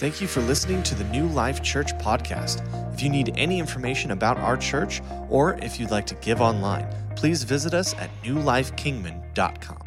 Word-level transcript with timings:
Thank 0.00 0.22
you 0.22 0.28
for 0.28 0.40
listening 0.40 0.82
to 0.84 0.94
the 0.94 1.04
New 1.04 1.26
Life 1.26 1.62
Church 1.62 1.92
podcast. 1.98 2.64
If 2.94 3.02
you 3.02 3.10
need 3.10 3.34
any 3.36 3.58
information 3.58 4.12
about 4.12 4.38
our 4.38 4.56
church 4.56 5.02
or 5.28 5.58
if 5.58 5.78
you'd 5.78 5.90
like 5.90 6.06
to 6.06 6.14
give 6.14 6.40
online, 6.40 6.88
please 7.16 7.42
visit 7.42 7.74
us 7.74 7.92
at 7.96 8.08
newlifekingman.com. 8.22 9.82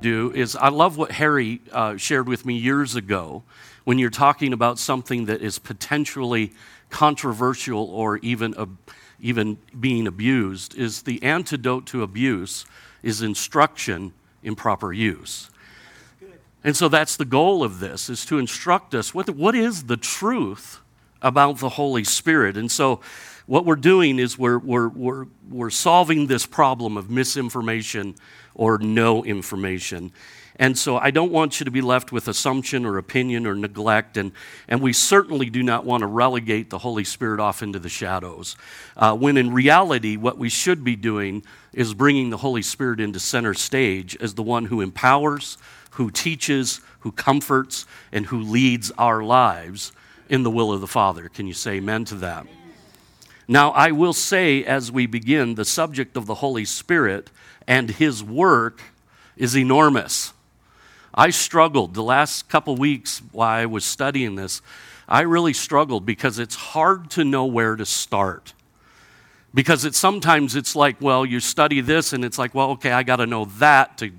Do 0.00 0.32
is 0.34 0.56
I 0.56 0.70
love 0.70 0.96
what 0.96 1.12
Harry 1.12 1.60
uh, 1.70 1.98
shared 1.98 2.30
with 2.30 2.46
me 2.46 2.56
years 2.56 2.96
ago 2.96 3.42
when 3.84 3.98
you're 3.98 4.08
talking 4.08 4.54
about 4.54 4.78
something 4.78 5.26
that 5.26 5.42
is 5.42 5.58
potentially 5.58 6.54
controversial 6.88 7.90
or 7.90 8.16
even 8.22 8.78
even 9.20 9.58
being 9.78 10.06
abused 10.06 10.74
is 10.76 11.02
the 11.02 11.22
antidote 11.22 11.84
to 11.88 12.02
abuse 12.02 12.64
is 13.02 13.20
instruction 13.20 14.14
in 14.42 14.56
proper 14.56 14.94
use. 14.94 15.50
And 16.62 16.76
so 16.76 16.88
that's 16.88 17.16
the 17.16 17.24
goal 17.24 17.62
of 17.62 17.80
this 17.80 18.10
is 18.10 18.26
to 18.26 18.38
instruct 18.38 18.94
us 18.94 19.14
what, 19.14 19.30
what 19.30 19.54
is 19.54 19.84
the 19.84 19.96
truth 19.96 20.80
about 21.22 21.58
the 21.58 21.70
Holy 21.70 22.04
Spirit. 22.04 22.56
And 22.56 22.70
so 22.70 23.00
what 23.46 23.64
we're 23.64 23.76
doing 23.76 24.18
is 24.18 24.38
we're, 24.38 24.58
we're, 24.58 24.88
we're, 24.88 25.26
we're 25.48 25.70
solving 25.70 26.26
this 26.26 26.46
problem 26.46 26.96
of 26.96 27.10
misinformation 27.10 28.14
or 28.54 28.78
no 28.78 29.24
information. 29.24 30.12
And 30.56 30.76
so 30.76 30.98
I 30.98 31.10
don't 31.10 31.32
want 31.32 31.58
you 31.58 31.64
to 31.64 31.70
be 31.70 31.80
left 31.80 32.12
with 32.12 32.28
assumption 32.28 32.84
or 32.84 32.98
opinion 32.98 33.46
or 33.46 33.54
neglect. 33.54 34.18
And, 34.18 34.32
and 34.68 34.82
we 34.82 34.92
certainly 34.92 35.48
do 35.48 35.62
not 35.62 35.86
want 35.86 36.02
to 36.02 36.06
relegate 36.06 36.68
the 36.68 36.78
Holy 36.78 37.02
Spirit 37.02 37.40
off 37.40 37.62
into 37.62 37.78
the 37.78 37.88
shadows. 37.88 38.56
Uh, 38.94 39.16
when 39.16 39.38
in 39.38 39.54
reality, 39.54 40.18
what 40.18 40.36
we 40.36 40.50
should 40.50 40.84
be 40.84 40.96
doing 40.96 41.42
is 41.72 41.94
bringing 41.94 42.28
the 42.28 42.36
Holy 42.36 42.60
Spirit 42.60 43.00
into 43.00 43.18
center 43.18 43.54
stage 43.54 44.18
as 44.20 44.34
the 44.34 44.42
one 44.42 44.66
who 44.66 44.82
empowers, 44.82 45.56
who 45.90 46.10
teaches, 46.10 46.80
who 47.00 47.12
comforts, 47.12 47.86
and 48.12 48.26
who 48.26 48.40
leads 48.40 48.90
our 48.92 49.22
lives 49.22 49.92
in 50.28 50.42
the 50.42 50.50
will 50.50 50.72
of 50.72 50.80
the 50.80 50.86
Father. 50.86 51.28
Can 51.28 51.46
you 51.46 51.52
say 51.52 51.72
amen 51.72 52.04
to 52.06 52.14
that? 52.16 52.46
Now, 53.48 53.70
I 53.72 53.90
will 53.90 54.12
say 54.12 54.64
as 54.64 54.92
we 54.92 55.06
begin, 55.06 55.56
the 55.56 55.64
subject 55.64 56.16
of 56.16 56.26
the 56.26 56.36
Holy 56.36 56.64
Spirit 56.64 57.30
and 57.66 57.90
His 57.90 58.22
work 58.22 58.80
is 59.36 59.56
enormous. 59.56 60.32
I 61.12 61.30
struggled 61.30 61.94
the 61.94 62.02
last 62.02 62.48
couple 62.48 62.76
weeks 62.76 63.20
while 63.32 63.48
I 63.48 63.66
was 63.66 63.84
studying 63.84 64.36
this. 64.36 64.62
I 65.08 65.22
really 65.22 65.52
struggled 65.52 66.06
because 66.06 66.38
it's 66.38 66.54
hard 66.54 67.10
to 67.10 67.24
know 67.24 67.44
where 67.46 67.74
to 67.74 67.84
start. 67.84 68.54
Because 69.52 69.84
it's 69.84 69.98
sometimes 69.98 70.54
it's 70.54 70.76
like, 70.76 71.00
well, 71.00 71.26
you 71.26 71.40
study 71.40 71.80
this 71.80 72.12
and 72.12 72.24
it's 72.24 72.38
like, 72.38 72.54
well, 72.54 72.70
okay, 72.70 72.92
I 72.92 73.02
got 73.02 73.16
to 73.16 73.26
know 73.26 73.46
that 73.58 73.98
to 73.98 74.12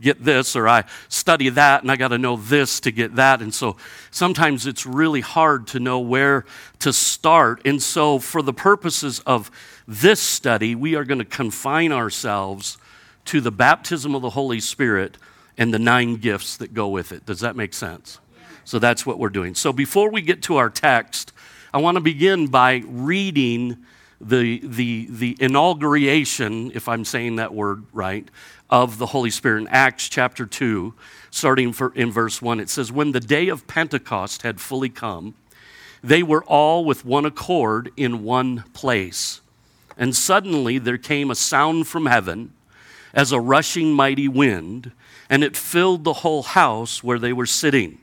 get 0.00 0.24
this, 0.24 0.54
or 0.56 0.68
I 0.68 0.84
study 1.08 1.48
that 1.50 1.82
and 1.82 1.90
I 1.90 1.96
got 1.96 2.08
to 2.08 2.18
know 2.18 2.36
this 2.36 2.80
to 2.80 2.90
get 2.90 3.16
that. 3.16 3.42
And 3.42 3.52
so 3.52 3.76
sometimes 4.10 4.66
it's 4.66 4.86
really 4.86 5.20
hard 5.20 5.66
to 5.68 5.80
know 5.80 5.98
where 5.98 6.44
to 6.80 6.92
start. 6.92 7.62
And 7.64 7.82
so, 7.82 8.18
for 8.18 8.42
the 8.42 8.52
purposes 8.52 9.20
of 9.20 9.50
this 9.86 10.20
study, 10.20 10.74
we 10.74 10.94
are 10.94 11.04
going 11.04 11.18
to 11.18 11.24
confine 11.24 11.92
ourselves 11.92 12.78
to 13.26 13.40
the 13.40 13.52
baptism 13.52 14.14
of 14.14 14.22
the 14.22 14.30
Holy 14.30 14.60
Spirit 14.60 15.18
and 15.56 15.74
the 15.74 15.78
nine 15.78 16.16
gifts 16.16 16.56
that 16.58 16.72
go 16.72 16.88
with 16.88 17.12
it. 17.12 17.26
Does 17.26 17.40
that 17.40 17.56
make 17.56 17.74
sense? 17.74 18.20
So 18.64 18.78
that's 18.78 19.04
what 19.04 19.18
we're 19.18 19.30
doing. 19.30 19.54
So 19.54 19.72
before 19.72 20.10
we 20.10 20.22
get 20.22 20.42
to 20.42 20.56
our 20.56 20.70
text, 20.70 21.32
I 21.72 21.78
want 21.78 21.96
to 21.96 22.00
begin 22.00 22.46
by 22.46 22.82
reading 22.86 23.84
the, 24.20 24.60
the, 24.64 25.06
the 25.10 25.36
inauguration, 25.40 26.72
if 26.74 26.88
I'm 26.88 27.04
saying 27.04 27.36
that 27.36 27.54
word 27.54 27.84
right, 27.92 28.28
of 28.70 28.98
the 28.98 29.06
Holy 29.06 29.30
Spirit 29.30 29.62
in 29.62 29.68
Acts 29.68 30.08
chapter 30.08 30.44
2, 30.44 30.94
starting 31.30 31.74
in 31.94 32.10
verse 32.10 32.42
1. 32.42 32.60
It 32.60 32.68
says, 32.68 32.92
When 32.92 33.12
the 33.12 33.20
day 33.20 33.48
of 33.48 33.66
Pentecost 33.66 34.42
had 34.42 34.60
fully 34.60 34.88
come, 34.88 35.34
they 36.02 36.22
were 36.22 36.44
all 36.44 36.84
with 36.84 37.04
one 37.04 37.24
accord 37.24 37.90
in 37.96 38.22
one 38.22 38.64
place. 38.72 39.40
And 39.96 40.14
suddenly 40.14 40.78
there 40.78 40.98
came 40.98 41.30
a 41.30 41.34
sound 41.34 41.88
from 41.88 42.06
heaven 42.06 42.52
as 43.12 43.32
a 43.32 43.40
rushing 43.40 43.92
mighty 43.92 44.28
wind, 44.28 44.92
and 45.28 45.42
it 45.42 45.56
filled 45.56 46.04
the 46.04 46.12
whole 46.14 46.42
house 46.42 47.02
where 47.02 47.18
they 47.18 47.32
were 47.32 47.46
sitting. 47.46 47.98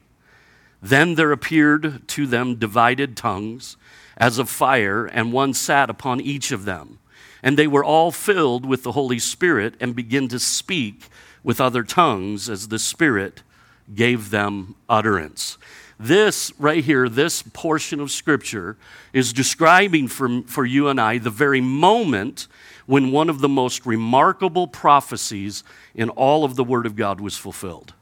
Then 0.81 1.15
there 1.15 1.31
appeared 1.31 2.07
to 2.09 2.27
them 2.27 2.55
divided 2.55 3.15
tongues 3.15 3.77
as 4.17 4.39
of 4.39 4.49
fire, 4.49 5.05
and 5.05 5.31
one 5.31 5.53
sat 5.53 5.89
upon 5.89 6.21
each 6.21 6.51
of 6.51 6.65
them. 6.65 6.99
And 7.45 7.57
they 7.57 7.67
were 7.67 7.83
all 7.83 8.11
filled 8.11 8.65
with 8.65 8.81
the 8.83 8.93
Holy 8.93 9.19
Spirit 9.19 9.75
and 9.79 9.95
began 9.95 10.27
to 10.29 10.39
speak 10.39 11.07
with 11.43 11.61
other 11.61 11.83
tongues 11.83 12.49
as 12.49 12.69
the 12.69 12.79
Spirit 12.79 13.43
gave 13.93 14.31
them 14.31 14.75
utterance. 14.89 15.59
This 15.99 16.51
right 16.57 16.83
here, 16.83 17.07
this 17.07 17.43
portion 17.43 17.99
of 17.99 18.09
Scripture, 18.09 18.77
is 19.13 19.31
describing 19.31 20.07
for, 20.07 20.41
for 20.47 20.65
you 20.65 20.87
and 20.87 20.99
I 20.99 21.19
the 21.19 21.29
very 21.29 21.61
moment 21.61 22.47
when 22.87 23.11
one 23.11 23.29
of 23.29 23.41
the 23.41 23.47
most 23.47 23.85
remarkable 23.85 24.67
prophecies 24.67 25.63
in 25.93 26.09
all 26.09 26.43
of 26.43 26.55
the 26.55 26.63
Word 26.63 26.87
of 26.87 26.95
God 26.95 27.21
was 27.21 27.37
fulfilled. 27.37 27.93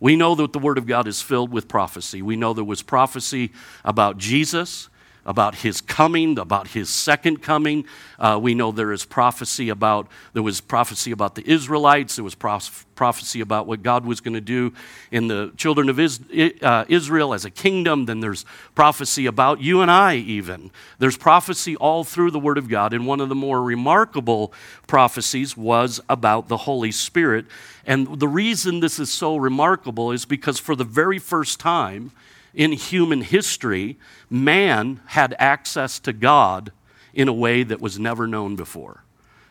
We 0.00 0.16
know 0.16 0.34
that 0.34 0.54
the 0.54 0.58
Word 0.58 0.78
of 0.78 0.86
God 0.86 1.06
is 1.06 1.20
filled 1.20 1.52
with 1.52 1.68
prophecy. 1.68 2.22
We 2.22 2.36
know 2.36 2.54
there 2.54 2.64
was 2.64 2.82
prophecy 2.82 3.52
about 3.84 4.16
Jesus 4.16 4.88
about 5.26 5.56
his 5.56 5.80
coming, 5.80 6.38
about 6.38 6.68
his 6.68 6.88
second 6.88 7.42
coming. 7.42 7.84
Uh, 8.18 8.38
we 8.40 8.54
know 8.54 8.72
there 8.72 8.92
is 8.92 9.04
prophecy 9.04 9.68
about, 9.68 10.08
there 10.32 10.42
was 10.42 10.60
prophecy 10.60 11.10
about 11.10 11.34
the 11.34 11.46
Israelites, 11.50 12.16
there 12.16 12.24
was 12.24 12.34
prophecy 12.34 13.40
about 13.40 13.66
what 13.66 13.82
God 13.82 14.06
was 14.06 14.20
going 14.20 14.34
to 14.34 14.40
do 14.40 14.72
in 15.10 15.26
the 15.26 15.52
children 15.56 15.88
of 15.88 16.00
is, 16.00 16.20
uh, 16.62 16.84
Israel 16.88 17.34
as 17.34 17.44
a 17.44 17.50
kingdom. 17.50 18.06
Then 18.06 18.20
there's 18.20 18.46
prophecy 18.74 19.26
about 19.26 19.60
you 19.60 19.82
and 19.82 19.90
I, 19.90 20.14
even. 20.14 20.70
There's 20.98 21.18
prophecy 21.18 21.76
all 21.76 22.04
through 22.04 22.30
the 22.30 22.38
Word 22.38 22.56
of 22.56 22.68
God. 22.68 22.94
And 22.94 23.06
one 23.06 23.20
of 23.20 23.28
the 23.28 23.34
more 23.34 23.62
remarkable 23.62 24.52
prophecies 24.86 25.56
was 25.56 26.00
about 26.08 26.48
the 26.48 26.58
Holy 26.58 26.92
Spirit. 26.92 27.46
And 27.84 28.18
the 28.18 28.28
reason 28.28 28.80
this 28.80 28.98
is 28.98 29.12
so 29.12 29.36
remarkable 29.36 30.12
is 30.12 30.24
because 30.24 30.58
for 30.58 30.76
the 30.76 30.84
very 30.84 31.18
first 31.18 31.60
time, 31.60 32.12
in 32.56 32.72
human 32.72 33.20
history, 33.20 33.98
man 34.28 35.00
had 35.06 35.36
access 35.38 36.00
to 36.00 36.12
God 36.12 36.72
in 37.14 37.28
a 37.28 37.32
way 37.32 37.62
that 37.62 37.80
was 37.80 37.98
never 37.98 38.26
known 38.26 38.56
before 38.56 39.04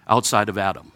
outside 0.07 0.49
of 0.49 0.57
Adam. 0.57 0.91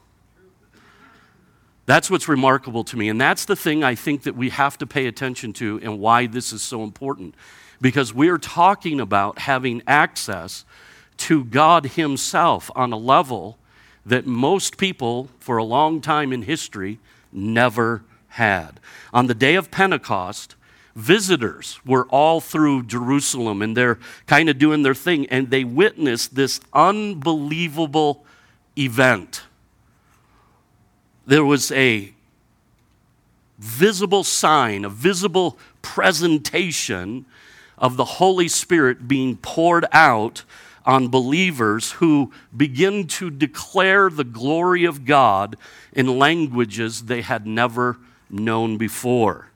That's 1.85 2.09
what's 2.11 2.27
remarkable 2.27 2.83
to 2.85 2.97
me. 2.97 3.09
And 3.09 3.21
that's 3.21 3.45
the 3.45 3.55
thing 3.55 3.83
I 3.83 3.95
think 3.95 4.23
that 4.23 4.35
we 4.35 4.49
have 4.49 4.77
to 4.79 4.87
pay 4.87 5.07
attention 5.07 5.53
to 5.53 5.79
and 5.81 5.99
why 5.99 6.27
this 6.27 6.51
is 6.51 6.61
so 6.61 6.83
important. 6.83 7.35
Because 7.81 8.13
we're 8.13 8.37
talking 8.37 8.99
about 8.99 9.39
having 9.39 9.81
access 9.87 10.65
to 11.17 11.43
God 11.45 11.87
Himself 11.87 12.69
on 12.75 12.91
a 12.91 12.97
level 12.97 13.57
that 14.05 14.25
most 14.25 14.77
people 14.77 15.29
for 15.39 15.57
a 15.57 15.63
long 15.63 16.01
time 16.01 16.33
in 16.33 16.43
history 16.43 16.99
never 17.31 18.03
had. 18.29 18.79
On 19.13 19.27
the 19.27 19.33
day 19.35 19.55
of 19.55 19.71
Pentecost, 19.71 20.55
visitors 20.99 21.79
were 21.85 22.05
all 22.09 22.41
through 22.41 22.83
Jerusalem 22.83 23.61
and 23.61 23.75
they're 23.75 23.99
kind 24.27 24.49
of 24.49 24.59
doing 24.59 24.83
their 24.83 24.93
thing, 24.93 25.25
and 25.27 25.49
they 25.49 25.63
witnessed 25.63 26.35
this 26.35 26.59
unbelievable 26.73 28.25
event. 28.77 29.43
There 31.25 31.45
was 31.45 31.71
a 31.71 32.13
visible 33.57 34.23
sign, 34.23 34.85
a 34.85 34.89
visible 34.89 35.57
presentation 35.81 37.25
of 37.77 37.97
the 37.97 38.05
Holy 38.05 38.47
Spirit 38.47 39.07
being 39.07 39.38
poured 39.38 39.85
out 39.91 40.43
on 40.85 41.07
believers 41.07 41.91
who 41.93 42.31
begin 42.55 43.05
to 43.05 43.29
declare 43.29 44.09
the 44.09 44.23
glory 44.23 44.85
of 44.85 45.05
God 45.05 45.55
in 45.93 46.19
languages 46.19 47.03
they 47.03 47.21
had 47.21 47.45
never 47.45 47.97
known 48.29 48.77
before. 48.77 49.48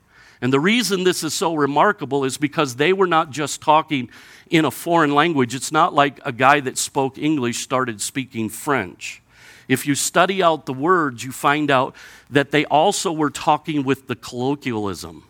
And 0.44 0.52
the 0.52 0.60
reason 0.60 1.06
this 1.06 1.24
is 1.24 1.34
so 1.34 1.56
remarkable 1.56 2.26
is 2.26 2.38
because 2.38 2.76
they 2.76 2.92
were 2.92 3.08
not 3.08 3.30
just 3.30 3.62
talking 3.62 4.10
in 4.50 4.66
a 4.66 4.72
foreign 4.72 5.16
language. 5.16 5.56
It's 5.56 5.72
not 5.72 5.94
like 5.94 6.20
a 6.26 6.34
guy 6.34 6.60
that 6.60 6.78
spoke 6.78 7.18
English 7.18 7.60
started 7.60 8.02
speaking 8.02 8.50
French. 8.50 9.22
If 9.70 9.88
you 9.88 9.96
study 9.96 10.44
out 10.44 10.66
the 10.66 10.74
words, 10.74 11.24
you 11.24 11.32
find 11.32 11.72
out 11.72 11.96
that 12.30 12.52
they 12.52 12.66
also 12.66 13.10
were 13.10 13.30
talking 13.30 13.86
with 13.86 14.08
the 14.08 14.18
colloquialism. 14.18 15.24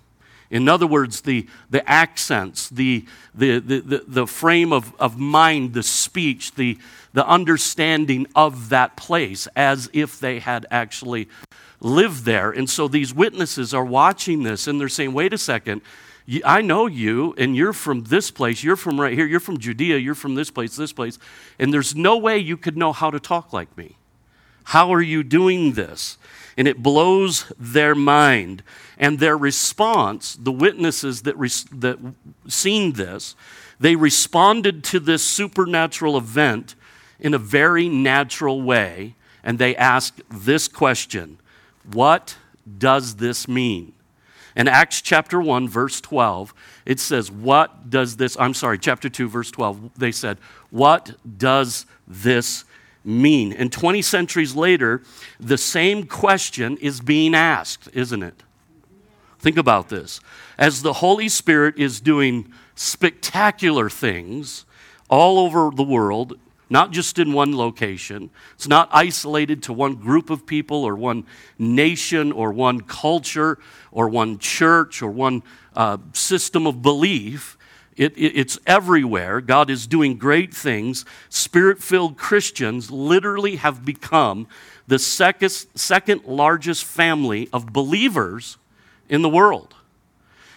In 0.54 0.70
other 0.70 0.86
words, 0.86 1.22
the, 1.22 1.48
the 1.72 1.88
accents, 1.90 2.70
the, 2.70 3.06
the, 3.34 3.58
the, 3.58 4.04
the, 4.08 4.28
frame 4.28 4.72
of, 4.72 4.94
of 5.00 5.18
mind, 5.18 5.74
the 5.74 5.82
speech, 5.82 6.54
the, 6.54 6.78
the 7.12 7.28
understanding 7.28 8.28
of 8.36 8.70
that 8.70 8.96
place 8.96 9.48
as 9.56 9.90
if 9.94 10.20
they 10.20 10.38
had 10.38 10.68
actually 10.70 11.28
lived 11.82 12.26
there. 12.26 12.52
And 12.52 12.70
so 12.70 12.88
these 12.88 13.16
witnesses 13.16 13.74
are 13.74 13.84
watching 13.84 14.44
this 14.44 14.68
and 14.68 14.80
they're 14.80 14.90
saying, 14.90 15.12
wait 15.12 15.34
a 15.34 15.40
second, 15.40 15.82
I 16.46 16.62
know 16.62 16.86
you, 16.86 17.34
and 17.36 17.56
you're 17.56 17.74
from 17.74 18.04
this 18.04 18.30
place, 18.30 18.64
you're 18.64 18.76
from 18.76 19.02
right 19.02 19.14
here, 19.14 19.26
you're 19.26 19.40
from 19.40 19.58
Judea, 19.58 19.98
you're 19.98 20.14
from 20.14 20.36
this 20.36 20.52
place, 20.52 20.76
this 20.76 20.94
place, 20.94 21.18
and 21.58 21.74
there's 21.74 21.96
no 21.96 22.16
way 22.16 22.38
you 22.38 22.58
could 22.58 22.78
know 22.78 22.94
how 22.94 23.10
to 23.10 23.20
talk 23.20 23.54
like 23.54 23.76
me. 23.76 23.98
How 24.66 24.94
are 24.94 25.02
you 25.02 25.24
doing 25.24 25.74
this? 25.74 26.20
And 26.58 26.68
it 26.68 26.84
blows 26.84 27.52
their 27.58 27.96
mind. 27.96 28.64
And 28.98 29.20
their 29.20 29.38
response, 29.38 30.36
the 30.36 30.52
witnesses 30.52 31.24
that, 31.24 31.36
that 31.72 32.00
seen 32.48 32.94
this, 32.94 33.36
they 33.80 33.96
responded 33.96 34.84
to 34.86 35.00
this 35.00 35.24
supernatural 35.24 36.18
event 36.18 36.76
in 37.20 37.34
a 37.34 37.40
very 37.40 37.90
natural 37.90 38.62
way, 38.62 39.16
and 39.44 39.60
they 39.60 39.76
asked 39.76 40.22
this 40.30 40.68
question 40.68 41.40
What 41.92 42.38
does 42.78 43.16
this 43.16 43.48
mean? 43.48 43.94
In 44.56 44.68
Acts 44.68 45.02
chapter 45.02 45.42
1, 45.42 45.68
verse 45.68 46.00
12, 46.00 46.54
it 46.86 47.00
says, 47.00 47.32
What 47.32 47.90
does 47.90 48.18
this, 48.18 48.38
I'm 48.40 48.54
sorry, 48.54 48.78
chapter 48.78 49.10
2, 49.10 49.28
verse 49.28 49.50
12, 49.50 49.98
they 49.98 50.12
said, 50.12 50.38
What 50.70 51.16
does 51.38 51.86
this 52.08 52.66
mean? 53.04 53.54
And 53.54 53.72
20 53.72 54.02
centuries 54.02 54.56
later, 54.56 55.02
the 55.40 55.58
same 55.58 56.06
question 56.06 56.78
is 56.78 57.02
being 57.02 57.36
asked, 57.36 57.90
isn't 57.94 58.24
it? 58.24 58.44
Think 59.40 59.58
about 59.58 59.90
this. 59.90 60.20
As 60.58 60.82
the 60.82 60.94
Holy 60.94 61.28
Spirit 61.28 61.78
is 61.78 62.00
doing 62.00 62.52
spectacular 62.76 63.90
things 63.90 64.66
all 65.10 65.38
over 65.38 65.70
the 65.76 65.84
world, 65.84 66.40
not 66.70 66.92
just 66.92 67.20
in 67.20 67.34
one 67.34 67.56
location. 67.56 68.32
It's 68.56 68.68
not 68.68 68.90
isolated 68.92 69.62
to 69.64 69.74
one 69.74 69.94
group 69.94 70.32
of 70.32 70.46
people 70.46 70.84
or 70.84 70.96
one 70.96 71.26
nation 71.60 72.32
or 72.32 72.52
one 72.52 72.82
culture 72.82 73.60
or 73.92 74.10
one 74.10 74.40
church 74.40 75.02
or 75.04 75.12
one 75.12 75.44
uh, 75.76 75.98
system 76.14 76.66
of 76.66 76.82
belief. 76.82 77.58
It, 77.96 78.18
it, 78.18 78.38
it's 78.38 78.60
everywhere. 78.66 79.42
God 79.42 79.70
is 79.70 79.88
doing 79.88 80.18
great 80.18 80.54
things. 80.54 81.06
Spirit 81.30 81.82
filled 81.82 82.18
Christians 82.18 82.92
literally 82.92 83.58
have 83.58 83.86
become 83.86 84.48
the 84.88 85.00
second, 85.00 85.50
second 85.50 86.26
largest 86.26 86.84
family 86.86 87.50
of 87.54 87.68
believers 87.68 88.58
in 89.10 89.22
the 89.22 89.30
world. 89.30 89.76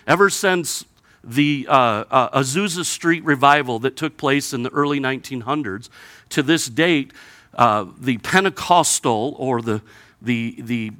Ever 0.06 0.30
since 0.30 0.84
the 1.26 1.66
uh, 1.68 2.04
uh, 2.10 2.40
Azusa 2.40 2.84
Street 2.84 3.24
revival 3.24 3.80
that 3.80 3.96
took 3.96 4.16
place 4.16 4.52
in 4.52 4.62
the 4.62 4.70
early 4.70 5.00
1900s. 5.00 5.88
To 6.30 6.42
this 6.42 6.68
date, 6.68 7.12
uh, 7.54 7.86
the 7.98 8.18
Pentecostal 8.18 9.34
or 9.38 9.60
the, 9.60 9.82
the, 10.22 10.56
the, 10.60 10.92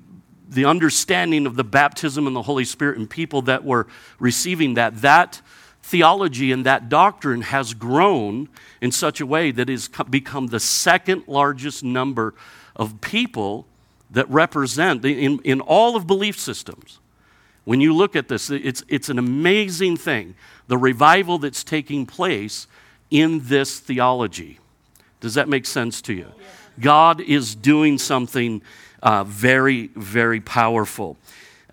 the 0.49 0.65
understanding 0.65 1.47
of 1.47 1.55
the 1.55 1.65
baptism 1.65 2.27
and 2.27 2.35
the 2.35 2.43
Holy 2.43 2.65
Spirit 2.65 2.99
and 2.99 3.09
people 3.09 3.43
that 3.43 3.65
were 3.65 3.87
receiving 4.19 4.75
that, 4.75 5.01
that 5.03 5.41
theology 5.87 6.53
and 6.53 6.67
that 6.67 6.89
doctrine 6.89 7.43
has 7.43 7.75
grown 7.75 8.49
in 8.81 8.91
such 8.91 9.21
a 9.21 9.27
way 9.27 9.51
that 9.51 9.69
it 9.71 9.73
has 9.73 9.89
become 10.11 10.49
the 10.49 10.61
second 10.61 11.25
largest 11.27 11.85
number 11.85 12.35
of 12.75 13.01
people 13.01 13.67
that 14.11 14.29
represent 14.31 15.05
in, 15.05 15.41
in 15.41 15.61
all 15.61 15.97
of 15.97 16.07
belief 16.07 16.39
systems 16.39 16.99
when 17.67 17.81
you 17.81 17.93
look 17.93 18.15
at 18.15 18.29
this, 18.29 18.49
it's, 18.49 18.85
it's 18.89 19.09
an 19.09 19.19
amazing 19.19 19.97
thing 19.97 20.35
the 20.69 20.79
revival 20.79 21.39
that's 21.39 21.63
taking 21.63 22.07
place 22.07 22.67
in 23.11 23.41
this 23.45 23.79
theology. 23.81 24.59
Does 25.21 25.35
that 25.35 25.49
make 25.49 25.67
sense 25.67 26.01
to 26.03 26.13
you? 26.15 26.27
God 26.81 27.21
is 27.21 27.55
doing 27.55 27.99
something 27.99 28.63
uh, 29.03 29.25
very, 29.25 29.89
very 29.89 30.41
powerful. 30.41 31.17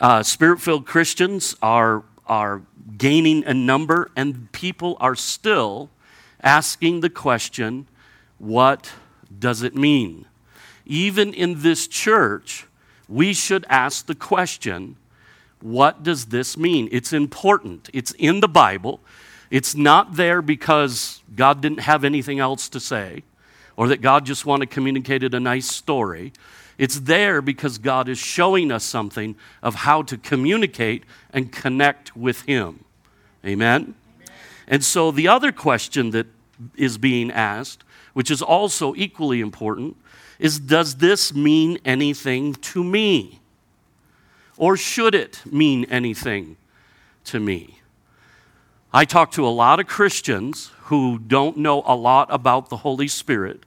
Uh, 0.02 0.24
Spirit 0.24 0.62
filled 0.62 0.86
Christians 0.88 1.56
are, 1.62 2.04
are 2.26 2.64
gaining 2.98 3.46
a 3.46 3.54
number, 3.54 4.12
and 4.16 4.52
people 4.52 4.98
are 5.00 5.16
still 5.16 5.90
asking 6.42 7.00
the 7.00 7.10
question 7.10 7.88
what 8.38 8.92
does 9.40 9.62
it 9.62 9.76
mean? 9.76 10.26
Even 10.86 11.34
in 11.34 11.62
this 11.62 11.88
church, 11.88 12.68
we 13.08 13.34
should 13.34 13.66
ask 13.70 14.06
the 14.06 14.16
question 14.16 14.98
what 15.62 16.04
does 16.04 16.26
this 16.26 16.58
mean? 16.58 16.90
It's 16.92 17.14
important. 17.14 17.90
It's 17.94 18.12
in 18.14 18.42
the 18.42 18.50
Bible. 18.50 19.00
It's 19.50 19.76
not 19.76 20.16
there 20.16 20.42
because 20.42 21.22
God 21.36 21.62
didn't 21.62 21.80
have 21.80 22.04
anything 22.04 22.40
else 22.40 22.68
to 22.70 22.82
say 22.82 23.24
or 23.78 23.88
that 23.88 24.02
God 24.02 24.26
just 24.26 24.46
wanted 24.46 24.70
to 24.70 24.74
communicate 24.74 25.24
a 25.24 25.40
nice 25.40 25.68
story. 25.68 26.34
It's 26.84 27.00
there 27.00 27.42
because 27.42 27.78
God 27.78 28.10
is 28.10 28.18
showing 28.18 28.70
us 28.70 28.84
something 28.84 29.38
of 29.62 29.74
how 29.74 30.02
to 30.02 30.18
communicate 30.18 31.06
and 31.32 31.50
connect 31.50 32.14
with 32.14 32.42
Him. 32.42 32.84
Amen? 33.46 33.82
Amen? 33.82 33.96
And 34.68 34.84
so 34.84 35.10
the 35.10 35.30
other 35.30 35.54
question 35.54 36.12
that 36.12 36.28
is 36.76 36.98
being 36.98 37.32
asked, 37.32 37.86
which 38.12 38.30
is 38.30 38.42
also 38.42 38.94
equally 38.96 39.40
important, 39.40 39.96
is 40.40 40.60
Does 40.60 40.96
this 40.96 41.34
mean 41.34 41.80
anything 41.86 42.54
to 42.56 42.84
me? 42.84 43.40
Or 44.58 44.76
should 44.76 45.16
it 45.16 45.42
mean 45.46 45.86
anything 45.86 46.58
to 47.24 47.40
me? 47.40 47.80
I 48.92 49.06
talk 49.06 49.32
to 49.32 49.48
a 49.48 49.56
lot 49.56 49.80
of 49.80 49.88
Christians 49.88 50.72
who 50.88 51.18
don't 51.18 51.56
know 51.56 51.82
a 51.86 51.96
lot 51.96 52.28
about 52.30 52.68
the 52.68 52.76
Holy 52.76 53.08
Spirit. 53.08 53.64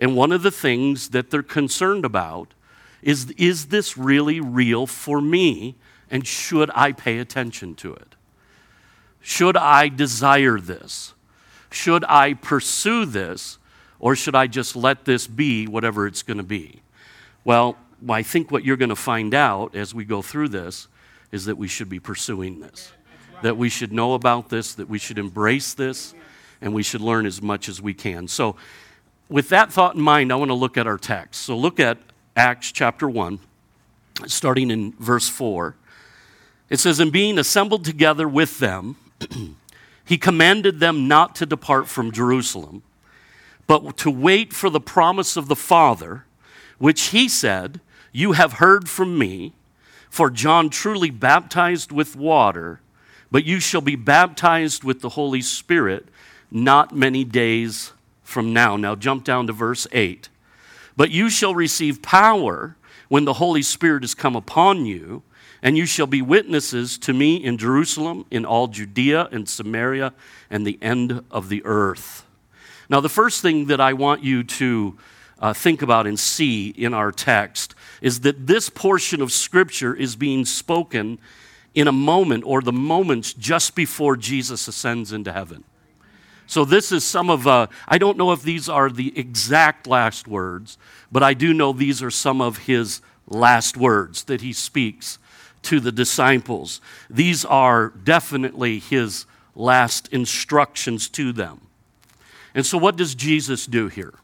And 0.00 0.16
one 0.16 0.32
of 0.32 0.42
the 0.42 0.50
things 0.50 1.10
that 1.10 1.30
they're 1.30 1.42
concerned 1.42 2.04
about 2.04 2.54
is 3.02 3.30
is 3.32 3.66
this 3.66 3.96
really 3.96 4.40
real 4.40 4.86
for 4.86 5.20
me? 5.20 5.76
And 6.10 6.26
should 6.26 6.70
I 6.74 6.90
pay 6.90 7.18
attention 7.18 7.76
to 7.76 7.94
it? 7.94 8.16
Should 9.20 9.56
I 9.56 9.88
desire 9.88 10.58
this? 10.58 11.14
Should 11.70 12.04
I 12.08 12.34
pursue 12.34 13.04
this? 13.04 13.58
Or 14.00 14.16
should 14.16 14.34
I 14.34 14.46
just 14.46 14.74
let 14.74 15.04
this 15.04 15.26
be 15.26 15.66
whatever 15.66 16.06
it's 16.06 16.22
going 16.22 16.38
to 16.38 16.42
be? 16.42 16.80
Well, 17.44 17.76
I 18.08 18.22
think 18.22 18.50
what 18.50 18.64
you're 18.64 18.78
going 18.78 18.88
to 18.88 18.96
find 18.96 19.34
out 19.34 19.74
as 19.74 19.94
we 19.94 20.04
go 20.04 20.22
through 20.22 20.48
this 20.48 20.88
is 21.32 21.44
that 21.44 21.56
we 21.56 21.68
should 21.68 21.90
be 21.90 22.00
pursuing 22.00 22.60
this, 22.60 22.92
that 23.42 23.58
we 23.58 23.68
should 23.68 23.92
know 23.92 24.14
about 24.14 24.48
this, 24.48 24.74
that 24.74 24.88
we 24.88 24.98
should 24.98 25.18
embrace 25.18 25.74
this, 25.74 26.14
and 26.62 26.72
we 26.74 26.82
should 26.82 27.02
learn 27.02 27.26
as 27.26 27.42
much 27.42 27.68
as 27.68 27.80
we 27.80 27.92
can. 27.92 28.26
So, 28.26 28.56
with 29.30 29.48
that 29.48 29.72
thought 29.72 29.94
in 29.94 30.02
mind, 30.02 30.32
I 30.32 30.36
want 30.36 30.50
to 30.50 30.54
look 30.54 30.76
at 30.76 30.86
our 30.86 30.98
text. 30.98 31.42
So, 31.42 31.56
look 31.56 31.80
at 31.80 31.98
Acts 32.36 32.72
chapter 32.72 33.08
1, 33.08 33.38
starting 34.26 34.70
in 34.70 34.92
verse 34.98 35.28
4. 35.28 35.76
It 36.68 36.78
says, 36.78 37.00
And 37.00 37.12
being 37.12 37.38
assembled 37.38 37.84
together 37.84 38.28
with 38.28 38.58
them, 38.58 38.96
he 40.04 40.18
commanded 40.18 40.80
them 40.80 41.08
not 41.08 41.34
to 41.36 41.46
depart 41.46 41.88
from 41.88 42.12
Jerusalem, 42.12 42.82
but 43.66 43.96
to 43.98 44.10
wait 44.10 44.52
for 44.52 44.68
the 44.68 44.80
promise 44.80 45.36
of 45.36 45.48
the 45.48 45.56
Father, 45.56 46.24
which 46.78 47.08
he 47.08 47.28
said, 47.28 47.80
you 48.12 48.32
have 48.32 48.54
heard 48.54 48.88
from 48.88 49.18
me, 49.18 49.52
for 50.08 50.30
John 50.30 50.70
truly 50.70 51.10
baptized 51.10 51.92
with 51.92 52.16
water, 52.16 52.80
but 53.30 53.44
you 53.44 53.60
shall 53.60 53.80
be 53.80 53.94
baptized 53.94 54.82
with 54.82 55.00
the 55.00 55.10
Holy 55.10 55.40
Spirit 55.40 56.08
not 56.50 56.96
many 56.96 57.22
days 57.22 57.92
from 58.30 58.52
now. 58.52 58.76
Now 58.76 58.94
jump 58.94 59.24
down 59.24 59.46
to 59.48 59.52
verse 59.52 59.86
8. 59.92 60.28
But 60.96 61.10
you 61.10 61.30
shall 61.30 61.54
receive 61.54 62.02
power 62.02 62.76
when 63.08 63.24
the 63.24 63.34
Holy 63.34 63.62
Spirit 63.62 64.02
has 64.02 64.14
come 64.14 64.36
upon 64.36 64.86
you, 64.86 65.22
and 65.62 65.76
you 65.76 65.84
shall 65.84 66.06
be 66.06 66.22
witnesses 66.22 66.96
to 66.98 67.12
me 67.12 67.36
in 67.36 67.58
Jerusalem, 67.58 68.24
in 68.30 68.44
all 68.44 68.68
Judea 68.68 69.28
and 69.32 69.48
Samaria, 69.48 70.12
and 70.48 70.66
the 70.66 70.78
end 70.80 71.24
of 71.30 71.48
the 71.48 71.62
earth. 71.64 72.24
Now, 72.88 73.00
the 73.00 73.08
first 73.08 73.42
thing 73.42 73.66
that 73.66 73.80
I 73.80 73.92
want 73.92 74.22
you 74.22 74.42
to 74.42 74.98
uh, 75.40 75.52
think 75.52 75.82
about 75.82 76.06
and 76.06 76.18
see 76.18 76.68
in 76.68 76.94
our 76.94 77.12
text 77.12 77.74
is 78.00 78.20
that 78.20 78.46
this 78.46 78.68
portion 78.68 79.20
of 79.22 79.32
Scripture 79.32 79.94
is 79.94 80.16
being 80.16 80.44
spoken 80.44 81.18
in 81.74 81.88
a 81.88 81.92
moment 81.92 82.44
or 82.46 82.60
the 82.60 82.72
moments 82.72 83.32
just 83.32 83.74
before 83.74 84.16
Jesus 84.16 84.66
ascends 84.68 85.12
into 85.12 85.32
heaven. 85.32 85.64
So, 86.50 86.64
this 86.64 86.90
is 86.90 87.04
some 87.04 87.30
of, 87.30 87.46
uh, 87.46 87.68
I 87.86 87.96
don't 87.96 88.18
know 88.18 88.32
if 88.32 88.42
these 88.42 88.68
are 88.68 88.90
the 88.90 89.16
exact 89.16 89.86
last 89.86 90.26
words, 90.26 90.78
but 91.12 91.22
I 91.22 91.32
do 91.32 91.54
know 91.54 91.72
these 91.72 92.02
are 92.02 92.10
some 92.10 92.40
of 92.40 92.66
his 92.66 93.00
last 93.28 93.76
words 93.76 94.24
that 94.24 94.40
he 94.40 94.52
speaks 94.52 95.20
to 95.62 95.78
the 95.78 95.92
disciples. 95.92 96.80
These 97.08 97.44
are 97.44 97.90
definitely 97.90 98.80
his 98.80 99.26
last 99.54 100.08
instructions 100.08 101.08
to 101.10 101.30
them. 101.32 101.68
And 102.52 102.66
so, 102.66 102.78
what 102.78 102.96
does 102.96 103.14
Jesus 103.14 103.64
do 103.64 103.86
here? 103.86 104.14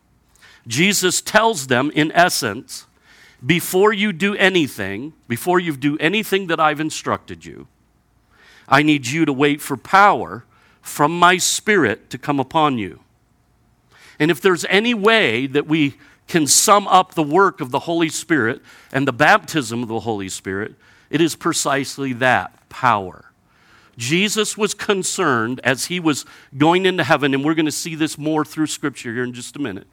Jesus 0.66 1.20
tells 1.20 1.68
them, 1.68 1.92
in 1.94 2.10
essence, 2.10 2.86
before 3.44 3.92
you 3.92 4.12
do 4.12 4.34
anything, 4.34 5.12
before 5.28 5.60
you 5.60 5.76
do 5.76 5.96
anything 5.98 6.48
that 6.48 6.58
I've 6.58 6.80
instructed 6.80 7.44
you, 7.44 7.68
I 8.68 8.82
need 8.82 9.06
you 9.06 9.26
to 9.26 9.32
wait 9.32 9.60
for 9.60 9.76
power 9.76 10.44
from 10.86 11.18
my 11.18 11.36
Spirit 11.36 12.10
to 12.10 12.18
come 12.18 12.40
upon 12.40 12.78
you. 12.78 13.00
And 14.18 14.30
if 14.30 14.40
there's 14.40 14.64
any 14.66 14.94
way 14.94 15.46
that 15.46 15.66
we 15.66 15.96
can 16.26 16.46
sum 16.46 16.88
up 16.88 17.14
the 17.14 17.22
work 17.22 17.60
of 17.60 17.70
the 17.70 17.80
Holy 17.80 18.08
Spirit 18.08 18.62
and 18.92 19.06
the 19.06 19.12
baptism 19.12 19.82
of 19.82 19.88
the 19.88 20.00
Holy 20.00 20.28
Spirit, 20.28 20.74
it 21.10 21.20
is 21.20 21.36
precisely 21.36 22.12
that 22.14 22.68
power. 22.68 23.32
Jesus 23.96 24.56
was 24.56 24.74
concerned 24.74 25.60
as 25.62 25.86
he 25.86 26.00
was 26.00 26.24
going 26.56 26.84
into 26.84 27.04
heaven, 27.04 27.32
and 27.32 27.44
we're 27.44 27.54
going 27.54 27.66
to 27.66 27.72
see 27.72 27.94
this 27.94 28.18
more 28.18 28.44
through 28.44 28.66
Scripture 28.66 29.12
here 29.12 29.24
in 29.24 29.32
just 29.32 29.56
a 29.56 29.58
minute 29.58 29.86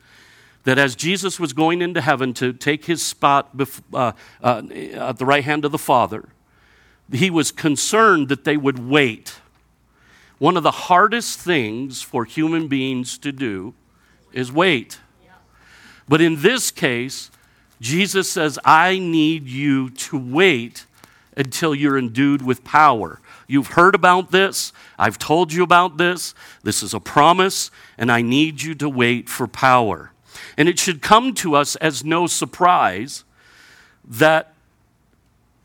that 0.64 0.78
as 0.78 0.96
Jesus 0.96 1.40
was 1.40 1.54
going 1.54 1.82
into 1.82 2.02
heaven 2.02 2.34
to 2.36 2.54
take 2.54 2.86
his 2.86 3.06
spot 3.06 3.56
bef- 3.56 3.82
uh, 3.94 4.14
uh, 4.42 4.62
at 5.10 5.18
the 5.18 5.26
right 5.26 5.44
hand 5.44 5.66
of 5.66 5.72
the 5.72 5.78
Father, 5.78 6.30
he 7.12 7.30
was 7.30 7.52
concerned 7.52 8.30
that 8.30 8.46
they 8.46 8.58
would 8.58 8.80
wait. 8.80 9.40
One 10.44 10.58
of 10.58 10.64
the 10.64 10.72
hardest 10.72 11.40
things 11.40 12.02
for 12.02 12.26
human 12.26 12.68
beings 12.68 13.18
to 13.20 13.32
do 13.32 13.76
is 14.34 14.52
wait. 14.52 15.00
But 16.06 16.20
in 16.20 16.42
this 16.42 16.70
case, 16.70 17.32
Jesus 17.80 18.30
says, 18.30 18.60
I 18.66 19.00
need 19.00 19.48
you 19.48 19.90
to 19.90 20.18
wait 20.18 20.86
until 21.38 21.74
you're 21.74 21.98
endued 21.98 22.42
with 22.42 22.66
power. 22.66 23.22
You've 23.48 23.68
heard 23.68 23.96
about 23.96 24.32
this. 24.32 24.74
I've 25.00 25.18
told 25.18 25.54
you 25.54 25.64
about 25.64 25.96
this. 25.96 26.36
This 26.62 26.84
is 26.84 26.94
a 26.94 27.00
promise, 27.00 27.72
and 27.98 28.12
I 28.12 28.22
need 28.22 28.62
you 28.62 28.76
to 28.76 28.90
wait 28.90 29.30
for 29.30 29.48
power. 29.48 30.12
And 30.58 30.68
it 30.68 30.78
should 30.78 31.02
come 31.02 31.34
to 31.36 31.56
us 31.56 31.78
as 31.78 32.04
no 32.04 32.28
surprise 32.28 33.24
that 34.04 34.54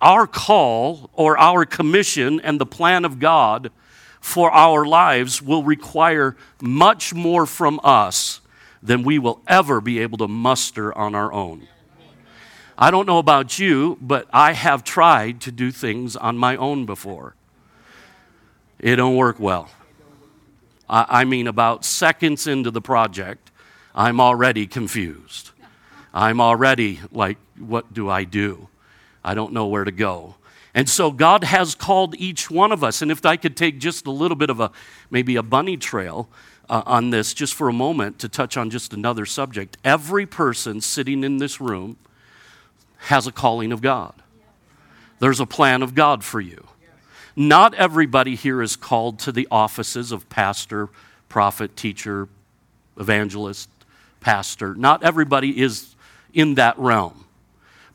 our 0.01 0.29
call 0.29 1.11
or 1.15 1.37
our 1.37 1.65
commission 1.65 2.39
and 2.43 2.61
the 2.61 2.65
plan 2.65 3.05
of 3.05 3.19
God 3.19 3.73
for 4.21 4.51
our 4.51 4.85
lives 4.85 5.41
will 5.43 5.63
require 5.63 6.37
much 6.61 7.15
more 7.15 7.47
from 7.47 7.81
us 7.83 8.41
than 8.83 9.03
we 9.03 9.19
will 9.19 9.41
ever 9.47 9.81
be 9.81 9.99
able 9.99 10.19
to 10.19 10.29
muster 10.29 10.97
on 10.97 11.15
our 11.15 11.33
own. 11.33 11.67
I 12.77 12.91
don't 12.93 13.07
know 13.07 13.19
about 13.19 13.59
you, 13.59 13.99
but 14.01 14.29
I 14.33 14.53
have 14.53 14.85
tried 14.85 15.41
to 15.43 15.53
do 15.53 15.73
things 15.73 16.15
on 16.15 16.39
my 16.39 16.57
own 16.57 16.87
before. 16.87 17.35
It 18.79 18.97
don't 18.97 19.17
work 19.17 19.41
well. 19.41 19.69
I, 20.89 21.25
mean, 21.25 21.49
about 21.49 21.85
seconds 21.85 22.47
into 22.47 22.71
the 22.71 22.81
project, 22.81 23.51
I'm 23.95 24.21
already 24.21 24.67
confused. 24.67 25.51
I'm 26.15 26.41
already 26.41 27.01
like, 27.13 27.37
what 27.59 27.93
do 27.93 28.09
I 28.09 28.25
do? 28.25 28.69
I 29.23 29.35
don't 29.35 29.53
know 29.53 29.67
where 29.67 29.85
to 29.85 29.93
go. 29.93 30.37
And 30.79 30.89
so 30.89 31.11
God 31.11 31.43
has 31.43 31.75
called 31.75 32.15
each 32.19 32.53
one 32.53 32.71
of 32.71 32.85
us. 32.85 33.03
And 33.03 33.11
if 33.11 33.27
I 33.27 33.37
could 33.37 33.57
take 33.57 33.81
just 33.81 34.07
a 34.07 34.13
little 34.13 34.37
bit 34.37 34.49
of 34.49 34.61
a, 34.61 34.71
maybe 35.11 35.35
a 35.35 35.43
bunny 35.43 35.77
trail 35.77 36.29
uh, 36.69 36.85
on 36.87 37.11
this, 37.11 37.35
just 37.35 37.55
for 37.55 37.69
a 37.69 37.73
moment 37.73 38.21
to 38.21 38.29
touch 38.29 38.57
on 38.57 38.71
just 38.71 38.95
another 38.95 39.27
subject. 39.27 39.77
Every 39.83 40.25
person 40.25 40.81
sitting 40.81 41.25
in 41.25 41.39
this 41.39 41.61
room 41.61 41.97
has 42.99 43.27
a 43.27 43.33
calling 43.33 43.73
of 43.73 43.83
God. 43.83 44.15
There's 45.19 45.41
a 45.41 45.47
plan 45.47 45.83
of 45.83 45.97
God 45.97 46.23
for 46.23 46.41
you. 46.41 46.69
Not 47.35 47.75
everybody 47.75 48.37
here 48.37 48.63
is 48.63 48.77
called 48.77 49.19
to 49.19 49.33
the 49.33 49.49
offices 49.51 50.13
of 50.13 50.29
pastor, 50.29 50.91
prophet, 51.29 51.75
teacher, 51.75 52.29
evangelist, 52.97 53.69
pastor. 54.21 54.77
Not 54.77 55.03
everybody 55.03 55.61
is 55.61 55.97
in 56.33 56.55
that 56.55 56.79
realm. 56.79 57.25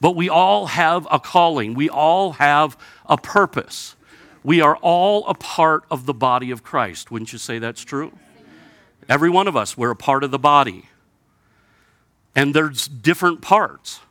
But 0.03 0.17
we 0.17 0.27
all 0.27 0.65
have 0.65 1.07
a 1.09 1.17
calling, 1.17 1.75
we 1.75 1.87
all 1.87 2.33
have 2.33 2.77
a 3.05 3.15
purpose. 3.15 3.95
We 4.43 4.59
are 4.59 4.75
all 4.81 5.25
a 5.27 5.33
part 5.33 5.85
of 5.89 6.05
the 6.05 6.13
body 6.13 6.51
of 6.51 6.61
Christ. 6.61 7.09
Wouldn't 7.09 7.31
you 7.31 7.39
say 7.39 7.57
that's 7.57 7.85
true? 7.85 8.11
Every 9.07 9.29
one 9.29 9.47
of 9.47 9.55
us, 9.55 9.77
we're 9.77 9.91
a 9.91 9.95
part 9.95 10.25
of 10.25 10.31
the 10.31 10.37
body. 10.37 10.89
And 12.35 12.53
there's 12.53 12.85
different 12.85 13.41
parts. 13.41 14.01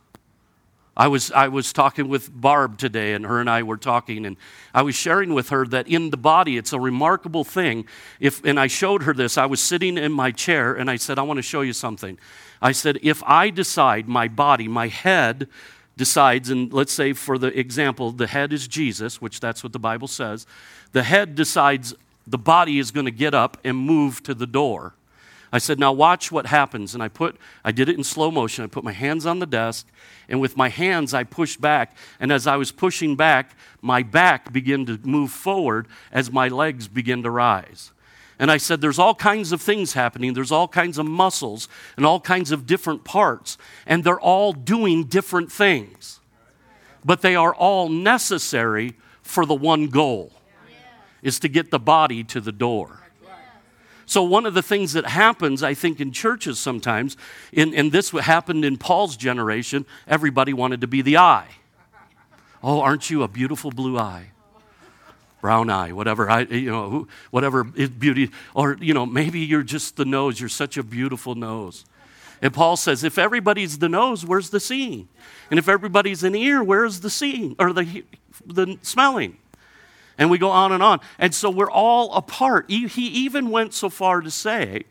I 0.97 1.09
was, 1.09 1.31
I 1.31 1.49
was 1.49 1.71
talking 1.71 2.07
with 2.07 2.31
Barb 2.33 2.79
today, 2.79 3.13
and 3.13 3.23
her 3.27 3.39
and 3.39 3.47
I 3.47 3.61
were 3.61 3.77
talking, 3.77 4.25
and 4.25 4.35
I 4.73 4.81
was 4.81 4.95
sharing 4.95 5.35
with 5.35 5.49
her 5.49 5.67
that 5.67 5.87
in 5.87 6.09
the 6.09 6.17
body, 6.17 6.57
it's 6.57 6.73
a 6.73 6.79
remarkable 6.79 7.43
thing. 7.43 7.85
If, 8.19 8.43
and 8.43 8.59
I 8.59 8.65
showed 8.65 9.03
her 9.03 9.13
this. 9.13 9.37
I 9.37 9.45
was 9.45 9.61
sitting 9.61 9.99
in 9.99 10.11
my 10.11 10.31
chair, 10.31 10.73
and 10.73 10.89
I 10.89 10.95
said, 10.95 11.19
I 11.19 11.21
want 11.21 11.37
to 11.37 11.43
show 11.43 11.61
you 11.61 11.73
something. 11.73 12.17
I 12.63 12.71
said, 12.71 12.97
if 13.03 13.21
I 13.25 13.51
decide, 13.51 14.07
my 14.07 14.27
body, 14.27 14.67
my 14.67 14.87
head 14.87 15.47
decides, 15.95 16.49
and 16.49 16.73
let's 16.73 16.93
say 16.93 17.13
for 17.13 17.37
the 17.37 17.57
example, 17.57 18.11
the 18.11 18.27
head 18.27 18.53
is 18.53 18.67
Jesus, 18.67 19.21
which 19.21 19.39
that's 19.39 19.63
what 19.63 19.73
the 19.73 19.79
Bible 19.79 20.07
says, 20.07 20.45
the 20.91 21.03
head 21.03 21.35
decides 21.35 21.93
the 22.25 22.37
body 22.37 22.79
is 22.79 22.91
going 22.91 23.05
to 23.05 23.11
get 23.11 23.33
up 23.33 23.57
and 23.63 23.77
move 23.77 24.23
to 24.23 24.33
the 24.33 24.47
door. 24.47 24.93
I 25.51 25.59
said, 25.59 25.79
now 25.79 25.93
watch 25.93 26.31
what 26.31 26.47
happens. 26.47 26.95
And 26.95 27.03
I 27.03 27.09
put, 27.09 27.37
I 27.63 27.71
did 27.71 27.87
it 27.87 27.95
in 27.95 28.03
slow 28.03 28.31
motion. 28.31 28.63
I 28.63 28.67
put 28.67 28.83
my 28.83 28.91
hands 28.91 29.27
on 29.27 29.37
the 29.37 29.45
desk, 29.45 29.87
and 30.27 30.41
with 30.41 30.57
my 30.57 30.69
hands, 30.69 31.13
I 31.13 31.23
pushed 31.23 31.61
back. 31.61 31.95
And 32.19 32.31
as 32.31 32.47
I 32.47 32.55
was 32.55 32.71
pushing 32.71 33.15
back, 33.15 33.55
my 33.79 34.01
back 34.01 34.51
began 34.51 34.85
to 34.87 34.99
move 35.03 35.29
forward 35.29 35.87
as 36.11 36.31
my 36.31 36.47
legs 36.47 36.87
began 36.87 37.21
to 37.21 37.29
rise. 37.29 37.91
And 38.39 38.51
I 38.51 38.57
said, 38.57 38.81
There's 38.81 38.99
all 38.99 39.15
kinds 39.15 39.51
of 39.51 39.61
things 39.61 39.93
happening. 39.93 40.33
There's 40.33 40.51
all 40.51 40.67
kinds 40.67 40.97
of 40.97 41.05
muscles 41.05 41.67
and 41.97 42.05
all 42.05 42.19
kinds 42.19 42.51
of 42.51 42.65
different 42.65 43.03
parts, 43.03 43.57
and 43.85 44.03
they're 44.03 44.19
all 44.19 44.53
doing 44.53 45.05
different 45.05 45.51
things. 45.51 46.19
But 47.05 47.21
they 47.21 47.35
are 47.35 47.53
all 47.53 47.89
necessary 47.89 48.95
for 49.21 49.45
the 49.45 49.55
one 49.55 49.87
goal 49.87 50.31
is 51.21 51.39
to 51.39 51.47
get 51.47 51.71
the 51.71 51.79
body 51.79 52.23
to 52.25 52.41
the 52.41 52.51
door. 52.51 52.99
So, 54.05 54.21
one 54.21 54.45
of 54.45 54.53
the 54.53 54.61
things 54.61 54.93
that 54.93 55.05
happens, 55.05 55.63
I 55.63 55.73
think, 55.73 56.01
in 56.01 56.11
churches 56.11 56.59
sometimes, 56.59 57.15
in, 57.53 57.73
and 57.73 57.91
this 57.91 58.11
happened 58.11 58.65
in 58.65 58.77
Paul's 58.77 59.15
generation, 59.15 59.85
everybody 60.07 60.51
wanted 60.51 60.81
to 60.81 60.87
be 60.87 61.01
the 61.01 61.17
eye. 61.17 61.47
Oh, 62.61 62.81
aren't 62.81 63.09
you 63.09 63.23
a 63.23 63.27
beautiful 63.27 63.71
blue 63.71 63.97
eye? 63.97 64.32
Brown 65.43 65.69
eye, 65.69 65.91
whatever, 65.91 66.29
I, 66.29 66.43
you 66.43 66.71
know, 66.71 67.05
whatever 67.29 67.65
beauty. 67.65 68.31
Or, 68.55 68.77
you 68.79 68.93
know, 68.93 69.05
maybe 69.05 69.41
you're 69.41 69.61
just 69.61 69.97
the 69.97 70.05
nose. 70.05 70.39
You're 70.39 70.47
such 70.47 70.77
a 70.77 70.83
beautiful 70.83 71.35
nose. 71.35 71.83
And 72.41 72.53
Paul 72.53 72.77
says, 72.77 73.03
if 73.03 73.17
everybody's 73.17 73.79
the 73.79 73.89
nose, 73.89 74.25
where's 74.25 74.51
the 74.51 74.61
seeing? 74.61 75.09
And 75.51 75.59
if 75.59 75.67
everybody's 75.67 76.23
an 76.23 76.33
ear, 76.33 76.63
where's 76.63 77.01
the 77.01 77.09
seeing 77.09 77.57
or 77.59 77.73
the, 77.73 78.05
the 78.45 78.77
smelling? 78.83 79.37
And 80.17 80.31
we 80.31 80.37
go 80.37 80.49
on 80.49 80.71
and 80.71 80.81
on. 80.81 81.01
And 81.19 81.35
so 81.35 81.49
we're 81.49 81.69
all 81.69 82.13
apart. 82.13 82.69
He 82.69 83.07
even 83.07 83.49
went 83.49 83.73
so 83.73 83.89
far 83.89 84.21
to 84.21 84.31
say, 84.31 84.83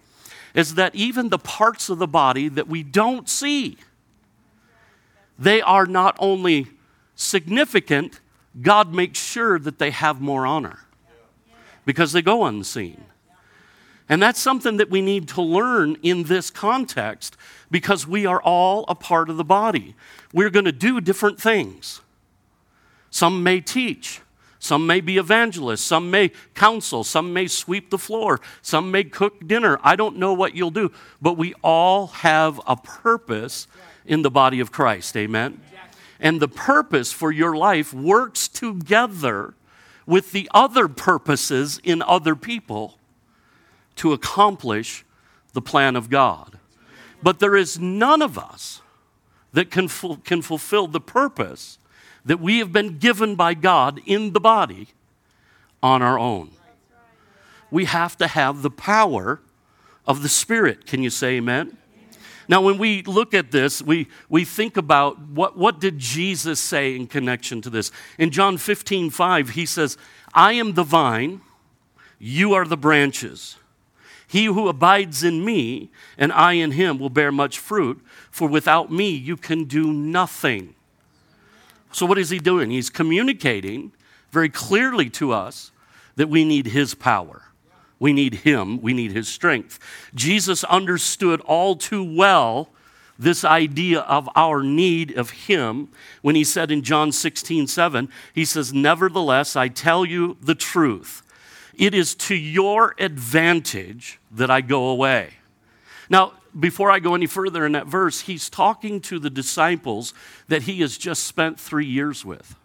is 0.55 0.75
that 0.75 0.95
even 0.95 1.31
the 1.31 1.39
parts 1.39 1.89
of 1.89 1.99
the 1.99 2.07
body 2.07 2.49
that 2.51 2.69
we 2.69 2.83
don't 2.83 3.27
see, 3.27 3.79
they 5.39 5.63
are 5.63 5.87
not 5.87 6.15
only 6.19 6.67
significant, 7.15 8.21
God 8.61 8.93
makes 8.93 9.19
sure 9.19 9.59
that 9.59 9.79
they 9.79 9.91
have 9.91 10.21
more 10.21 10.47
honor 10.47 10.81
because 11.85 12.13
they 12.13 12.23
go 12.23 12.45
unseen. 12.45 13.05
And 14.09 14.23
that's 14.23 14.41
something 14.41 14.77
that 14.77 14.91
we 14.91 15.01
need 15.01 15.29
to 15.29 15.43
learn 15.43 15.97
in 16.03 16.25
this 16.25 16.51
context 16.51 17.37
because 17.71 18.07
we 18.07 18.27
are 18.27 18.43
all 18.43 18.85
a 18.89 18.95
part 18.95 19.31
of 19.31 19.37
the 19.37 19.45
body. 19.45 19.95
We're 20.35 20.51
going 20.51 20.67
to 20.67 20.73
do 20.73 21.01
different 21.01 21.41
things. 21.41 22.03
Some 23.11 23.43
may 23.43 23.61
teach, 23.61 24.21
some 24.63 24.87
may 24.87 25.01
be 25.01 25.19
evangelists. 25.19 25.81
Some 25.81 26.09
may 26.13 26.31
counsel. 26.55 27.03
Some 27.03 27.33
may 27.33 27.49
sweep 27.49 27.91
the 27.91 27.99
floor. 27.99 28.41
Some 28.63 28.93
may 28.93 29.03
cook 29.03 29.49
dinner. 29.49 29.77
I 29.83 29.97
don't 29.97 30.19
know 30.19 30.35
what 30.35 30.55
you'll 30.55 30.71
do, 30.71 30.93
but 31.21 31.37
we 31.37 31.53
all 31.65 32.07
have 32.07 32.61
a 32.65 32.77
purpose 32.77 33.67
in 34.07 34.23
the 34.23 34.31
body 34.31 34.61
of 34.61 34.71
Christ. 34.71 35.17
Amen? 35.17 35.61
And 36.23 36.41
the 36.41 36.49
purpose 36.49 37.13
for 37.13 37.33
your 37.33 37.57
life 37.57 37.93
works 37.93 38.47
together 38.47 39.55
with 40.07 40.31
the 40.31 40.49
other 40.55 40.87
purposes 40.87 41.81
in 41.83 42.01
other 42.01 42.37
people 42.37 42.97
to 43.97 44.13
accomplish 44.13 45.05
the 45.53 45.61
plan 45.61 45.97
of 45.97 46.09
God. 46.09 46.61
But 47.23 47.41
there 47.41 47.57
is 47.57 47.79
none 47.79 48.23
of 48.23 48.39
us 48.39 48.81
that 49.53 49.71
can, 49.71 49.89
can 50.25 50.43
fulfill 50.43 50.87
the 50.87 51.01
purpose 51.01 51.79
that 52.25 52.41
we 52.41 52.59
have 52.59 52.73
been 52.73 52.99
given 52.99 53.35
by 53.35 53.55
God 53.55 54.01
in 54.07 54.33
the 54.33 54.41
body 54.41 54.89
on 55.83 56.03
our 56.03 56.19
own. 56.19 56.53
We 57.69 57.87
have 57.87 58.17
to 58.19 58.29
have 58.29 58.63
the 58.63 58.71
power 58.71 59.41
of 60.07 60.23
the 60.23 60.29
Spirit. 60.29 60.87
Can 60.87 61.03
you 61.03 61.11
say 61.11 61.37
amen? 61.37 61.77
Now, 62.53 62.61
when 62.61 62.77
we 62.77 63.01
look 63.05 63.33
at 63.33 63.51
this, 63.51 63.81
we, 63.81 64.09
we 64.29 64.45
think 64.45 64.77
about 64.77 65.19
what, 65.19 65.57
what 65.57 65.81
did 65.81 65.99
Jesus 65.99 66.61
say 66.61 66.95
in 66.95 67.07
connection 67.07 67.63
to 67.63 67.71
this? 67.71 67.91
In 68.19 68.31
John 68.31 68.59
15, 68.59 69.09
5, 69.09 69.49
he 69.49 69.65
says, 69.65 69.97
I 70.35 70.53
am 70.53 70.75
the 70.75 70.83
vine, 70.83 71.41
you 72.19 72.53
are 72.53 72.67
the 72.67 72.77
branches. 72.77 73.57
He 74.29 74.45
who 74.45 74.69
abides 74.69 75.25
in 75.25 75.43
me 75.43 75.93
and 76.19 76.31
I 76.31 76.53
in 76.53 76.73
him 76.73 76.99
will 76.99 77.09
bear 77.09 77.33
much 77.33 77.59
fruit, 77.59 78.05
for 78.31 78.47
without 78.47 78.93
me 78.93 79.09
you 79.09 79.39
can 79.39 79.65
do 79.65 79.91
nothing. 79.91 80.75
So, 81.91 82.05
what 82.05 82.19
is 82.19 82.29
he 82.29 82.39
doing? 82.39 82.71
He's 82.71 82.91
communicating 82.91 83.93
very 84.31 84.51
clearly 84.51 85.09
to 85.09 85.33
us 85.33 85.71
that 86.17 86.29
we 86.29 86.45
need 86.45 86.67
his 86.67 86.95
power. 86.95 87.45
We 88.03 88.13
need 88.13 88.35
him. 88.35 88.81
We 88.81 88.95
need 88.95 89.13
his 89.13 89.29
strength. 89.29 89.79
Jesus 90.13 90.65
understood 90.65 91.41
all 91.43 91.77
too 91.77 92.03
well 92.03 92.69
this 93.17 93.45
idea 93.45 94.01
of 94.01 94.29
our 94.35 94.61
need 94.65 95.17
of 95.17 95.31
him 95.31 95.89
when 96.21 96.35
he 96.35 96.43
said 96.43 96.73
in 96.73 96.83
John 96.83 97.13
16, 97.13 97.69
7, 97.69 98.09
he 98.35 98.45
says, 98.45 98.75
Nevertheless, 98.75 99.55
I 99.55 99.69
tell 99.69 100.05
you 100.05 100.37
the 100.43 100.57
truth. 100.57 101.23
It 101.75 101.95
is 101.95 102.17
to 102.17 102.35
your 102.35 102.97
advantage 102.99 104.19
that 104.33 104.51
I 104.51 104.63
go 104.63 104.89
away. 104.89 105.35
Now, 106.11 106.33
before 106.59 106.91
I 106.91 106.99
go 106.99 107.15
any 107.15 107.27
further 107.27 107.65
in 107.65 107.71
that 107.71 107.87
verse, 107.87 108.23
he's 108.23 108.51
talking 108.51 109.01
to 109.03 109.21
the 109.21 109.31
disciples 109.31 110.13
that 110.49 110.63
he 110.63 110.81
has 110.81 110.99
just 110.99 111.23
spent 111.23 111.61
three 111.61 111.87
years 111.87 112.25
with. 112.25 112.57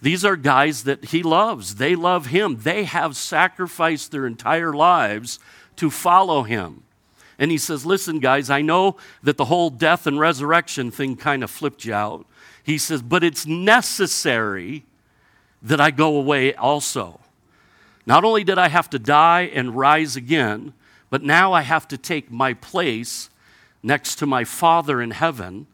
These 0.00 0.24
are 0.24 0.36
guys 0.36 0.84
that 0.84 1.06
he 1.06 1.22
loves. 1.22 1.76
They 1.76 1.96
love 1.96 2.26
him. 2.26 2.58
They 2.62 2.84
have 2.84 3.16
sacrificed 3.16 4.12
their 4.12 4.26
entire 4.26 4.72
lives 4.72 5.38
to 5.76 5.90
follow 5.90 6.44
him. 6.44 6.84
And 7.38 7.50
he 7.50 7.58
says, 7.58 7.86
Listen, 7.86 8.18
guys, 8.18 8.50
I 8.50 8.62
know 8.62 8.96
that 9.22 9.36
the 9.36 9.46
whole 9.46 9.70
death 9.70 10.06
and 10.06 10.18
resurrection 10.18 10.90
thing 10.90 11.16
kind 11.16 11.42
of 11.42 11.50
flipped 11.50 11.84
you 11.84 11.94
out. 11.94 12.26
He 12.62 12.78
says, 12.78 13.02
But 13.02 13.24
it's 13.24 13.46
necessary 13.46 14.84
that 15.62 15.80
I 15.80 15.90
go 15.90 16.16
away 16.16 16.54
also. 16.54 17.20
Not 18.06 18.24
only 18.24 18.44
did 18.44 18.58
I 18.58 18.68
have 18.68 18.88
to 18.90 18.98
die 18.98 19.42
and 19.42 19.76
rise 19.76 20.16
again, 20.16 20.72
but 21.10 21.22
now 21.22 21.52
I 21.52 21.62
have 21.62 21.88
to 21.88 21.98
take 21.98 22.30
my 22.30 22.54
place 22.54 23.30
next 23.82 24.16
to 24.16 24.26
my 24.26 24.44
Father 24.44 25.00
in 25.00 25.10
heaven. 25.10 25.66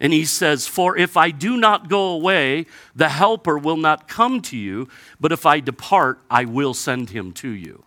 And 0.00 0.12
he 0.12 0.24
says, 0.24 0.66
For 0.66 0.96
if 0.96 1.16
I 1.16 1.30
do 1.30 1.56
not 1.56 1.88
go 1.88 2.08
away, 2.08 2.66
the 2.94 3.08
Helper 3.08 3.58
will 3.58 3.76
not 3.76 4.08
come 4.08 4.40
to 4.42 4.56
you, 4.56 4.88
but 5.20 5.32
if 5.32 5.46
I 5.46 5.60
depart, 5.60 6.20
I 6.30 6.44
will 6.44 6.74
send 6.74 7.10
him 7.10 7.32
to 7.34 7.48
you. 7.48 7.84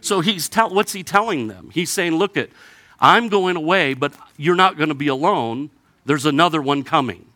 So 0.00 0.20
he's 0.20 0.48
tell, 0.48 0.70
what's 0.70 0.92
he 0.92 1.02
telling 1.02 1.48
them? 1.48 1.70
He's 1.72 1.90
saying, 1.90 2.14
Look 2.14 2.36
at, 2.36 2.50
I'm 3.00 3.28
going 3.28 3.56
away, 3.56 3.94
but 3.94 4.14
you're 4.36 4.54
not 4.54 4.76
going 4.76 4.88
to 4.88 4.94
be 4.94 5.08
alone. 5.08 5.70
There's 6.04 6.26
another 6.26 6.60
one 6.60 6.82
coming. 6.82 7.26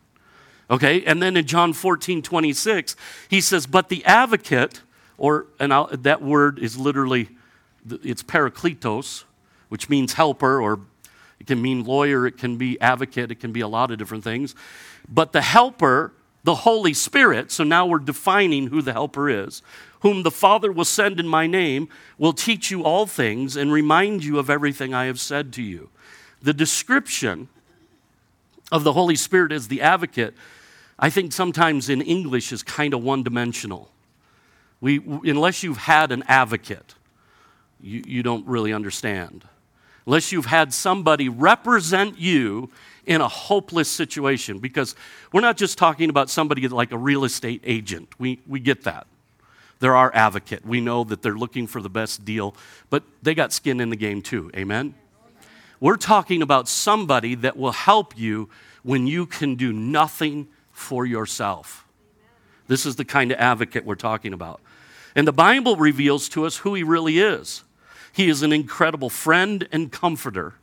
Okay? 0.70 1.04
And 1.04 1.22
then 1.22 1.36
in 1.36 1.46
John 1.46 1.72
14, 1.72 2.22
26, 2.22 2.96
he 3.28 3.40
says, 3.40 3.66
But 3.66 3.88
the 3.88 4.04
advocate, 4.04 4.82
or 5.16 5.46
and 5.58 5.72
I'll, 5.72 5.88
that 5.88 6.22
word 6.22 6.58
is 6.58 6.76
literally, 6.76 7.28
it's 7.90 8.22
parakletos, 8.22 9.24
which 9.68 9.88
means 9.88 10.14
helper, 10.14 10.60
or 10.60 10.80
it 11.40 11.46
can 11.46 11.62
mean 11.62 11.84
lawyer, 11.84 12.26
it 12.26 12.38
can 12.38 12.56
be 12.56 12.80
advocate, 12.80 13.30
it 13.30 13.40
can 13.40 13.52
be 13.52 13.60
a 13.60 13.68
lot 13.68 13.90
of 13.90 13.98
different 13.98 14.24
things. 14.24 14.54
But 15.08 15.32
the 15.32 15.42
helper, 15.42 16.12
the 16.44 16.56
Holy 16.56 16.94
Spirit, 16.94 17.50
so 17.50 17.64
now 17.64 17.86
we're 17.86 17.98
defining 17.98 18.68
who 18.68 18.82
the 18.82 18.92
helper 18.92 19.28
is, 19.28 19.62
whom 20.00 20.22
the 20.22 20.30
Father 20.30 20.70
will 20.70 20.84
send 20.84 21.18
in 21.18 21.26
my 21.26 21.46
name, 21.46 21.88
will 22.18 22.32
teach 22.32 22.70
you 22.70 22.84
all 22.84 23.06
things 23.06 23.56
and 23.56 23.72
remind 23.72 24.24
you 24.24 24.38
of 24.38 24.50
everything 24.50 24.94
I 24.94 25.06
have 25.06 25.20
said 25.20 25.52
to 25.54 25.62
you. 25.62 25.90
The 26.40 26.54
description 26.54 27.48
of 28.70 28.84
the 28.84 28.92
Holy 28.92 29.16
Spirit 29.16 29.50
as 29.52 29.68
the 29.68 29.82
advocate, 29.82 30.34
I 30.98 31.10
think 31.10 31.32
sometimes 31.32 31.88
in 31.88 32.00
English 32.02 32.52
is 32.52 32.62
kind 32.62 32.94
of 32.94 33.02
one 33.02 33.22
dimensional. 33.22 33.90
We, 34.80 35.00
unless 35.24 35.62
you've 35.62 35.78
had 35.78 36.12
an 36.12 36.22
advocate, 36.28 36.94
you, 37.80 38.02
you 38.06 38.22
don't 38.22 38.46
really 38.46 38.72
understand. 38.72 39.44
Unless 40.08 40.32
you've 40.32 40.46
had 40.46 40.72
somebody 40.72 41.28
represent 41.28 42.18
you 42.18 42.70
in 43.04 43.20
a 43.20 43.28
hopeless 43.28 43.90
situation, 43.90 44.58
because 44.58 44.96
we're 45.34 45.42
not 45.42 45.58
just 45.58 45.76
talking 45.76 46.08
about 46.08 46.30
somebody 46.30 46.66
like 46.66 46.92
a 46.92 46.96
real 46.96 47.24
estate 47.24 47.60
agent. 47.62 48.08
We, 48.18 48.40
we 48.46 48.58
get 48.58 48.84
that. 48.84 49.06
They're 49.80 49.94
our 49.94 50.10
advocate. 50.14 50.64
We 50.64 50.80
know 50.80 51.04
that 51.04 51.20
they're 51.20 51.36
looking 51.36 51.66
for 51.66 51.82
the 51.82 51.90
best 51.90 52.24
deal, 52.24 52.54
but 52.88 53.02
they 53.22 53.34
got 53.34 53.52
skin 53.52 53.80
in 53.80 53.90
the 53.90 53.96
game 53.96 54.22
too. 54.22 54.50
Amen? 54.56 54.94
We're 55.78 55.98
talking 55.98 56.40
about 56.40 56.68
somebody 56.68 57.34
that 57.34 57.58
will 57.58 57.72
help 57.72 58.16
you 58.16 58.48
when 58.82 59.06
you 59.06 59.26
can 59.26 59.56
do 59.56 59.74
nothing 59.74 60.48
for 60.72 61.04
yourself. 61.04 61.84
This 62.66 62.86
is 62.86 62.96
the 62.96 63.04
kind 63.04 63.30
of 63.30 63.38
advocate 63.38 63.84
we're 63.84 63.94
talking 63.94 64.32
about. 64.32 64.62
And 65.14 65.28
the 65.28 65.32
Bible 65.34 65.76
reveals 65.76 66.30
to 66.30 66.46
us 66.46 66.56
who 66.56 66.72
he 66.72 66.82
really 66.82 67.18
is. 67.18 67.62
He 68.18 68.28
is 68.28 68.42
an 68.42 68.52
incredible 68.52 69.10
friend 69.10 69.68
and 69.70 69.92
comforter 69.92 70.54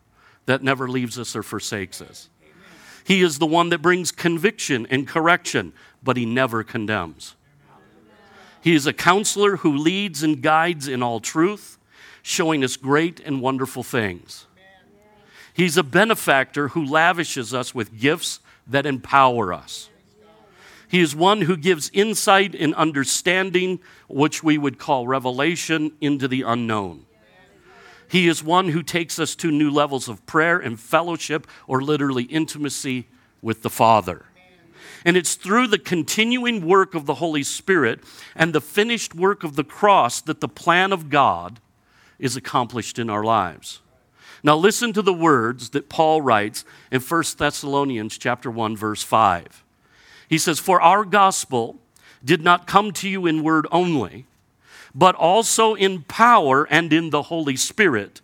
that 0.46 0.62
never 0.62 0.90
leaves 0.90 1.18
us 1.18 1.38
or 1.38 1.42
forsakes 1.42 2.02
us. 2.02 2.28
He 3.06 3.22
is 3.22 3.40
the 3.40 3.46
one 3.46 3.70
that 3.70 3.82
brings 3.82 4.12
conviction 4.12 4.86
and 4.90 5.08
correction, 5.08 5.72
but 6.04 6.18
he 6.18 6.26
never 6.26 6.66
condemns. 6.66 7.38
He 8.60 8.76
is 8.76 8.86
a 8.86 8.92
counselor 8.92 9.56
who 9.56 9.74
leads 9.74 10.22
and 10.22 10.42
guides 10.42 10.90
in 10.90 11.02
all 11.02 11.22
truth, 11.22 11.78
showing 12.22 12.62
us 12.62 12.76
great 12.76 13.22
and 13.22 13.40
wonderful 13.40 13.84
things. 13.84 14.48
He's 15.54 15.78
a 15.78 15.84
benefactor 15.84 16.68
who 16.68 16.84
lavishes 16.86 17.54
us 17.54 17.74
with 17.74 17.98
gifts 17.98 18.42
that 18.68 18.86
empower 18.86 19.54
us. 19.54 19.90
He 20.90 21.00
is 21.00 21.16
one 21.16 21.44
who 21.44 21.56
gives 21.56 21.90
insight 21.94 22.54
and 22.54 22.76
understanding, 22.76 23.80
which 24.10 24.44
we 24.44 24.58
would 24.58 24.78
call 24.78 25.08
revelation, 25.08 25.94
into 26.02 26.28
the 26.28 26.42
unknown. 26.42 27.05
He 28.08 28.28
is 28.28 28.44
one 28.44 28.70
who 28.70 28.84
takes 28.84 29.20
us 29.20 29.36
to 29.38 29.52
new 29.52 29.70
levels 29.70 30.08
of 30.08 30.26
prayer 30.26 30.60
and 30.60 30.80
fellowship, 30.80 31.48
or 31.68 31.82
literally 31.82 32.24
intimacy 32.24 33.08
with 33.42 33.62
the 33.62 33.70
Father. 33.70 34.26
And 35.04 35.16
it's 35.16 35.36
through 35.36 35.68
the 35.68 35.78
continuing 35.78 36.66
work 36.66 36.96
of 36.96 37.06
the 37.06 37.16
Holy 37.16 37.44
Spirit 37.44 38.00
and 38.36 38.54
the 38.54 38.62
finished 38.62 39.14
work 39.14 39.44
of 39.44 39.56
the 39.56 39.64
cross 39.64 40.20
that 40.22 40.42
the 40.42 40.48
plan 40.48 40.92
of 40.92 41.10
God 41.10 41.60
is 42.18 42.36
accomplished 42.36 42.98
in 42.98 43.10
our 43.10 43.24
lives. 43.24 43.82
Now 44.42 44.56
listen 44.56 44.94
to 44.94 45.02
the 45.02 45.14
words 45.14 45.70
that 45.72 45.90
Paul 45.90 46.22
writes 46.22 46.66
in 46.92 47.02
1 47.02 47.24
Thessalonians 47.38 48.18
chapter 48.18 48.50
1 48.50 48.76
verse 48.78 49.04
5. 49.04 49.64
He 50.28 50.38
says, 50.38 50.60
For 50.60 50.82
our 50.82 51.06
gospel 51.06 51.80
did 52.24 52.42
not 52.42 52.68
come 52.68 52.92
to 52.94 53.10
you 53.10 53.28
in 53.28 53.44
word 53.44 53.68
only, 53.72 54.26
but 54.96 55.14
also 55.14 55.76
in 55.76 56.02
power 56.04 56.66
and 56.72 56.94
in 56.94 57.10
the 57.10 57.24
Holy 57.24 57.58
Spirit, 57.58 58.22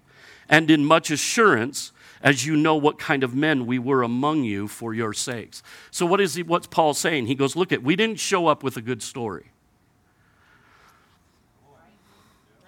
and 0.48 0.72
in 0.72 0.86
much 0.86 1.12
assurance, 1.12 1.92
as 2.24 2.46
you 2.46 2.56
know 2.56 2.76
what 2.76 2.98
kind 2.98 3.24
of 3.24 3.36
men 3.36 3.66
we 3.66 3.78
were 3.78 4.04
among 4.04 4.44
you 4.44 4.68
for 4.68 4.94
your 4.94 5.14
sakes. 5.14 5.62
So 5.92 6.06
what 6.06 6.22
is 6.22 6.36
he, 6.36 6.44
what's 6.44 6.68
Paul 6.68 6.94
saying? 6.94 7.28
He 7.28 7.36
goes, 7.36 7.56
Look 7.56 7.72
at, 7.72 7.84
we 7.84 7.96
didn't 7.96 8.20
show 8.20 8.48
up 8.48 8.64
with 8.64 8.78
a 8.78 8.82
good 8.82 9.04
story. 9.04 9.52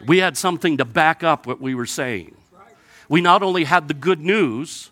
We 0.06 0.18
had 0.18 0.36
something 0.36 0.78
to 0.78 0.86
back 0.86 1.24
up 1.24 1.48
what 1.48 1.62
we 1.62 1.74
were 1.74 1.86
saying. 1.86 2.36
We 3.08 3.22
not 3.22 3.42
only 3.42 3.64
had 3.64 3.88
the 3.88 3.94
good 3.94 4.20
news, 4.20 4.92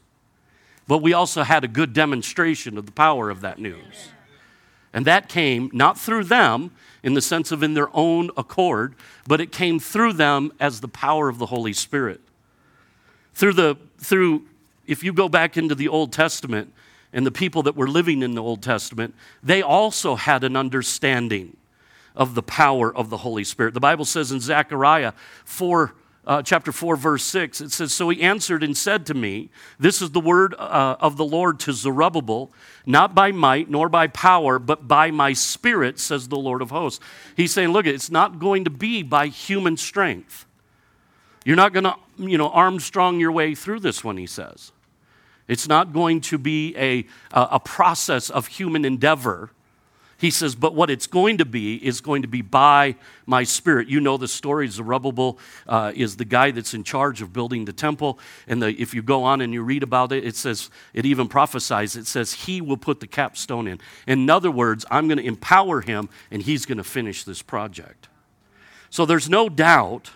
but 0.87 0.99
we 0.99 1.11
also 1.11 1.43
had 1.43 1.63
a 1.63 1.67
good 1.67 1.91
demonstration 1.91 2.77
of 2.77 2.85
the 2.85 2.91
power 2.91 3.29
of 3.29 3.41
that 3.41 3.59
news. 3.59 4.11
And 4.93 5.05
that 5.05 5.27
came 5.27 5.69
not 5.73 5.97
through 5.97 6.25
them 6.25 6.71
in 7.03 7.13
the 7.13 7.21
sense 7.21 7.51
of 7.51 7.63
in 7.63 7.73
their 7.73 7.89
own 7.95 8.29
accord, 8.37 8.95
but 9.27 9.41
it 9.41 9.51
came 9.51 9.79
through 9.79 10.13
them 10.13 10.51
as 10.59 10.81
the 10.81 10.87
power 10.87 11.29
of 11.29 11.37
the 11.39 11.47
Holy 11.47 11.73
Spirit. 11.73 12.21
Through 13.33 13.53
the 13.53 13.77
through 13.97 14.45
if 14.87 15.03
you 15.03 15.13
go 15.13 15.29
back 15.29 15.57
into 15.57 15.75
the 15.75 15.87
Old 15.87 16.11
Testament 16.11 16.73
and 17.13 17.25
the 17.25 17.31
people 17.31 17.63
that 17.63 17.75
were 17.75 17.87
living 17.87 18.21
in 18.21 18.35
the 18.35 18.41
Old 18.41 18.61
Testament, 18.61 19.15
they 19.41 19.61
also 19.61 20.15
had 20.15 20.43
an 20.43 20.55
understanding 20.55 21.55
of 22.15 22.35
the 22.35 22.43
power 22.43 22.93
of 22.93 23.09
the 23.09 23.17
Holy 23.17 23.43
Spirit. 23.43 23.73
The 23.73 23.79
Bible 23.79 24.05
says 24.05 24.31
in 24.31 24.39
Zechariah 24.39 25.13
4 25.45 25.93
uh, 26.25 26.41
chapter 26.43 26.71
4, 26.71 26.95
verse 26.95 27.23
6, 27.23 27.61
it 27.61 27.71
says, 27.71 27.91
So 27.93 28.09
he 28.09 28.21
answered 28.21 28.61
and 28.61 28.77
said 28.77 29.07
to 29.07 29.13
me, 29.15 29.49
This 29.79 30.01
is 30.01 30.11
the 30.11 30.19
word 30.19 30.53
uh, 30.53 30.97
of 30.99 31.17
the 31.17 31.25
Lord 31.25 31.59
to 31.61 31.73
Zerubbabel, 31.73 32.51
not 32.85 33.15
by 33.15 33.31
might 33.31 33.69
nor 33.69 33.89
by 33.89 34.07
power, 34.07 34.59
but 34.59 34.87
by 34.87 35.09
my 35.09 35.33
spirit, 35.33 35.99
says 35.99 36.27
the 36.27 36.37
Lord 36.37 36.61
of 36.61 36.69
hosts. 36.69 37.03
He's 37.35 37.51
saying, 37.51 37.69
Look, 37.69 37.87
it's 37.87 38.11
not 38.11 38.37
going 38.37 38.65
to 38.65 38.69
be 38.69 39.01
by 39.01 39.27
human 39.27 39.77
strength. 39.77 40.45
You're 41.43 41.55
not 41.55 41.73
going 41.73 41.85
to, 41.85 41.95
you 42.17 42.37
know, 42.37 42.49
Armstrong 42.49 43.19
your 43.19 43.31
way 43.31 43.55
through 43.55 43.79
this 43.79 44.03
one, 44.03 44.17
he 44.17 44.27
says. 44.27 44.71
It's 45.47 45.67
not 45.67 45.91
going 45.91 46.21
to 46.21 46.37
be 46.37 46.75
a, 46.77 47.05
a 47.31 47.59
process 47.59 48.29
of 48.29 48.45
human 48.45 48.85
endeavor 48.85 49.49
he 50.21 50.29
says, 50.29 50.53
but 50.53 50.75
what 50.75 50.91
it's 50.91 51.07
going 51.07 51.39
to 51.39 51.45
be 51.45 51.83
is 51.83 51.99
going 51.99 52.21
to 52.21 52.27
be 52.27 52.43
by 52.43 52.95
my 53.25 53.43
spirit. 53.43 53.87
You 53.87 53.99
know 53.99 54.17
the 54.17 54.27
story. 54.27 54.67
Zerubbabel 54.67 55.39
uh, 55.67 55.93
is 55.95 56.15
the 56.15 56.25
guy 56.25 56.51
that's 56.51 56.75
in 56.75 56.83
charge 56.83 57.23
of 57.23 57.33
building 57.33 57.65
the 57.65 57.73
temple. 57.73 58.19
And 58.47 58.61
the, 58.61 58.67
if 58.79 58.93
you 58.93 59.01
go 59.01 59.23
on 59.23 59.41
and 59.41 59.51
you 59.51 59.63
read 59.63 59.81
about 59.81 60.11
it, 60.11 60.23
it 60.23 60.35
says, 60.35 60.69
it 60.93 61.07
even 61.07 61.27
prophesies, 61.27 61.95
it 61.95 62.05
says, 62.05 62.33
he 62.33 62.61
will 62.61 62.77
put 62.77 62.99
the 62.99 63.07
capstone 63.07 63.67
in. 63.67 63.79
In 64.05 64.29
other 64.29 64.51
words, 64.51 64.85
I'm 64.91 65.07
going 65.07 65.17
to 65.17 65.25
empower 65.25 65.81
him 65.81 66.07
and 66.29 66.43
he's 66.43 66.67
going 66.67 66.77
to 66.77 66.83
finish 66.83 67.23
this 67.23 67.41
project. 67.41 68.07
So 68.91 69.07
there's 69.07 69.27
no 69.27 69.49
doubt 69.49 70.11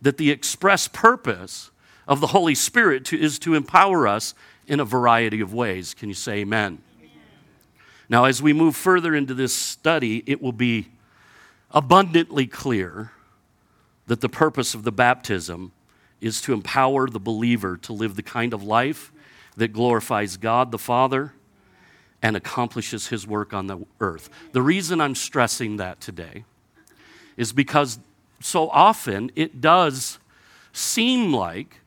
that 0.00 0.18
the 0.18 0.30
express 0.30 0.86
purpose 0.86 1.72
of 2.06 2.20
the 2.20 2.28
Holy 2.28 2.54
Spirit 2.54 3.04
to, 3.06 3.20
is 3.20 3.40
to 3.40 3.54
empower 3.54 4.06
us 4.06 4.34
in 4.68 4.78
a 4.78 4.84
variety 4.84 5.40
of 5.40 5.52
ways. 5.52 5.94
Can 5.94 6.08
you 6.08 6.14
say 6.14 6.34
amen? 6.42 6.78
Now, 8.12 8.26
as 8.26 8.42
we 8.42 8.52
move 8.52 8.76
further 8.76 9.14
into 9.14 9.32
this 9.32 9.56
study, 9.56 10.22
it 10.26 10.42
will 10.42 10.52
be 10.52 10.88
abundantly 11.70 12.46
clear 12.46 13.10
that 14.06 14.20
the 14.20 14.28
purpose 14.28 14.74
of 14.74 14.82
the 14.82 14.92
baptism 14.92 15.72
is 16.20 16.42
to 16.42 16.52
empower 16.52 17.08
the 17.08 17.18
believer 17.18 17.78
to 17.78 17.94
live 17.94 18.14
the 18.14 18.22
kind 18.22 18.52
of 18.52 18.62
life 18.62 19.10
that 19.56 19.68
glorifies 19.68 20.36
God 20.36 20.72
the 20.72 20.78
Father 20.78 21.32
and 22.20 22.36
accomplishes 22.36 23.06
his 23.06 23.26
work 23.26 23.54
on 23.54 23.66
the 23.66 23.78
earth. 23.98 24.28
The 24.52 24.60
reason 24.60 25.00
I'm 25.00 25.14
stressing 25.14 25.78
that 25.78 25.98
today 26.02 26.44
is 27.38 27.54
because 27.54 27.98
so 28.40 28.68
often 28.68 29.30
it 29.34 29.62
does 29.62 30.18
seem 30.74 31.32
like 31.32 31.80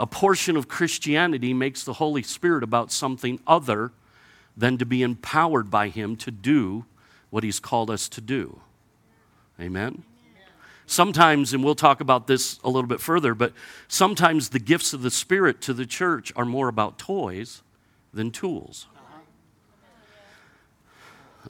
a 0.00 0.06
portion 0.06 0.56
of 0.56 0.66
Christianity 0.66 1.54
makes 1.54 1.84
the 1.84 1.92
Holy 1.92 2.24
Spirit 2.24 2.64
about 2.64 2.90
something 2.90 3.38
other 3.46 3.92
than 4.58 4.76
to 4.76 4.84
be 4.84 5.02
empowered 5.02 5.70
by 5.70 5.88
Him 5.88 6.16
to 6.16 6.30
do 6.30 6.84
what 7.30 7.44
He's 7.44 7.60
called 7.60 7.90
us 7.90 8.08
to 8.10 8.20
do. 8.20 8.60
Amen? 9.60 10.02
Sometimes, 10.86 11.52
and 11.52 11.62
we'll 11.62 11.74
talk 11.74 12.00
about 12.00 12.26
this 12.26 12.58
a 12.64 12.68
little 12.68 12.88
bit 12.88 13.00
further, 13.00 13.34
but 13.34 13.52
sometimes 13.88 14.48
the 14.48 14.58
gifts 14.58 14.92
of 14.92 15.02
the 15.02 15.10
Spirit 15.10 15.60
to 15.62 15.74
the 15.74 15.84
church 15.84 16.32
are 16.34 16.46
more 16.46 16.68
about 16.68 16.98
toys 16.98 17.62
than 18.12 18.30
tools. 18.30 18.86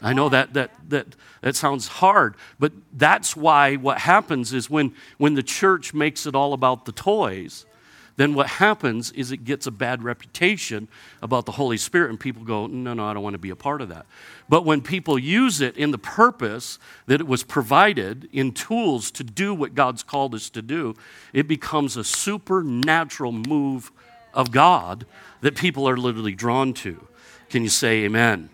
I 0.03 0.13
know 0.13 0.29
that, 0.29 0.55
that, 0.55 0.73
that, 0.89 1.07
that 1.41 1.57
sounds 1.57 1.89
hard, 1.89 2.37
but 2.59 2.73
that's 2.93 3.35
why 3.37 3.77
what 3.77 3.99
happens 3.99 4.53
is 4.53 4.69
when, 4.69 4.95
when 5.17 5.35
the 5.35 5.43
church 5.43 5.95
makes 5.95 6.27
it 6.27 6.35
all 6.35 6.53
about 6.53 6.85
the 6.85 6.93
toys, 6.93 7.65
then 8.19 8.35
what 8.35 8.49
happens 8.49 9.13
is 9.13 9.31
it 9.31 9.45
gets 9.45 9.69
a 9.69 9.71
bad 9.71 10.03
reputation 10.03 10.89
about 11.23 11.47
the 11.47 11.53
Holy 11.53 11.77
Spirit, 11.77 12.11
and 12.11 12.19
people 12.19 12.43
go, 12.43 12.67
No, 12.67 12.93
no, 12.93 13.05
I 13.07 13.15
don't 13.15 13.23
want 13.23 13.35
to 13.35 13.39
be 13.39 13.51
a 13.51 13.57
part 13.57 13.81
of 13.81 13.91
that. 13.91 14.07
But 14.49 14.65
when 14.65 14.81
people 14.81 15.17
use 15.21 15.61
it 15.61 15.77
in 15.77 15.93
the 15.93 15.99
purpose 15.99 16.81
that 17.07 17.21
it 17.21 17.29
was 17.29 17.45
provided 17.45 18.29
in 18.33 18.51
tools 18.51 19.13
to 19.13 19.23
do 19.23 19.55
what 19.55 19.77
God's 19.77 20.03
called 20.03 20.35
us 20.35 20.51
to 20.51 20.63
do, 20.63 20.97
it 21.33 21.47
becomes 21.47 21.97
a 21.97 22.03
supernatural 22.03 23.31
move 23.31 23.93
of 24.35 24.51
God 24.51 25.07
that 25.41 25.55
people 25.55 25.89
are 25.89 25.97
literally 25.97 26.35
drawn 26.35 26.75
to. 26.75 27.07
Can 27.51 27.63
you 27.63 27.69
say 27.69 28.03
amen? 28.03 28.51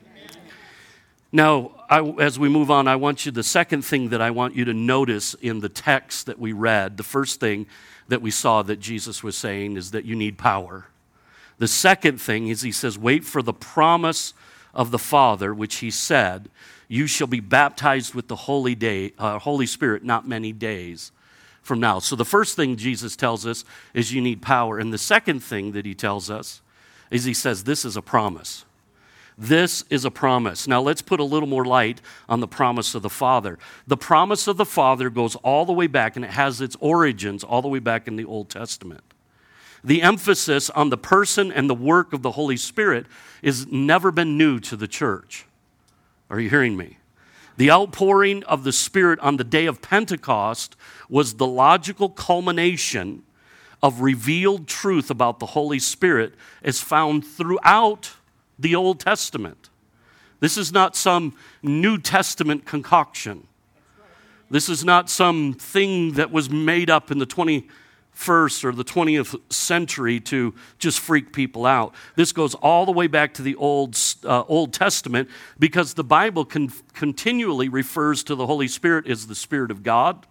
Now, 1.33 1.71
I, 1.89 2.03
as 2.21 2.39
we 2.39 2.51
move 2.51 2.71
on, 2.71 2.87
I 2.87 2.97
want 2.97 3.25
you, 3.25 3.33
the 3.33 3.43
second 3.43 3.83
thing 3.83 4.11
that 4.11 4.21
I 4.21 4.31
want 4.31 4.55
you 4.55 4.67
to 4.67 4.75
notice 4.75 5.33
in 5.33 5.61
the 5.61 5.71
text 5.71 6.27
that 6.27 6.39
we 6.39 6.53
read, 6.53 6.99
the 6.99 7.03
first 7.03 7.41
thing 7.41 7.67
that 8.09 8.23
we 8.23 8.31
saw 8.31 8.63
that 8.63 8.81
Jesus 8.81 9.23
was 9.23 9.37
saying 9.37 9.77
is 9.77 9.91
that 9.93 10.05
you 10.05 10.15
need 10.15 10.39
power. 10.39 10.87
The 11.59 11.69
second 11.69 12.21
thing 12.21 12.49
is 12.49 12.63
he 12.63 12.73
says, 12.73 12.99
wait 12.99 13.25
for 13.25 13.43
the 13.43 13.53
promise 13.53 14.35
of 14.75 14.91
the 14.91 14.99
Father, 14.99 15.55
which 15.55 15.77
he 15.77 15.91
said, 15.91 16.49
you 16.89 17.07
shall 17.07 17.27
be 17.27 17.41
baptized 17.41 18.15
with 18.15 18.29
the 18.29 18.37
Holy, 18.37 18.75
day, 18.75 19.13
uh, 19.19 19.39
Holy 19.39 19.67
Spirit 19.67 20.05
not 20.05 20.29
many 20.29 20.53
days 20.53 21.13
from 21.63 21.81
now. 21.81 21.99
So 21.99 22.15
the 22.15 22.25
first 22.25 22.57
thing 22.57 22.77
Jesus 22.77 23.17
tells 23.17 23.47
us 23.47 23.65
is 23.95 24.13
you 24.13 24.21
need 24.21 24.43
power. 24.43 24.79
And 24.79 24.93
the 24.93 24.99
second 24.99 25.41
thing 25.41 25.73
that 25.73 25.87
he 25.87 25.95
tells 25.95 26.29
us 26.29 26.61
is 27.11 27.25
he 27.25 27.35
says, 27.35 27.65
this 27.65 27.85
is 27.85 27.97
a 27.97 28.03
promise. 28.03 28.65
This 29.37 29.85
is 29.91 30.05
a 30.05 30.11
promise. 30.11 30.69
Now, 30.69 30.81
let's 30.81 31.03
put 31.03 31.19
a 31.19 31.25
little 31.25 31.49
more 31.49 31.65
light 31.65 32.01
on 32.29 32.41
the 32.41 32.47
promise 32.47 32.95
of 32.95 33.03
the 33.03 33.11
Father. 33.11 33.59
The 33.87 33.97
promise 33.97 34.47
of 34.47 34.57
the 34.57 34.65
Father 34.65 35.11
goes 35.11 35.35
all 35.37 35.65
the 35.65 35.73
way 35.73 35.89
back, 35.89 36.15
and 36.15 36.25
it 36.25 36.31
has 36.31 36.61
its 36.61 36.77
origins 36.79 37.43
all 37.43 37.61
the 37.61 37.69
way 37.69 37.81
back 37.81 38.07
in 38.07 38.17
the 38.17 38.25
Old 38.25 38.49
Testament. 38.49 39.03
The 39.83 40.03
emphasis 40.03 40.71
on 40.71 40.91
the 40.91 40.97
person 40.97 41.51
and 41.53 41.69
the 41.69 41.75
work 41.75 42.13
of 42.13 42.23
the 42.23 42.33
Holy 42.33 42.57
Spirit 42.57 43.07
has 43.43 43.67
never 43.67 44.11
been 44.11 44.39
new 44.39 44.61
to 44.61 44.77
the 44.77 44.89
church. 44.89 45.47
Are 46.31 46.41
you 46.41 46.49
hearing 46.49 46.77
me? 46.77 46.99
The 47.57 47.71
outpouring 47.71 48.45
of 48.45 48.65
the 48.65 48.73
Spirit 48.73 49.19
on 49.21 49.37
the 49.37 49.45
day 49.45 49.67
of 49.67 49.83
Pentecost 49.83 50.77
was 51.09 51.35
the 51.35 51.47
logical 51.47 52.09
culmination 52.09 53.25
of 53.83 54.01
revealed 54.01 54.67
truth 54.67 55.11
about 55.11 55.39
the 55.39 55.47
Holy 55.47 55.79
Spirit 55.79 56.35
as 56.63 56.81
found 56.81 57.27
throughout 57.27 58.13
the 58.59 58.75
Old 58.75 59.01
Testament. 59.01 59.71
This 60.41 60.57
is 60.57 60.73
not 60.73 60.97
some 60.97 61.35
New 61.63 61.99
Testament 61.99 62.67
concoction. 62.67 63.47
This 64.51 64.69
is 64.69 64.85
not 64.85 65.09
some 65.09 65.55
thing 65.55 66.13
that 66.13 66.31
was 66.31 66.51
made 66.51 66.91
up 66.91 67.11
in 67.11 67.19
the 67.19 67.27
21st 67.27 68.65
or 68.65 68.73
the 68.73 68.85
20th 68.85 69.41
century 69.51 70.21
to 70.21 70.55
just 70.79 71.01
freak 71.01 71.33
people 71.33 71.65
out. 71.65 71.95
This 72.15 72.33
goes 72.33 72.55
all 72.57 72.85
the 72.85 72.93
way 72.93 73.07
back 73.07 73.35
to 73.35 73.43
the 73.43 73.57
Old, 73.57 73.99
uh, 74.25 74.43
Old 74.47 74.73
Testament 74.73 75.29
because 75.59 75.95
the 75.95 76.05
Bible 76.05 76.45
con- 76.45 76.73
continually 76.93 77.69
refers 77.69 78.23
to 78.25 78.35
the 78.35 78.47
Holy 78.47 78.69
Spirit 78.69 79.09
as 79.09 79.27
the 79.27 79.35
Spirit 79.35 79.71
of 79.71 79.83
God 79.83 80.27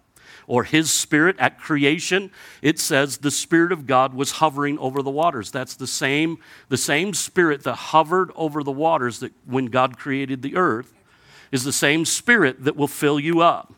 or 0.47 0.63
his 0.63 0.91
spirit 0.91 1.35
at 1.39 1.59
creation 1.59 2.31
it 2.61 2.79
says 2.79 3.17
the 3.17 3.31
spirit 3.31 3.71
of 3.71 3.87
god 3.87 4.13
was 4.13 4.33
hovering 4.33 4.77
over 4.79 5.01
the 5.01 5.09
waters. 5.11 5.51
That's 5.51 5.75
the 5.75 5.87
same 5.87 6.37
the 6.69 6.77
same 6.77 7.13
spirit 7.13 7.63
that 7.63 7.75
hovered 7.75 8.31
over 8.35 8.63
the 8.63 8.71
waters 8.71 9.19
that 9.19 9.33
when 9.45 9.67
god 9.67 9.97
created 9.97 10.41
the 10.41 10.55
earth 10.55 10.93
is 11.51 11.63
the 11.63 11.73
same 11.73 12.05
spirit 12.05 12.63
that 12.63 12.75
will 12.75 12.87
fill 12.87 13.19
you 13.19 13.41
up 13.41 13.73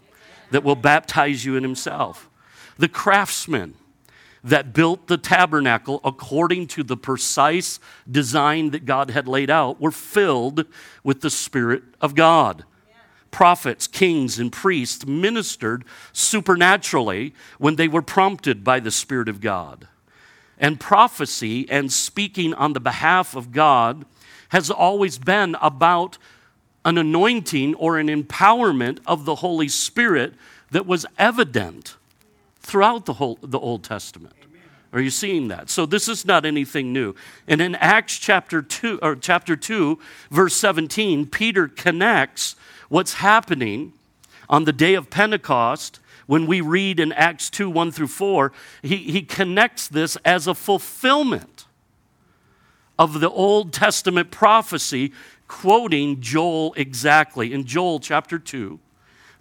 that 0.52 0.64
will 0.64 0.76
baptize 0.76 1.46
you 1.46 1.56
in 1.56 1.64
himself. 1.64 2.30
The 2.78 2.88
craftsman 2.88 3.76
that 4.44 4.74
built 4.74 5.08
the 5.08 5.18
tabernacle 5.18 6.00
according 6.04 6.68
to 6.68 6.84
the 6.84 6.98
precise 6.98 7.80
design 8.10 8.72
that 8.72 8.86
God 8.86 9.10
had 9.10 9.28
laid 9.28 9.50
out 9.50 9.82
were 9.82 9.92
filled 9.92 10.66
with 11.04 11.22
the 11.22 11.30
Spirit 11.30 11.84
of 12.00 12.16
God 12.16 12.64
prophets, 13.36 13.86
kings, 13.86 14.40
and 14.40 14.50
priests 14.50 15.06
ministered 15.06 15.84
supernaturally 16.14 17.34
when 17.58 17.76
they 17.76 17.86
were 17.86 18.02
prompted 18.02 18.64
by 18.64 18.80
the 18.80 18.90
Spirit 18.90 19.28
of 19.28 19.42
God. 19.42 19.90
And 20.58 20.80
prophecy 20.80 21.70
and 21.70 21.92
speaking 21.92 22.54
on 22.54 22.72
the 22.72 22.80
behalf 22.80 23.36
of 23.36 23.52
God 23.52 24.06
has 24.50 24.72
always 24.72 25.18
been 25.18 25.58
about 25.62 26.18
an 26.86 26.98
anointing 26.98 27.76
or 27.76 27.98
an 28.00 28.08
empowerment 28.08 29.00
of 29.06 29.26
the 29.26 29.36
Holy 29.36 29.68
Spirit 29.68 30.34
that 30.72 30.88
was 30.88 31.06
evident 31.18 31.98
throughout 32.62 33.06
the, 33.06 33.16
whole, 33.16 33.38
the 33.42 33.60
Old 33.60 33.84
Testament. 33.84 34.34
Are 34.94 35.02
you 35.02 35.10
seeing 35.10 35.50
that? 35.50 35.70
So 35.70 35.86
this 35.86 36.08
is 36.08 36.24
not 36.24 36.46
anything 36.46 36.94
new. 36.94 37.16
And 37.50 37.60
in 37.60 37.76
Acts 37.76 38.18
chapter 38.18 38.62
2 38.62 39.00
or 39.02 39.18
chapter 39.18 39.58
2 39.58 40.00
verse 40.32 40.56
17, 40.56 41.26
Peter 41.28 41.68
connects 41.68 42.56
what's 42.90 43.16
happening 43.16 43.94
on 44.50 44.66
the 44.66 44.74
day 44.74 44.94
of 44.94 45.10
Pentecost, 45.10 46.00
when 46.28 46.48
we 46.48 46.62
read 46.62 47.00
in 47.00 47.12
Acts 47.14 47.50
2 47.50 47.70
1 47.70 47.92
through 47.92 48.08
4, 48.08 48.52
he, 48.82 48.98
he 48.98 49.22
connects 49.22 49.88
this 49.88 50.18
as 50.26 50.48
a 50.48 50.56
fulfillment 50.56 51.66
of 52.98 53.20
the 53.20 53.30
Old 53.30 53.74
Testament 53.74 54.32
prophecy, 54.32 55.12
quoting 55.48 56.22
Joel 56.22 56.74
exactly. 56.76 57.54
In 57.54 57.66
Joel 57.66 58.00
chapter 58.00 58.40
2, 58.40 58.80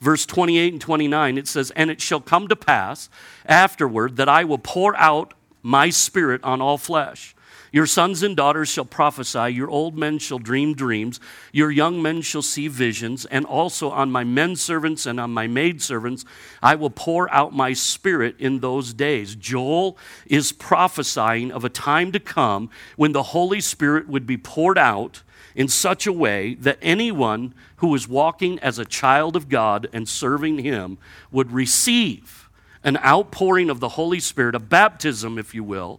verse 0.00 0.26
28 0.26 0.72
and 0.74 0.80
29, 0.80 1.38
it 1.38 1.48
says, 1.48 1.70
And 1.72 1.90
it 1.90 2.00
shall 2.00 2.20
come 2.20 2.48
to 2.48 2.57
pass 2.57 3.09
afterward 3.46 4.16
that 4.16 4.28
I 4.28 4.44
will 4.44 4.59
pour 4.59 4.96
out 4.96 5.35
my 5.62 5.90
spirit 5.90 6.42
on 6.44 6.61
all 6.61 6.78
flesh. 6.78 7.34
Your 7.74 7.87
sons 7.87 8.22
and 8.22 8.37
daughters 8.37 8.68
shall 8.68 8.84
prophesy, 8.84 9.52
your 9.52 9.68
old 9.68 9.98
men 9.98 10.20
shall 10.20 10.38
dream 10.38 10.74
dreams, 10.74 11.18
your 11.50 11.72
young 11.72 12.00
men 12.00 12.22
shall 12.22 12.40
see 12.40 12.68
visions, 12.68 13.24
and 13.24 13.44
also 13.44 13.90
on 13.90 14.12
my 14.12 14.22
men 14.22 14.54
servants 14.54 15.06
and 15.06 15.18
on 15.18 15.32
my 15.32 15.48
maid 15.48 15.82
servants 15.82 16.24
I 16.62 16.76
will 16.76 16.90
pour 16.90 17.28
out 17.34 17.52
my 17.52 17.72
spirit 17.72 18.37
in 18.38 18.60
those 18.60 18.94
days. 18.94 19.34
Joel 19.34 19.98
is 20.24 20.52
prophesying 20.52 21.50
of 21.50 21.64
a 21.64 21.68
time 21.68 22.12
to 22.12 22.20
come 22.20 22.70
when 22.94 23.10
the 23.10 23.24
Holy 23.24 23.60
Spirit 23.60 24.06
would 24.06 24.24
be 24.24 24.37
poured 24.37 24.78
out 24.78 25.24
in 25.56 25.66
such 25.66 26.06
a 26.06 26.12
way 26.12 26.54
that 26.54 26.78
anyone 26.80 27.54
who 27.78 27.92
is 27.96 28.06
walking 28.06 28.56
as 28.60 28.78
a 28.78 28.84
child 28.84 29.34
of 29.34 29.48
God 29.48 29.88
and 29.92 30.08
serving 30.08 30.58
Him 30.58 30.96
would 31.32 31.50
receive 31.50 32.48
an 32.84 32.98
outpouring 32.98 33.68
of 33.68 33.80
the 33.80 33.88
Holy 33.88 34.20
Spirit, 34.20 34.54
a 34.54 34.60
baptism, 34.60 35.38
if 35.38 35.56
you 35.56 35.64
will, 35.64 35.98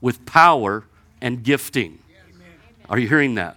with 0.00 0.24
power 0.24 0.84
and 1.20 1.42
gifting. 1.42 1.98
Are 2.88 2.98
you 2.98 3.08
hearing 3.08 3.34
that? 3.36 3.56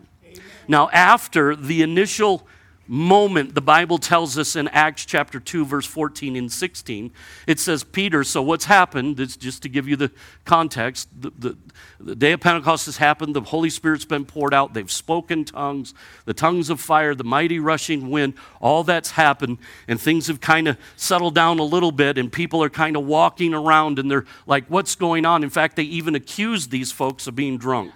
Now, 0.68 0.90
after 0.90 1.56
the 1.56 1.82
initial 1.82 2.48
moment, 2.90 3.54
the 3.54 3.62
Bible 3.62 4.00
tells 4.00 4.36
us 4.36 4.56
in 4.56 4.68
Acts 4.70 5.06
chapter 5.06 5.40
2, 5.40 5.64
verse 5.64 5.86
14 5.86 6.36
and 6.36 6.52
16, 6.52 7.12
it 7.46 7.60
says, 7.60 7.84
Peter, 7.84 8.24
so 8.24 8.42
what's 8.42 8.66
happened, 8.66 9.20
it's 9.20 9.38
just 9.38 9.62
to 9.62 9.70
give 9.70 9.88
you 9.88 9.96
the 9.96 10.12
context, 10.44 11.08
the, 11.16 11.32
the, 11.38 11.58
the, 12.00 12.16
day 12.16 12.32
of 12.32 12.40
Pentecost 12.40 12.88
has 12.88 12.98
happened, 12.98 13.36
the 13.36 13.42
Holy 13.42 13.70
Spirit's 13.70 14.06
been 14.06 14.26
poured 14.26 14.56
out, 14.56 14.74
they've 14.74 14.92
spoken 14.92 15.46
tongues, 15.46 15.94
the 16.26 16.34
tongues 16.34 16.72
of 16.72 16.82
fire, 16.82 17.14
the 17.14 17.24
mighty 17.24 17.60
rushing 17.60 18.10
wind, 18.10 18.34
all 18.60 18.84
that's 18.84 19.12
happened, 19.12 19.60
and 19.88 20.02
things 20.02 20.26
have 20.26 20.42
kind 20.42 20.68
of 20.68 20.76
settled 20.96 21.36
down 21.36 21.60
a 21.60 21.64
little 21.64 21.92
bit, 21.92 22.18
and 22.18 22.32
people 22.32 22.64
are 22.64 22.72
kind 22.72 22.98
of 22.98 23.06
walking 23.06 23.54
around 23.54 24.00
and 24.00 24.10
they're 24.10 24.26
like, 24.48 24.66
what's 24.68 24.96
going 24.96 25.28
on? 25.28 25.44
In 25.44 25.52
fact, 25.52 25.76
they 25.76 25.84
even 25.84 26.16
accuse 26.16 26.70
these 26.70 26.92
folks 26.92 27.28
of 27.28 27.36
being 27.36 27.60
drunk. 27.60 27.94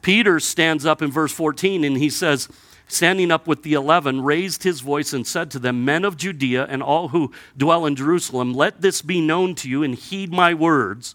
Peter 0.00 0.40
stands 0.40 0.86
up 0.86 1.02
in 1.02 1.10
verse 1.10 1.32
14 1.32 1.84
and 1.84 1.98
he 1.98 2.08
says, 2.08 2.48
standing 2.88 3.30
up 3.30 3.46
with 3.46 3.62
the 3.62 3.74
eleven, 3.74 4.22
raised 4.22 4.64
his 4.64 4.80
voice 4.80 5.12
and 5.12 5.26
said 5.26 5.50
to 5.52 5.58
them, 5.58 5.84
Men 5.84 6.04
of 6.04 6.16
Judea 6.16 6.66
and 6.68 6.82
all 6.82 7.08
who 7.08 7.32
dwell 7.56 7.86
in 7.86 7.94
Jerusalem, 7.94 8.54
let 8.54 8.80
this 8.80 9.02
be 9.02 9.20
known 9.20 9.54
to 9.56 9.68
you 9.68 9.82
and 9.82 9.94
heed 9.94 10.32
my 10.32 10.54
words. 10.54 11.14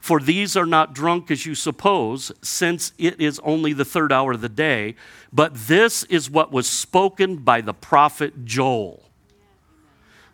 For 0.00 0.18
these 0.18 0.56
are 0.56 0.66
not 0.66 0.94
drunk 0.94 1.30
as 1.30 1.44
you 1.44 1.54
suppose, 1.54 2.32
since 2.40 2.94
it 2.96 3.20
is 3.20 3.38
only 3.40 3.74
the 3.74 3.84
third 3.84 4.10
hour 4.12 4.32
of 4.32 4.40
the 4.40 4.48
day, 4.48 4.96
but 5.30 5.54
this 5.54 6.04
is 6.04 6.30
what 6.30 6.50
was 6.50 6.66
spoken 6.66 7.36
by 7.36 7.60
the 7.60 7.74
prophet 7.74 8.46
Joel. 8.46 9.04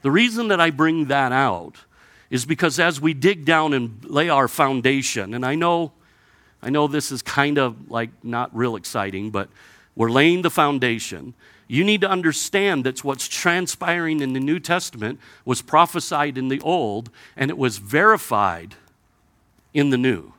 The 0.03 0.11
reason 0.13 0.49
that 0.49 0.61
I 0.61 0.71
bring 0.71 1.07
that 1.07 1.33
out 1.33 1.79
is 2.31 2.45
because 2.45 2.79
as 2.79 3.01
we 3.01 3.13
dig 3.13 3.45
down 3.45 3.75
and 3.75 4.05
lay 4.05 4.29
our 4.29 4.47
foundation, 4.47 5.35
and 5.35 5.45
I 5.45 5.57
know, 5.57 5.91
I 6.63 6.71
know 6.71 6.87
this 6.87 7.11
is 7.11 7.21
kind 7.23 7.59
of 7.59 7.91
like 7.91 8.11
not 8.23 8.55
real 8.57 8.77
exciting, 8.77 9.31
but 9.31 9.49
we're 9.97 10.11
laying 10.11 10.43
the 10.43 10.51
foundation. 10.51 11.35
You 11.67 11.83
need 11.83 12.03
to 12.03 12.09
understand 12.09 12.85
that 12.85 13.03
what's 13.03 13.27
transpiring 13.27 14.21
in 14.21 14.35
the 14.35 14.41
New 14.41 14.61
Testament 14.61 15.19
was 15.45 15.63
prophesied 15.63 16.39
in 16.39 16.49
the 16.49 16.61
Old, 16.61 17.11
and 17.37 17.51
it 17.51 17.59
was 17.59 17.79
verified 17.79 18.77
in 19.75 19.91
the 19.91 19.97
New. 19.97 20.33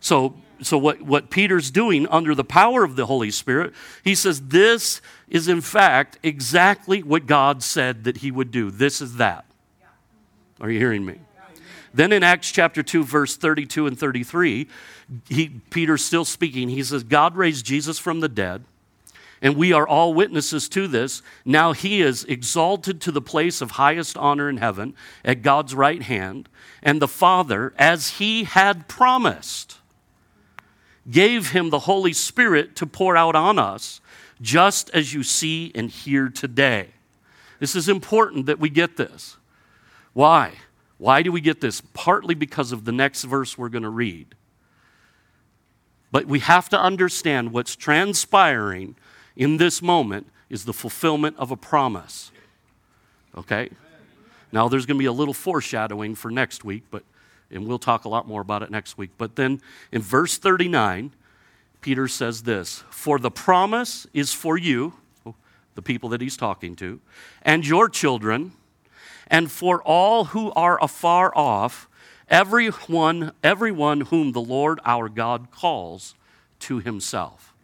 So, 0.00 0.34
so 0.62 0.78
what, 0.78 1.02
what 1.02 1.30
Peter's 1.30 1.70
doing 1.70 2.08
under 2.08 2.34
the 2.34 2.44
power 2.44 2.82
of 2.82 2.96
the 2.96 3.06
Holy 3.06 3.30
Spirit, 3.30 3.72
he 4.02 4.14
says, 4.14 4.40
This 4.48 5.00
is 5.28 5.46
in 5.46 5.60
fact 5.60 6.18
exactly 6.22 7.02
what 7.02 7.26
God 7.26 7.62
said 7.62 8.04
that 8.04 8.18
he 8.18 8.30
would 8.30 8.50
do. 8.50 8.70
This 8.70 9.00
is 9.00 9.16
that. 9.16 9.44
Are 10.60 10.70
you 10.70 10.78
hearing 10.78 11.04
me? 11.04 11.20
Then 11.94 12.12
in 12.12 12.22
Acts 12.22 12.50
chapter 12.50 12.82
2, 12.82 13.04
verse 13.04 13.36
32 13.36 13.86
and 13.86 13.98
33, 13.98 14.68
he, 15.28 15.48
Peter's 15.70 16.04
still 16.04 16.24
speaking. 16.24 16.68
He 16.68 16.82
says, 16.82 17.04
God 17.04 17.36
raised 17.36 17.66
Jesus 17.66 17.98
from 17.98 18.20
the 18.20 18.28
dead, 18.28 18.64
and 19.42 19.56
we 19.56 19.72
are 19.72 19.86
all 19.86 20.14
witnesses 20.14 20.68
to 20.70 20.88
this. 20.88 21.22
Now 21.44 21.72
he 21.72 22.00
is 22.00 22.24
exalted 22.24 23.00
to 23.02 23.12
the 23.12 23.20
place 23.20 23.60
of 23.60 23.72
highest 23.72 24.16
honor 24.16 24.48
in 24.48 24.56
heaven 24.56 24.94
at 25.24 25.42
God's 25.42 25.74
right 25.74 26.02
hand, 26.02 26.48
and 26.82 27.00
the 27.00 27.08
Father, 27.08 27.74
as 27.76 28.10
he 28.18 28.44
had 28.44 28.88
promised, 28.88 29.78
gave 31.10 31.50
him 31.50 31.70
the 31.70 31.80
Holy 31.80 32.12
Spirit 32.12 32.76
to 32.76 32.86
pour 32.86 33.16
out 33.16 33.34
on 33.34 33.58
us, 33.58 34.00
just 34.40 34.88
as 34.90 35.12
you 35.12 35.22
see 35.22 35.72
and 35.74 35.90
hear 35.90 36.28
today. 36.28 36.88
This 37.58 37.76
is 37.76 37.88
important 37.88 38.46
that 38.46 38.58
we 38.58 38.70
get 38.70 38.96
this. 38.96 39.36
Why? 40.14 40.52
Why 41.02 41.22
do 41.22 41.32
we 41.32 41.40
get 41.40 41.60
this? 41.60 41.80
Partly 41.94 42.36
because 42.36 42.70
of 42.70 42.84
the 42.84 42.92
next 42.92 43.24
verse 43.24 43.58
we're 43.58 43.70
going 43.70 43.82
to 43.82 43.88
read. 43.88 44.36
But 46.12 46.26
we 46.26 46.38
have 46.38 46.68
to 46.68 46.80
understand 46.80 47.52
what's 47.52 47.74
transpiring 47.74 48.94
in 49.34 49.56
this 49.56 49.82
moment 49.82 50.28
is 50.48 50.64
the 50.64 50.72
fulfillment 50.72 51.34
of 51.40 51.50
a 51.50 51.56
promise. 51.56 52.30
Okay? 53.36 53.70
Now, 54.52 54.68
there's 54.68 54.86
going 54.86 54.96
to 54.96 55.02
be 55.02 55.06
a 55.06 55.12
little 55.12 55.34
foreshadowing 55.34 56.14
for 56.14 56.30
next 56.30 56.62
week, 56.62 56.84
but, 56.92 57.02
and 57.50 57.66
we'll 57.66 57.80
talk 57.80 58.04
a 58.04 58.08
lot 58.08 58.28
more 58.28 58.40
about 58.40 58.62
it 58.62 58.70
next 58.70 58.96
week. 58.96 59.10
But 59.18 59.34
then 59.34 59.60
in 59.90 60.02
verse 60.02 60.38
39, 60.38 61.10
Peter 61.80 62.06
says 62.06 62.44
this 62.44 62.84
For 62.90 63.18
the 63.18 63.32
promise 63.32 64.06
is 64.14 64.32
for 64.32 64.56
you, 64.56 64.92
the 65.74 65.82
people 65.82 66.10
that 66.10 66.20
he's 66.20 66.36
talking 66.36 66.76
to, 66.76 67.00
and 67.42 67.66
your 67.66 67.88
children 67.88 68.52
and 69.32 69.50
for 69.50 69.82
all 69.82 70.26
who 70.26 70.52
are 70.52 70.78
afar 70.84 71.32
off, 71.34 71.88
everyone, 72.28 73.32
everyone 73.42 74.02
whom 74.02 74.32
the 74.32 74.42
Lord 74.42 74.78
our 74.84 75.08
God 75.08 75.50
calls 75.50 76.14
to 76.60 76.80
himself. 76.80 77.54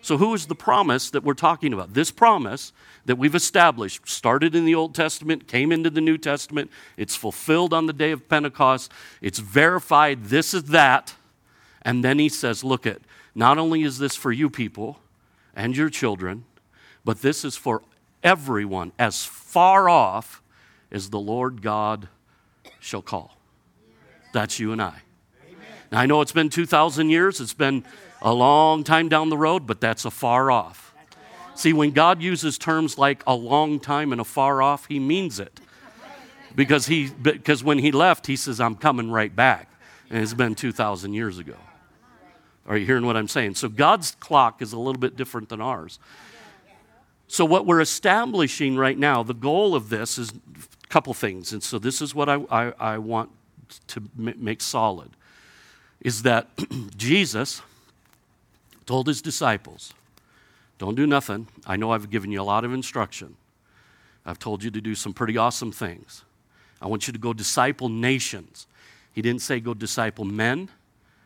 So, 0.00 0.16
who 0.16 0.32
is 0.32 0.46
the 0.46 0.54
promise 0.54 1.10
that 1.10 1.24
we're 1.24 1.34
talking 1.34 1.72
about? 1.72 1.94
This 1.94 2.12
promise 2.12 2.72
that 3.04 3.18
we've 3.18 3.34
established 3.34 4.08
started 4.08 4.54
in 4.54 4.64
the 4.64 4.76
Old 4.76 4.94
Testament, 4.94 5.48
came 5.48 5.72
into 5.72 5.90
the 5.90 6.00
New 6.00 6.18
Testament, 6.18 6.70
it's 6.96 7.16
fulfilled 7.16 7.74
on 7.74 7.86
the 7.86 7.92
day 7.92 8.12
of 8.12 8.28
Pentecost, 8.28 8.92
it's 9.20 9.40
verified, 9.40 10.26
this 10.26 10.54
is 10.54 10.64
that. 10.64 11.16
And 11.82 12.04
then 12.04 12.20
he 12.20 12.28
says, 12.28 12.62
Look 12.62 12.86
at, 12.86 12.98
not 13.34 13.58
only 13.58 13.82
is 13.82 13.98
this 13.98 14.14
for 14.14 14.30
you 14.30 14.48
people 14.48 15.00
and 15.54 15.76
your 15.76 15.90
children, 15.90 16.44
but 17.04 17.22
this 17.22 17.44
is 17.44 17.56
for 17.56 17.82
everyone 18.22 18.92
as 19.00 19.24
far 19.24 19.88
off 19.88 20.41
as 20.92 21.10
the 21.10 21.18
Lord 21.18 21.62
God 21.62 22.08
shall 22.78 23.02
call. 23.02 23.36
That's 24.32 24.60
you 24.60 24.72
and 24.72 24.80
I. 24.80 25.02
Now, 25.90 26.00
I 26.00 26.06
know 26.06 26.20
it's 26.20 26.32
been 26.32 26.50
2,000 26.50 27.10
years, 27.10 27.40
it's 27.40 27.54
been 27.54 27.84
a 28.20 28.32
long 28.32 28.84
time 28.84 29.08
down 29.08 29.30
the 29.30 29.36
road, 29.36 29.66
but 29.66 29.80
that's 29.80 30.04
a 30.04 30.10
far 30.10 30.50
off. 30.50 30.94
See, 31.54 31.72
when 31.72 31.90
God 31.90 32.22
uses 32.22 32.56
terms 32.56 32.96
like 32.96 33.22
a 33.26 33.34
long 33.34 33.80
time 33.80 34.12
and 34.12 34.20
a 34.20 34.24
far 34.24 34.62
off, 34.62 34.86
he 34.86 34.98
means 34.98 35.40
it. 35.40 35.60
Because, 36.54 36.86
he, 36.86 37.08
because 37.10 37.64
when 37.64 37.78
he 37.78 37.92
left, 37.92 38.26
he 38.26 38.36
says, 38.36 38.60
I'm 38.60 38.76
coming 38.76 39.10
right 39.10 39.34
back. 39.34 39.68
And 40.10 40.22
it's 40.22 40.34
been 40.34 40.54
2,000 40.54 41.14
years 41.14 41.38
ago. 41.38 41.56
Are 42.66 42.76
you 42.76 42.86
hearing 42.86 43.06
what 43.06 43.16
I'm 43.16 43.28
saying? 43.28 43.56
So 43.56 43.68
God's 43.68 44.14
clock 44.20 44.62
is 44.62 44.72
a 44.72 44.78
little 44.78 45.00
bit 45.00 45.16
different 45.16 45.48
than 45.48 45.60
ours. 45.60 45.98
So, 47.32 47.46
what 47.46 47.64
we're 47.64 47.80
establishing 47.80 48.76
right 48.76 48.98
now, 48.98 49.22
the 49.22 49.32
goal 49.32 49.74
of 49.74 49.88
this 49.88 50.18
is 50.18 50.34
couple 50.92 51.14
things. 51.14 51.54
And 51.54 51.62
so 51.62 51.78
this 51.78 52.02
is 52.02 52.14
what 52.14 52.28
I, 52.28 52.34
I, 52.50 52.72
I 52.78 52.98
want 52.98 53.30
to 53.88 54.02
make 54.14 54.60
solid 54.60 55.10
is 56.02 56.22
that 56.22 56.48
Jesus 56.96 57.62
told 58.84 59.06
his 59.06 59.22
disciples, 59.22 59.94
Don't 60.76 60.94
do 60.94 61.06
nothing. 61.06 61.48
I 61.66 61.76
know 61.76 61.92
I've 61.92 62.10
given 62.10 62.30
you 62.30 62.42
a 62.42 62.44
lot 62.44 62.64
of 62.64 62.74
instruction. 62.74 63.36
I've 64.26 64.38
told 64.38 64.62
you 64.62 64.70
to 64.70 64.82
do 64.82 64.94
some 64.94 65.14
pretty 65.14 65.38
awesome 65.38 65.72
things. 65.72 66.24
I 66.82 66.88
want 66.88 67.06
you 67.06 67.12
to 67.14 67.18
go 67.18 67.32
disciple 67.32 67.88
nations. 67.88 68.66
He 69.14 69.22
didn't 69.22 69.40
say 69.40 69.60
go 69.60 69.72
disciple 69.72 70.26
men, 70.26 70.68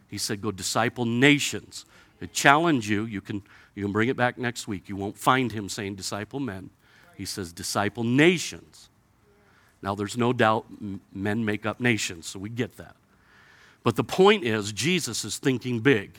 he 0.09 0.19
said 0.19 0.41
go 0.41 0.53
disciple 0.53 1.05
nations. 1.05 1.87
To 2.21 2.29
challenge 2.29 2.89
you, 2.89 3.05
you 3.05 3.21
can, 3.21 3.43
you 3.75 3.83
can 3.83 3.93
bring 3.93 4.09
it 4.09 4.17
back 4.17 4.39
next 4.39 4.69
week. 4.69 4.89
You 4.89 4.97
won't 4.97 5.19
find 5.19 5.51
him 5.51 5.69
saying 5.69 5.97
disciple 5.97 6.41
men. 6.41 6.71
He 7.17 7.25
says 7.25 7.53
disciple 7.53 8.05
nations. 8.05 8.89
Now, 9.83 9.95
there's 9.95 10.17
no 10.17 10.33
doubt 10.33 10.67
men 11.13 11.45
make 11.45 11.67
up 11.67 11.81
nations, 11.81 12.27
so 12.27 12.39
we 12.39 12.49
get 12.49 12.77
that. 12.79 12.97
But 13.85 13.97
the 13.97 14.05
point 14.05 14.45
is, 14.45 14.73
Jesus 14.73 15.25
is 15.25 15.39
thinking 15.39 15.81
big. 15.81 16.19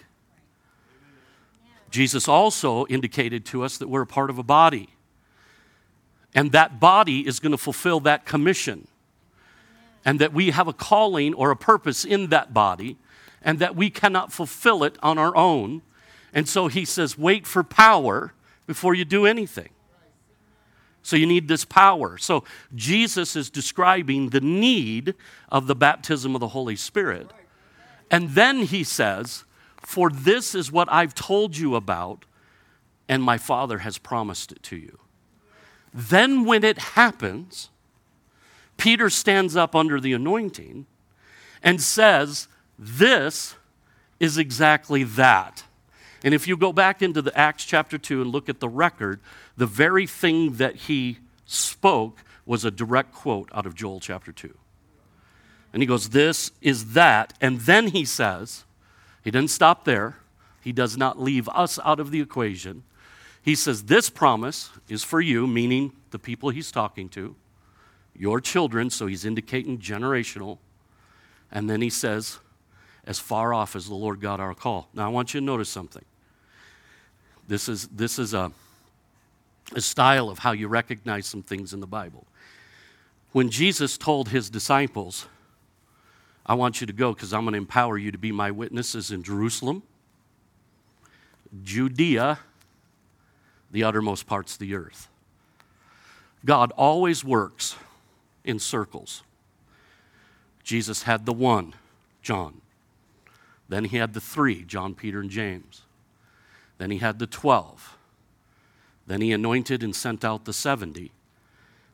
Jesus 1.90 2.28
also 2.28 2.86
indicated 2.88 3.46
to 3.48 3.64
us 3.64 3.78
that 3.78 3.90
we're 3.90 4.04
a 4.04 4.08
part 4.08 4.30
of 4.30 4.38
a 4.38 4.44
body. 4.44 4.90
And 6.36 6.52
that 6.52 6.80
body 6.80 7.28
is 7.28 7.40
going 7.40 7.52
to 7.52 7.58
fulfill 7.58 8.00
that 8.02 8.26
commission. 8.26 8.88
And 10.06 10.20
that 10.20 10.34
we 10.34 10.52
have 10.52 10.68
a 10.68 10.74
calling 10.74 11.34
or 11.34 11.52
a 11.52 11.58
purpose 11.58 12.06
in 12.06 12.28
that 12.28 12.54
body, 12.54 12.98
and 13.42 13.60
that 13.60 13.76
we 13.76 13.90
cannot 13.90 14.32
fulfill 14.32 14.84
it 14.84 14.98
on 15.02 15.18
our 15.18 15.36
own. 15.36 15.82
And 16.34 16.48
so 16.48 16.68
he 16.68 16.86
says, 16.86 17.18
wait 17.18 17.48
for 17.48 17.64
power 17.64 18.34
before 18.66 18.94
you 18.94 19.04
do 19.04 19.26
anything. 19.26 19.70
So 21.08 21.16
you 21.16 21.26
need 21.26 21.48
this 21.48 21.64
power. 21.64 22.18
So 22.18 22.44
Jesus 22.76 23.38
is 23.38 23.50
describing 23.50 24.32
the 24.32 24.42
need 24.42 25.16
of 25.48 25.66
the 25.66 25.74
baptism 25.74 26.36
of 26.36 26.42
the 26.42 26.50
Holy 26.50 26.76
Spirit. 26.76 27.32
And 28.12 28.32
then 28.32 28.64
he 28.64 28.84
says, 28.84 29.46
For 29.78 30.10
this 30.10 30.54
is 30.54 30.70
what 30.70 30.92
I've 30.92 31.16
told 31.16 31.56
you 31.56 31.76
about, 31.76 32.26
and 33.08 33.24
my 33.24 33.38
Father 33.38 33.78
has 33.78 33.98
promised 33.98 34.52
it 34.52 34.62
to 34.64 34.76
you. 34.76 35.00
Then 35.94 36.44
when 36.44 36.66
it 36.66 36.78
happens, 36.78 37.70
Peter 38.76 39.10
stands 39.10 39.56
up 39.56 39.78
under 39.78 40.02
the 40.02 40.12
anointing 40.12 40.88
and 41.64 41.82
says, 41.82 42.50
This 42.78 43.56
is 44.20 44.38
exactly 44.38 45.04
that. 45.06 45.64
And 46.24 46.34
if 46.34 46.48
you 46.48 46.58
go 46.58 46.74
back 46.74 47.02
into 47.02 47.22
the 47.22 47.38
Acts 47.38 47.66
chapter 47.66 47.98
2 47.98 48.22
and 48.22 48.32
look 48.32 48.50
at 48.50 48.60
the 48.60 48.70
record, 48.70 49.20
the 49.56 49.68
very 49.68 50.08
thing 50.08 50.54
that 50.54 50.76
he 50.76 51.20
spoke 51.46 52.24
was 52.46 52.66
a 52.66 52.72
direct 52.72 53.14
quote 53.14 53.50
out 53.54 53.66
of 53.66 53.76
Joel 53.76 54.00
chapter 54.00 54.32
2. 54.32 54.56
And 55.74 55.84
he 55.84 55.88
goes, 55.88 56.10
This 56.10 56.52
is 56.62 56.94
that. 56.94 57.34
And 57.42 57.60
then 57.62 57.88
he 57.88 58.06
says, 58.06 58.66
He 59.24 59.32
doesn't 59.32 59.50
stop 59.50 59.86
there. 59.86 60.18
He 60.62 60.72
does 60.72 60.98
not 60.98 61.20
leave 61.20 61.48
us 61.50 61.80
out 61.84 62.00
of 62.00 62.12
the 62.12 62.22
equation. 62.22 62.84
He 63.42 63.56
says, 63.56 63.84
This 63.84 64.10
promise 64.10 64.72
is 64.90 65.04
for 65.04 65.22
you, 65.22 65.46
meaning 65.46 65.94
the 66.12 66.20
people 66.20 66.50
he's 66.50 66.72
talking 66.72 67.10
to, 67.10 67.36
your 68.16 68.42
children. 68.42 68.90
So 68.90 69.08
he's 69.08 69.26
indicating 69.26 69.78
generational. 69.78 70.58
And 71.52 71.70
then 71.70 71.82
he 71.82 71.90
says, 71.90 72.40
As 73.08 73.18
far 73.18 73.54
off 73.54 73.76
as 73.76 73.88
the 73.88 73.96
Lord 73.96 74.22
God 74.22 74.40
our 74.40 74.54
call. 74.54 74.90
Now 74.94 75.06
I 75.06 75.10
want 75.10 75.34
you 75.34 75.40
to 75.40 75.46
notice 75.46 75.70
something. 75.70 76.06
This 77.48 77.68
is, 77.68 77.88
this 77.88 78.20
is 78.20 78.36
a 78.36 78.52
a 79.76 79.82
style 79.82 80.30
of 80.30 80.40
how 80.40 80.52
you 80.52 80.68
recognize 80.68 81.26
some 81.26 81.44
things 81.44 81.74
in 81.74 81.80
the 81.80 81.88
Bible. 81.88 82.26
When 83.32 83.50
Jesus 83.50 83.98
told 83.98 84.30
his 84.30 84.50
disciples, 84.50 85.28
I 86.46 86.54
want 86.54 86.80
you 86.80 86.88
to 86.88 86.94
go 86.94 87.14
because 87.14 87.34
I'm 87.34 87.44
going 87.44 87.54
to 87.54 87.58
empower 87.58 87.98
you 87.98 88.12
to 88.12 88.18
be 88.18 88.32
my 88.32 88.52
witnesses 88.52 89.12
in 89.12 89.24
Jerusalem, 89.24 89.84
Judea, 91.64 92.40
the 93.72 93.84
uttermost 93.84 94.26
parts 94.26 94.54
of 94.54 94.60
the 94.60 94.74
earth. 94.76 95.10
God 96.46 96.72
always 96.78 97.24
works 97.26 97.76
in 98.46 98.60
circles. 98.60 99.24
Jesus 100.64 101.04
had 101.04 101.26
the 101.26 101.34
one, 101.34 101.74
John. 102.22 102.62
Then 103.70 103.86
he 103.86 103.98
had 103.98 104.14
the 104.14 104.22
three, 104.22 104.64
John, 104.64 104.96
Peter, 104.96 105.20
and 105.20 105.30
James. 105.30 105.82
Then 106.78 106.92
he 106.92 107.00
had 107.00 107.20
the 107.20 107.28
twelve. 107.28 107.98
Then 109.08 109.22
he 109.22 109.32
anointed 109.32 109.84
and 109.84 109.96
sent 109.96 110.24
out 110.26 110.46
the 110.46 110.54
70. 110.54 111.12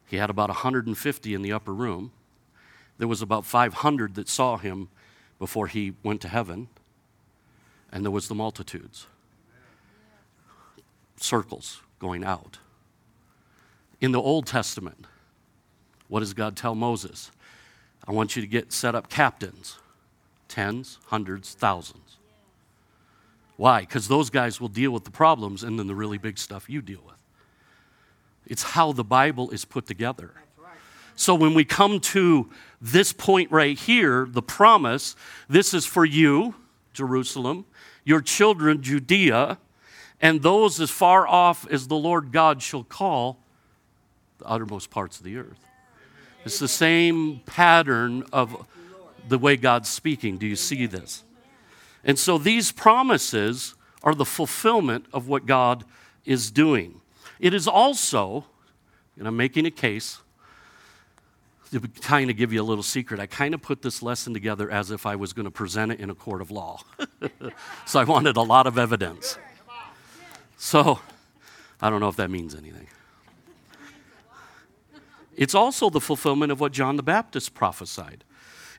He 0.08 0.18
had 0.18 0.30
about 0.30 0.50
150 0.50 1.34
in 1.34 1.42
the 1.42 1.54
upper 1.54 1.74
room. 1.74 2.12
there 2.98 3.08
was 3.08 3.22
about 3.22 3.46
500 3.46 4.16
that 4.16 4.30
saw 4.30 4.58
him 4.58 4.90
before 5.40 5.68
he 5.68 5.94
went 6.04 6.22
to 6.22 6.28
heaven, 6.28 6.70
and 7.92 8.04
there 8.04 8.12
was 8.12 8.28
the 8.28 8.36
multitudes. 8.36 9.08
Circles 11.18 11.82
going 12.00 12.24
out. 12.24 12.60
In 14.00 14.12
the 14.12 14.22
Old 14.22 14.46
Testament, 14.46 15.06
what 16.08 16.20
does 16.20 16.34
God 16.34 16.56
tell 16.56 16.76
Moses? 16.76 17.32
I 18.08 18.12
want 18.12 18.36
you 18.36 18.42
to 18.42 18.48
get 18.48 18.72
set 18.72 18.96
up 18.96 19.10
captains, 19.10 19.80
tens, 20.54 21.00
hundreds, 21.08 21.56
thousands. 21.56 22.18
Why? 23.58 23.82
Because 23.82 24.08
those 24.08 24.30
guys 24.30 24.62
will 24.62 24.68
deal 24.68 24.92
with 24.92 25.04
the 25.04 25.10
problems 25.10 25.64
and 25.64 25.80
then 25.80 25.88
the 25.88 25.96
really 25.96 26.20
big 26.20 26.38
stuff 26.38 26.70
you 26.70 26.80
deal 26.80 27.02
with. 27.04 27.16
It's 28.46 28.62
how 28.62 28.92
the 28.92 29.04
Bible 29.04 29.50
is 29.50 29.66
put 29.66 29.88
together. 29.88 30.32
So 31.16 31.34
when 31.34 31.56
we 31.56 31.66
come 31.66 32.00
to 32.00 32.52
this 32.80 33.14
point 33.14 33.52
right 33.52 33.78
here, 33.78 34.28
the 34.30 34.44
promise, 34.44 35.16
this 35.50 35.74
is 35.74 35.88
for 35.88 36.06
you, 36.06 36.54
Jerusalem, 36.94 37.66
your 38.04 38.22
children, 38.22 38.84
Judea, 38.84 39.58
and 40.22 40.44
those 40.44 40.80
as 40.80 40.92
far 40.92 41.28
off 41.28 41.68
as 41.72 41.88
the 41.88 41.96
Lord 41.96 42.32
God 42.32 42.62
shall 42.62 42.84
call 42.84 43.40
the 44.38 44.46
uttermost 44.46 44.92
parts 44.92 45.18
of 45.18 45.24
the 45.24 45.38
earth. 45.38 45.66
It's 46.46 46.60
the 46.60 46.68
same 46.68 47.42
pattern 47.48 48.24
of 48.32 48.68
the 49.28 49.38
way 49.38 49.56
God's 49.56 49.90
speaking. 49.90 50.38
Do 50.38 50.48
you 50.48 50.56
see 50.56 50.86
this? 50.86 51.24
And 52.04 52.20
so 52.20 52.38
these 52.38 52.72
promises 52.72 53.76
are 54.04 54.14
the 54.14 54.26
fulfillment 54.26 55.06
of 55.14 55.28
what 55.28 55.46
God 55.46 55.86
is 56.26 56.52
doing. 56.52 57.02
It 57.40 57.54
is 57.54 57.68
also, 57.68 58.46
and 59.18 59.28
I'm 59.28 59.38
making 59.38 59.66
a 59.66 59.72
case, 59.72 60.20
to 61.72 61.80
kind 62.02 62.30
of 62.30 62.38
give 62.38 62.54
you 62.54 62.62
a 62.62 62.64
little 62.64 62.84
secret, 62.84 63.20
I 63.20 63.26
kind 63.26 63.54
of 63.54 63.62
put 63.62 63.82
this 63.82 64.04
lesson 64.04 64.34
together 64.34 64.70
as 64.70 64.92
if 64.92 65.06
I 65.06 65.16
was 65.16 65.34
going 65.34 65.46
to 65.46 65.52
present 65.52 65.92
it 65.92 66.00
in 66.00 66.10
a 66.10 66.16
court 66.16 66.42
of 66.42 66.52
law. 66.52 66.82
so 67.86 68.00
I 68.00 68.04
wanted 68.04 68.38
a 68.38 68.42
lot 68.42 68.68
of 68.68 68.78
evidence. 68.78 69.38
So 70.58 71.00
I 71.82 71.90
don't 71.90 72.00
know 72.00 72.10
if 72.10 72.16
that 72.18 72.30
means 72.30 72.54
anything. 72.54 72.88
It's 75.36 75.56
also 75.56 75.90
the 75.90 76.00
fulfillment 76.00 76.52
of 76.52 76.60
what 76.60 76.72
John 76.74 76.96
the 76.96 77.04
Baptist 77.04 77.56
prophesied. 77.56 78.24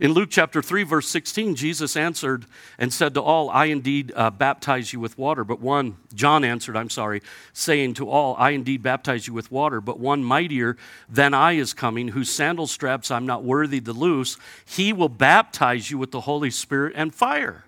In 0.00 0.12
Luke 0.12 0.28
chapter 0.30 0.60
3, 0.60 0.82
verse 0.82 1.08
16, 1.08 1.54
Jesus 1.54 1.96
answered 1.96 2.46
and 2.78 2.92
said 2.92 3.14
to 3.14 3.22
all, 3.22 3.48
I 3.50 3.66
indeed 3.66 4.12
uh, 4.16 4.30
baptize 4.30 4.92
you 4.92 4.98
with 4.98 5.16
water, 5.16 5.44
but 5.44 5.60
one, 5.60 5.96
John 6.12 6.42
answered, 6.44 6.76
I'm 6.76 6.90
sorry, 6.90 7.22
saying 7.52 7.94
to 7.94 8.08
all, 8.08 8.34
I 8.36 8.50
indeed 8.50 8.82
baptize 8.82 9.28
you 9.28 9.34
with 9.34 9.52
water, 9.52 9.80
but 9.80 10.00
one 10.00 10.24
mightier 10.24 10.76
than 11.08 11.32
I 11.32 11.52
is 11.52 11.72
coming, 11.72 12.08
whose 12.08 12.30
sandal 12.30 12.66
straps 12.66 13.12
I'm 13.12 13.26
not 13.26 13.44
worthy 13.44 13.80
to 13.82 13.92
loose. 13.92 14.36
He 14.64 14.92
will 14.92 15.08
baptize 15.08 15.90
you 15.90 15.98
with 15.98 16.10
the 16.10 16.22
Holy 16.22 16.50
Spirit 16.50 16.94
and 16.96 17.14
fire. 17.14 17.64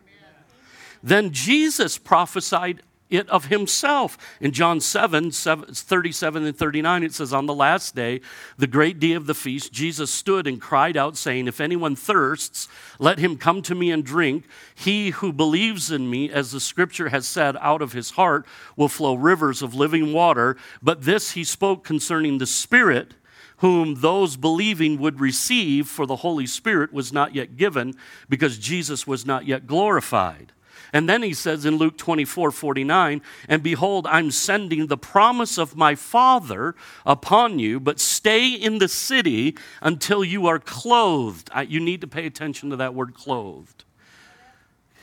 Then 1.02 1.30
Jesus 1.30 1.98
prophesied 1.98 2.82
it 3.10 3.28
of 3.28 3.46
himself. 3.46 4.18
In 4.40 4.52
John 4.52 4.80
7, 4.80 5.32
7, 5.32 5.74
37 5.74 6.44
and 6.44 6.56
39, 6.56 7.02
it 7.02 7.14
says, 7.14 7.32
On 7.32 7.46
the 7.46 7.54
last 7.54 7.94
day, 7.94 8.20
the 8.56 8.66
great 8.66 8.98
day 8.98 9.12
of 9.12 9.26
the 9.26 9.34
feast, 9.34 9.72
Jesus 9.72 10.10
stood 10.10 10.46
and 10.46 10.60
cried 10.60 10.96
out, 10.96 11.16
saying, 11.16 11.48
If 11.48 11.60
anyone 11.60 11.96
thirsts, 11.96 12.68
let 12.98 13.18
him 13.18 13.36
come 13.36 13.62
to 13.62 13.74
me 13.74 13.90
and 13.90 14.04
drink. 14.04 14.44
He 14.74 15.10
who 15.10 15.32
believes 15.32 15.90
in 15.90 16.10
me, 16.10 16.30
as 16.30 16.52
the 16.52 16.60
scripture 16.60 17.08
has 17.10 17.26
said, 17.26 17.56
out 17.60 17.82
of 17.82 17.92
his 17.92 18.10
heart 18.10 18.46
will 18.76 18.88
flow 18.88 19.14
rivers 19.14 19.62
of 19.62 19.74
living 19.74 20.12
water. 20.12 20.56
But 20.82 21.02
this 21.02 21.32
he 21.32 21.44
spoke 21.44 21.84
concerning 21.84 22.38
the 22.38 22.46
Spirit 22.46 23.14
whom 23.58 23.96
those 23.96 24.36
believing 24.36 24.98
would 25.00 25.20
receive, 25.20 25.88
for 25.88 26.06
the 26.06 26.16
Holy 26.16 26.46
Spirit 26.46 26.92
was 26.92 27.12
not 27.12 27.34
yet 27.34 27.56
given, 27.56 27.94
because 28.28 28.58
Jesus 28.58 29.06
was 29.06 29.24
not 29.24 29.46
yet 29.46 29.66
glorified. 29.66 30.52
And 30.96 31.06
then 31.06 31.22
he 31.22 31.34
says 31.34 31.66
in 31.66 31.76
Luke 31.76 31.98
24 31.98 32.50
49, 32.50 33.20
and 33.50 33.62
behold, 33.62 34.06
I'm 34.06 34.30
sending 34.30 34.86
the 34.86 34.96
promise 34.96 35.58
of 35.58 35.76
my 35.76 35.94
Father 35.94 36.74
upon 37.04 37.58
you, 37.58 37.78
but 37.78 38.00
stay 38.00 38.48
in 38.54 38.78
the 38.78 38.88
city 38.88 39.58
until 39.82 40.24
you 40.24 40.46
are 40.46 40.58
clothed. 40.58 41.50
You 41.68 41.80
need 41.80 42.00
to 42.00 42.06
pay 42.06 42.24
attention 42.24 42.70
to 42.70 42.76
that 42.76 42.94
word 42.94 43.12
clothed. 43.12 43.84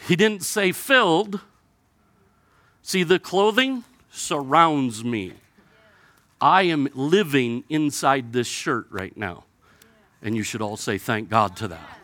He 0.07 0.15
didn't 0.15 0.41
say 0.41 0.71
filled. 0.71 1.41
See, 2.81 3.03
the 3.03 3.19
clothing 3.19 3.83
surrounds 4.09 5.03
me. 5.03 5.33
I 6.41 6.63
am 6.63 6.89
living 6.95 7.65
inside 7.69 8.33
this 8.33 8.47
shirt 8.47 8.87
right 8.89 9.15
now. 9.15 9.43
And 10.23 10.35
you 10.35 10.41
should 10.41 10.63
all 10.63 10.75
say, 10.75 10.97
Thank 10.97 11.29
God 11.29 11.55
to 11.57 11.67
that. 11.67 12.02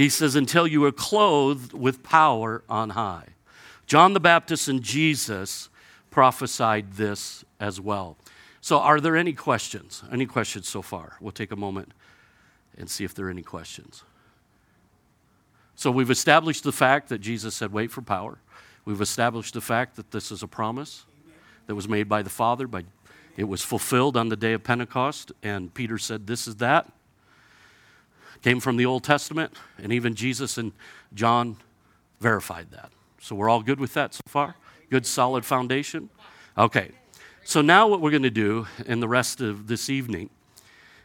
He 0.00 0.08
says, 0.08 0.34
until 0.34 0.66
you 0.66 0.82
are 0.86 0.92
clothed 0.92 1.74
with 1.74 2.02
power 2.02 2.64
on 2.70 2.90
high. 2.90 3.34
John 3.86 4.14
the 4.14 4.20
Baptist 4.20 4.66
and 4.66 4.82
Jesus 4.82 5.68
prophesied 6.10 6.94
this 6.94 7.44
as 7.60 7.82
well. 7.82 8.16
So, 8.62 8.78
are 8.78 8.98
there 8.98 9.14
any 9.14 9.34
questions? 9.34 10.02
Any 10.10 10.24
questions 10.24 10.70
so 10.70 10.80
far? 10.80 11.18
We'll 11.20 11.32
take 11.32 11.52
a 11.52 11.56
moment 11.56 11.92
and 12.78 12.88
see 12.88 13.04
if 13.04 13.12
there 13.12 13.26
are 13.26 13.30
any 13.30 13.42
questions. 13.42 14.02
So, 15.74 15.90
we've 15.90 16.10
established 16.10 16.64
the 16.64 16.72
fact 16.72 17.10
that 17.10 17.18
Jesus 17.18 17.54
said, 17.54 17.70
wait 17.70 17.90
for 17.90 18.00
power. 18.00 18.38
We've 18.86 19.02
established 19.02 19.52
the 19.52 19.60
fact 19.60 19.96
that 19.96 20.12
this 20.12 20.32
is 20.32 20.42
a 20.42 20.48
promise 20.48 21.04
that 21.66 21.74
was 21.74 21.90
made 21.90 22.08
by 22.08 22.22
the 22.22 22.30
Father. 22.30 22.66
By, 22.66 22.84
it 23.36 23.44
was 23.44 23.62
fulfilled 23.62 24.16
on 24.16 24.30
the 24.30 24.36
day 24.36 24.54
of 24.54 24.64
Pentecost, 24.64 25.30
and 25.42 25.74
Peter 25.74 25.98
said, 25.98 26.26
This 26.26 26.48
is 26.48 26.56
that 26.56 26.90
came 28.42 28.60
from 28.60 28.76
the 28.76 28.86
Old 28.86 29.04
Testament, 29.04 29.54
and 29.78 29.92
even 29.92 30.14
Jesus 30.14 30.58
and 30.58 30.72
John 31.14 31.56
verified 32.20 32.70
that. 32.70 32.90
So 33.20 33.34
we're 33.34 33.48
all 33.48 33.62
good 33.62 33.80
with 33.80 33.94
that 33.94 34.14
so 34.14 34.22
far? 34.26 34.56
Good, 34.90 35.06
solid 35.06 35.44
foundation? 35.44 36.08
Okay. 36.56 36.90
So 37.44 37.60
now 37.60 37.88
what 37.88 38.00
we're 38.00 38.10
going 38.10 38.22
to 38.22 38.30
do 38.30 38.66
in 38.86 39.00
the 39.00 39.08
rest 39.08 39.40
of 39.40 39.66
this 39.66 39.90
evening 39.90 40.30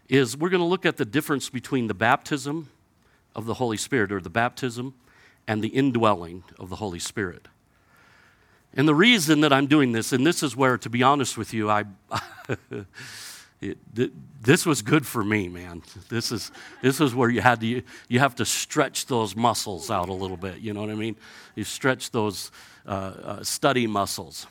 is 0.08 0.38
we're 0.38 0.50
going 0.50 0.62
to 0.62 0.68
look 0.68 0.86
at 0.86 0.98
the 0.98 1.06
difference 1.06 1.50
between 1.50 1.88
the 1.88 1.94
baptism 1.94 2.70
of 3.36 3.46
the 3.46 3.56
Holy 3.56 3.78
Spirit, 3.78 4.12
or 4.12 4.22
the 4.22 4.30
baptism 4.30 4.94
and 5.48 5.62
the 5.62 5.68
indwelling 5.70 6.44
of 6.58 6.70
the 6.70 6.78
Holy 6.78 7.00
Spirit. 7.00 7.48
And 8.74 8.88
the 8.88 8.96
reason 8.96 9.42
that 9.42 9.52
I'm 9.52 9.68
doing 9.68 9.92
this, 9.92 10.14
and 10.14 10.26
this 10.26 10.42
is 10.42 10.56
where, 10.56 10.78
to 10.78 10.90
be 10.90 11.04
honest 11.04 11.38
with 11.38 11.54
you, 11.54 11.70
I. 11.70 11.86
it, 13.72 13.78
th- 13.96 14.12
this 14.42 14.66
was 14.66 14.82
good 14.82 15.06
for 15.06 15.24
me, 15.24 15.50
man. 15.50 15.82
This 16.10 16.32
is, 16.32 16.52
this 16.82 17.02
is 17.02 17.16
where 17.16 17.30
you 17.30 17.42
had 17.42 17.62
to, 17.62 17.82
you 18.08 18.20
have 18.20 18.36
to 18.36 18.46
stretch 18.46 19.08
those 19.08 19.36
muscles 19.36 19.90
out 19.90 20.10
a 20.10 20.14
little 20.14 20.38
bit. 20.38 20.60
You 20.60 20.74
know 20.74 20.82
what 20.82 20.92
I 20.92 20.96
mean? 20.96 21.16
You 21.56 21.64
stretch 21.64 22.12
those 22.12 22.52
uh, 22.86 22.90
uh, 22.90 23.44
study 23.44 23.88
muscles. 23.88 24.48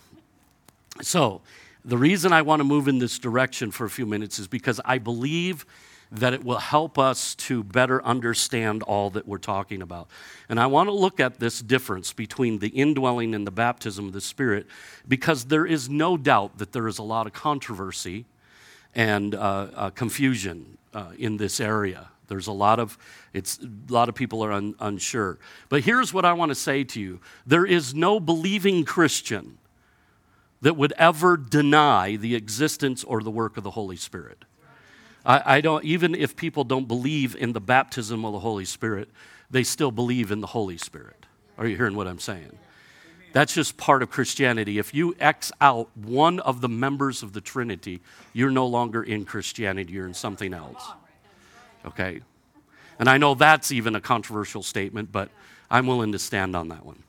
So, 1.03 1.43
the 1.85 1.99
reason 1.99 2.33
I 2.33 2.41
want 2.43 2.61
to 2.61 2.65
move 2.65 2.89
in 2.89 2.99
this 2.99 3.19
direction 3.19 3.71
for 3.71 3.85
a 3.85 3.91
few 3.91 4.07
minutes 4.07 4.39
is 4.39 4.49
because 4.49 4.81
I 4.87 4.97
believe 4.97 5.67
that 6.11 6.33
it 6.33 6.45
will 6.45 6.59
help 6.59 6.99
us 6.99 7.35
to 7.35 7.63
better 7.63 8.03
understand 8.05 8.83
all 8.85 9.11
that 9.11 9.27
we're 9.27 9.39
talking 9.39 9.83
about. 9.83 10.09
And 10.49 10.61
I 10.61 10.67
want 10.67 10.89
to 10.89 10.93
look 10.93 11.21
at 11.21 11.41
this 11.41 11.61
difference 11.61 12.13
between 12.13 12.61
the 12.61 12.69
indwelling 12.69 13.35
and 13.35 13.47
the 13.47 13.51
baptism 13.51 14.07
of 14.07 14.13
the 14.13 14.21
Spirit 14.21 14.67
because 15.07 15.47
there 15.47 15.67
is 15.67 15.89
no 15.89 16.17
doubt 16.17 16.59
that 16.59 16.73
there 16.73 16.89
is 16.89 16.99
a 16.99 17.03
lot 17.03 17.27
of 17.27 17.33
controversy 17.33 18.25
and 18.95 19.35
uh, 19.35 19.69
uh, 19.75 19.91
confusion 19.91 20.79
uh, 20.93 21.13
in 21.19 21.37
this 21.37 21.61
area. 21.61 22.09
There's 22.29 22.47
a 22.47 22.53
lot 22.53 22.79
of 22.79 22.97
it's 23.33 23.59
a 23.59 23.93
lot 23.93 24.09
of 24.09 24.15
people 24.15 24.45
are 24.45 24.53
un, 24.53 24.75
unsure. 24.81 25.39
But 25.69 25.83
here's 25.83 26.15
what 26.15 26.25
I 26.25 26.33
want 26.33 26.51
to 26.51 26.55
say 26.55 26.85
to 26.85 27.01
you: 27.01 27.21
there 27.47 27.67
is 27.67 27.95
no 27.95 28.19
believing 28.21 28.85
Christian 28.85 29.59
that 30.63 30.77
would 30.77 30.95
ever 30.97 31.37
deny 31.37 32.17
the 32.17 32.35
existence 32.35 33.05
or 33.05 33.23
the 33.23 33.31
work 33.31 33.57
of 33.57 33.65
the 33.65 33.73
Holy 33.73 33.97
Spirit. 33.97 34.45
I, 35.27 35.57
I 35.57 35.61
don't 35.61 35.85
even 35.85 36.15
if 36.15 36.37
people 36.37 36.65
don't 36.65 36.89
believe 36.89 37.37
in 37.37 37.53
the 37.53 37.61
baptism 37.61 38.25
of 38.25 38.33
the 38.33 38.41
Holy 38.41 38.65
Spirit, 38.65 39.11
they 39.51 39.63
still 39.63 39.91
believe 39.91 40.31
in 40.31 40.41
the 40.41 40.49
Holy 40.49 40.79
Spirit. 40.79 41.27
Are 41.59 41.67
you 41.67 41.77
hearing 41.77 41.95
what 41.95 42.07
I'm 42.07 42.19
saying? 42.19 42.59
That's 43.35 43.53
just 43.53 43.77
part 43.77 44.05
of 44.05 44.11
Christianity. 44.11 44.79
If 44.79 44.95
you 44.95 45.17
X 45.19 45.51
out 45.61 45.89
one 45.97 46.39
of 46.39 46.61
the 46.61 46.69
members 46.69 47.25
of 47.25 47.33
the 47.33 47.41
Trinity, 47.41 48.01
you're 48.33 48.49
no 48.49 48.65
longer 48.65 49.03
in 49.03 49.25
Christianity, 49.25 49.93
you're 49.93 50.07
in 50.07 50.15
something 50.15 50.55
else. 50.55 50.93
Okay? 51.85 52.21
And 53.01 53.09
I 53.09 53.19
know 53.19 53.35
that's 53.35 53.73
even 53.73 53.97
a 53.97 54.01
controversial 54.01 54.63
statement, 54.63 55.11
but 55.11 55.31
I'm 55.69 55.89
willing 55.89 56.13
to 56.13 56.19
stand 56.19 56.55
on 56.55 56.69
that 56.69 56.87
one. 56.87 57.03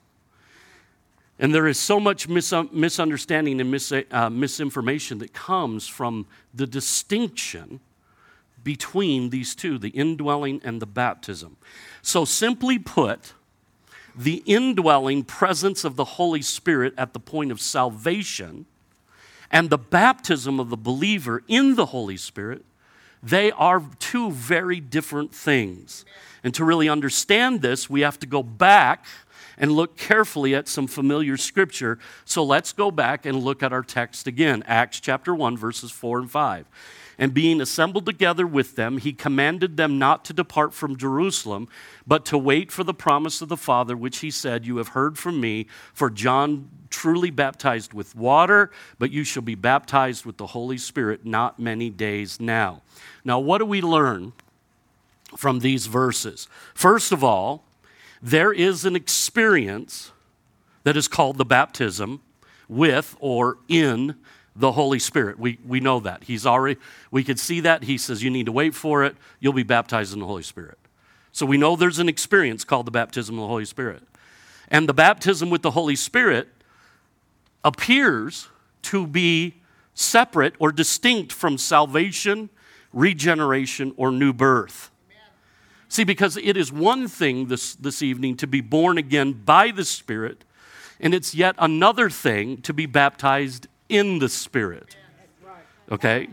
And 1.38 1.54
there 1.54 1.68
is 1.68 1.78
so 1.78 2.00
much 2.00 2.28
mis- 2.28 2.52
misunderstanding 2.72 3.60
and 3.60 3.70
mis- 3.70 3.92
uh, 3.92 4.28
misinformation 4.28 5.18
that 5.18 5.32
comes 5.32 5.86
from 5.86 6.26
the 6.52 6.66
distinction 6.66 7.78
between 8.64 9.30
these 9.30 9.54
two 9.54 9.78
the 9.78 9.90
indwelling 9.90 10.60
and 10.64 10.82
the 10.82 10.86
baptism. 10.86 11.56
So, 12.02 12.24
simply 12.24 12.80
put, 12.80 13.34
the 14.16 14.42
indwelling 14.46 15.24
presence 15.24 15.84
of 15.84 15.96
the 15.96 16.04
Holy 16.04 16.42
Spirit 16.42 16.94
at 16.96 17.12
the 17.12 17.20
point 17.20 17.52
of 17.52 17.60
salvation 17.60 18.66
and 19.50 19.70
the 19.70 19.78
baptism 19.78 20.58
of 20.58 20.70
the 20.70 20.76
believer 20.76 21.42
in 21.48 21.74
the 21.74 21.86
Holy 21.86 22.16
Spirit 22.16 22.64
they 23.22 23.50
are 23.52 23.82
two 23.98 24.30
very 24.30 24.78
different 24.78 25.34
things. 25.34 26.04
And 26.44 26.54
to 26.54 26.64
really 26.64 26.88
understand 26.88 27.60
this, 27.60 27.90
we 27.90 28.02
have 28.02 28.20
to 28.20 28.26
go 28.26 28.42
back 28.42 29.04
and 29.58 29.72
look 29.72 29.96
carefully 29.96 30.54
at 30.54 30.68
some 30.68 30.86
familiar 30.86 31.36
scripture. 31.36 31.98
So 32.24 32.44
let's 32.44 32.72
go 32.72 32.90
back 32.90 33.26
and 33.26 33.42
look 33.42 33.62
at 33.62 33.72
our 33.72 33.82
text 33.82 34.26
again 34.28 34.62
Acts 34.66 35.00
chapter 35.00 35.34
1, 35.34 35.56
verses 35.56 35.90
4 35.90 36.20
and 36.20 36.30
5. 36.30 36.66
And 37.18 37.32
being 37.32 37.60
assembled 37.60 38.04
together 38.04 38.46
with 38.46 38.76
them, 38.76 38.98
he 38.98 39.12
commanded 39.12 39.76
them 39.76 39.98
not 39.98 40.24
to 40.26 40.32
depart 40.32 40.74
from 40.74 40.96
Jerusalem, 40.96 41.68
but 42.06 42.26
to 42.26 42.36
wait 42.36 42.70
for 42.70 42.84
the 42.84 42.92
promise 42.92 43.40
of 43.40 43.48
the 43.48 43.56
Father, 43.56 43.96
which 43.96 44.18
he 44.18 44.30
said, 44.30 44.66
You 44.66 44.76
have 44.76 44.88
heard 44.88 45.18
from 45.18 45.40
me, 45.40 45.66
for 45.94 46.10
John 46.10 46.68
truly 46.90 47.30
baptized 47.30 47.94
with 47.94 48.14
water, 48.14 48.70
but 48.98 49.10
you 49.10 49.24
shall 49.24 49.42
be 49.42 49.54
baptized 49.54 50.26
with 50.26 50.36
the 50.36 50.48
Holy 50.48 50.78
Spirit 50.78 51.24
not 51.24 51.58
many 51.58 51.88
days 51.88 52.38
now. 52.38 52.82
Now, 53.24 53.38
what 53.38 53.58
do 53.58 53.64
we 53.64 53.80
learn 53.80 54.32
from 55.36 55.60
these 55.60 55.86
verses? 55.86 56.48
First 56.74 57.12
of 57.12 57.24
all, 57.24 57.64
there 58.20 58.52
is 58.52 58.84
an 58.84 58.94
experience 58.94 60.12
that 60.84 60.96
is 60.96 61.08
called 61.08 61.38
the 61.38 61.44
baptism 61.44 62.20
with 62.68 63.16
or 63.20 63.58
in 63.68 64.16
the 64.58 64.72
Holy 64.72 64.98
Spirit. 64.98 65.38
We, 65.38 65.58
we 65.66 65.80
know 65.80 66.00
that. 66.00 66.24
He's 66.24 66.46
already, 66.46 66.80
we 67.10 67.22
could 67.22 67.38
see 67.38 67.60
that. 67.60 67.84
He 67.84 67.98
says, 67.98 68.22
You 68.22 68.30
need 68.30 68.46
to 68.46 68.52
wait 68.52 68.74
for 68.74 69.04
it. 69.04 69.16
You'll 69.38 69.52
be 69.52 69.62
baptized 69.62 70.12
in 70.12 70.20
the 70.20 70.26
Holy 70.26 70.42
Spirit. 70.42 70.78
So 71.32 71.44
we 71.44 71.58
know 71.58 71.76
there's 71.76 71.98
an 71.98 72.08
experience 72.08 72.64
called 72.64 72.86
the 72.86 72.90
baptism 72.90 73.36
of 73.36 73.42
the 73.42 73.48
Holy 73.48 73.66
Spirit. 73.66 74.02
And 74.68 74.88
the 74.88 74.94
baptism 74.94 75.50
with 75.50 75.62
the 75.62 75.72
Holy 75.72 75.96
Spirit 75.96 76.48
appears 77.62 78.48
to 78.82 79.06
be 79.06 79.56
separate 79.94 80.54
or 80.58 80.72
distinct 80.72 81.32
from 81.32 81.58
salvation, 81.58 82.48
regeneration, 82.92 83.92
or 83.96 84.10
new 84.10 84.32
birth. 84.32 84.90
See, 85.88 86.04
because 86.04 86.36
it 86.36 86.56
is 86.56 86.72
one 86.72 87.06
thing 87.06 87.46
this, 87.46 87.74
this 87.74 88.02
evening 88.02 88.36
to 88.38 88.46
be 88.46 88.60
born 88.60 88.98
again 88.98 89.32
by 89.32 89.70
the 89.70 89.84
Spirit, 89.84 90.44
and 90.98 91.14
it's 91.14 91.34
yet 91.34 91.54
another 91.58 92.10
thing 92.10 92.60
to 92.62 92.72
be 92.72 92.86
baptized 92.86 93.68
in 93.88 94.18
the 94.18 94.28
Spirit. 94.28 94.96
Okay? 95.90 96.28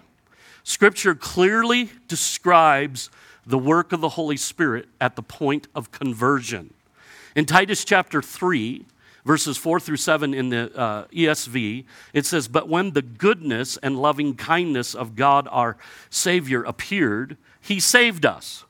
Scripture 0.64 1.16
clearly 1.16 1.92
describes 2.08 3.10
the 3.46 3.58
work 3.58 3.92
of 3.92 4.02
the 4.02 4.10
Holy 4.10 4.38
Spirit 4.38 4.88
at 5.02 5.16
the 5.16 5.22
point 5.24 5.68
of 5.76 5.92
conversion. 5.92 6.74
In 7.36 7.46
Titus 7.46 7.84
chapter 7.84 8.22
3, 8.22 8.86
verses 9.26 9.58
4 9.58 9.80
through 9.80 9.98
7 9.98 10.34
in 10.34 10.50
the 10.50 10.78
uh, 10.78 11.06
ESV, 11.08 11.86
it 12.14 12.26
says, 12.26 12.48
But 12.48 12.70
when 12.70 12.92
the 12.92 13.02
goodness 13.02 13.78
and 13.78 14.02
loving 14.02 14.36
kindness 14.36 14.96
of 14.96 15.16
God 15.16 15.48
our 15.52 15.78
Savior 16.10 16.64
appeared, 16.64 17.38
he 17.60 17.80
saved 17.80 18.26
us 18.26 18.66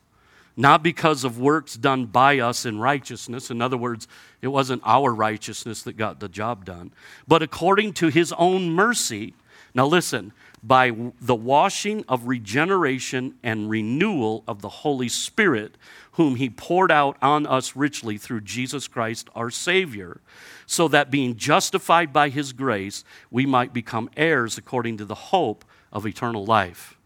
not 0.55 0.83
because 0.83 1.23
of 1.23 1.39
works 1.39 1.75
done 1.75 2.05
by 2.05 2.39
us 2.39 2.65
in 2.65 2.79
righteousness. 2.79 3.49
In 3.49 3.61
other 3.61 3.77
words, 3.77 4.07
it 4.41 4.47
wasn't 4.47 4.81
our 4.85 5.13
righteousness 5.13 5.83
that 5.83 5.97
got 5.97 6.19
the 6.19 6.29
job 6.29 6.65
done, 6.65 6.91
but 7.27 7.41
according 7.41 7.93
to 7.93 8.07
his 8.07 8.31
own 8.33 8.69
mercy. 8.69 9.33
Now, 9.73 9.87
listen, 9.87 10.33
by 10.61 10.95
the 11.19 11.35
washing 11.35 12.05
of 12.07 12.27
regeneration 12.27 13.35
and 13.43 13.69
renewal 13.69 14.43
of 14.47 14.61
the 14.61 14.69
Holy 14.69 15.09
Spirit, 15.09 15.75
whom 16.13 16.35
he 16.35 16.49
poured 16.49 16.91
out 16.91 17.17
on 17.21 17.45
us 17.45 17.75
richly 17.75 18.17
through 18.17 18.41
Jesus 18.41 18.87
Christ 18.87 19.29
our 19.35 19.49
Savior, 19.49 20.21
so 20.65 20.87
that 20.87 21.11
being 21.11 21.35
justified 21.35 22.13
by 22.13 22.29
his 22.29 22.53
grace, 22.53 23.03
we 23.29 23.45
might 23.45 23.73
become 23.73 24.09
heirs 24.15 24.57
according 24.57 24.97
to 24.97 25.05
the 25.05 25.15
hope 25.15 25.65
of 25.91 26.05
eternal 26.05 26.45
life. 26.45 26.97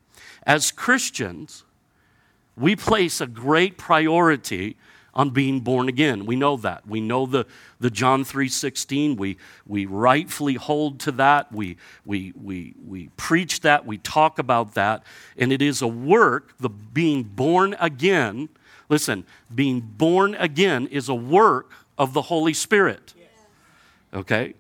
As 0.43 0.71
Christians, 0.71 1.63
we 2.57 2.75
place 2.75 3.21
a 3.21 3.27
great 3.27 3.77
priority 3.77 4.77
on 5.13 5.31
being 5.31 5.61
born 5.61 5.89
again. 5.89 6.25
We 6.27 6.35
know 6.35 6.57
that. 6.57 6.87
We 6.87 7.01
know 7.01 7.25
the, 7.25 7.47
the 7.79 7.89
John 7.89 8.23
3.16. 8.23 9.17
We, 9.17 9.37
we 9.65 9.87
rightfully 9.87 10.53
hold 10.53 10.99
to 11.01 11.11
that. 11.13 11.51
We, 11.51 11.77
we, 12.05 12.33
we, 12.35 12.75
we 12.85 13.09
preach 13.17 13.61
that. 13.61 13.85
We 13.85 13.97
talk 13.97 14.37
about 14.37 14.75
that. 14.75 15.03
And 15.35 15.51
it 15.51 15.61
is 15.61 15.81
a 15.81 15.87
work, 15.87 16.53
the 16.59 16.69
being 16.69 17.23
born 17.23 17.75
again. 17.79 18.49
Listen, 18.89 19.25
being 19.53 19.79
born 19.81 20.35
again 20.35 20.85
is 20.87 21.09
a 21.09 21.15
work 21.15 21.71
of 21.97 22.13
the 22.13 22.23
Holy 22.23 22.53
Spirit. 22.53 23.15
Okay? 24.13 24.53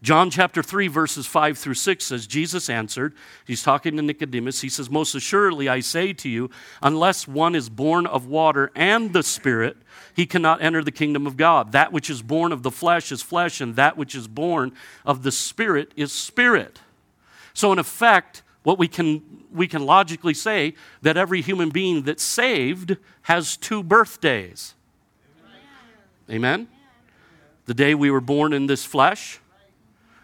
John 0.00 0.30
chapter 0.30 0.62
3, 0.62 0.86
verses 0.86 1.26
5 1.26 1.58
through 1.58 1.74
6 1.74 2.04
says, 2.04 2.28
Jesus 2.28 2.70
answered, 2.70 3.14
he's 3.44 3.64
talking 3.64 3.96
to 3.96 4.02
Nicodemus, 4.02 4.60
he 4.60 4.68
says, 4.68 4.88
Most 4.88 5.14
assuredly 5.16 5.68
I 5.68 5.80
say 5.80 6.12
to 6.12 6.28
you, 6.28 6.50
unless 6.80 7.26
one 7.26 7.56
is 7.56 7.68
born 7.68 8.06
of 8.06 8.24
water 8.24 8.70
and 8.76 9.12
the 9.12 9.24
Spirit, 9.24 9.76
he 10.14 10.24
cannot 10.24 10.62
enter 10.62 10.84
the 10.84 10.92
kingdom 10.92 11.26
of 11.26 11.36
God. 11.36 11.72
That 11.72 11.92
which 11.92 12.10
is 12.10 12.22
born 12.22 12.52
of 12.52 12.62
the 12.62 12.70
flesh 12.70 13.10
is 13.10 13.22
flesh, 13.22 13.60
and 13.60 13.74
that 13.74 13.96
which 13.96 14.14
is 14.14 14.28
born 14.28 14.72
of 15.04 15.24
the 15.24 15.32
Spirit 15.32 15.90
is 15.96 16.12
spirit. 16.12 16.80
So, 17.52 17.72
in 17.72 17.80
effect, 17.80 18.42
what 18.62 18.78
we 18.78 18.86
can, 18.86 19.44
we 19.52 19.66
can 19.66 19.84
logically 19.84 20.34
say 20.34 20.74
that 21.02 21.16
every 21.16 21.40
human 21.42 21.70
being 21.70 22.02
that's 22.02 22.22
saved 22.22 22.98
has 23.22 23.56
two 23.56 23.82
birthdays. 23.82 24.74
Amen? 26.30 26.68
The 27.66 27.74
day 27.74 27.96
we 27.96 28.12
were 28.12 28.20
born 28.20 28.52
in 28.52 28.66
this 28.66 28.84
flesh 28.84 29.40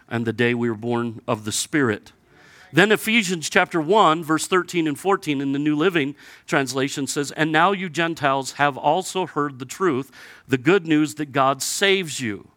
and 0.09 0.25
the 0.25 0.33
day 0.33 0.53
we 0.53 0.69
were 0.69 0.75
born 0.75 1.21
of 1.27 1.45
the 1.45 1.51
Spirit. 1.51 2.11
Then 2.73 2.91
Ephesians 2.91 3.49
chapter 3.49 3.79
1, 3.79 4.23
verse 4.23 4.47
13 4.47 4.87
and 4.87 4.99
14 4.99 5.39
in 5.39 5.53
the 5.53 5.59
New 5.59 5.75
Living 5.75 6.15
Translation 6.45 7.07
says, 7.07 7.31
And 7.31 7.51
now 7.51 7.71
you 7.71 7.89
Gentiles 7.89 8.53
have 8.53 8.77
also 8.77 9.25
heard 9.25 9.59
the 9.59 9.65
truth, 9.65 10.11
the 10.47 10.57
good 10.57 10.85
news 10.85 11.15
that 11.15 11.31
God 11.31 11.61
saves 11.61 12.19
you. 12.19 12.49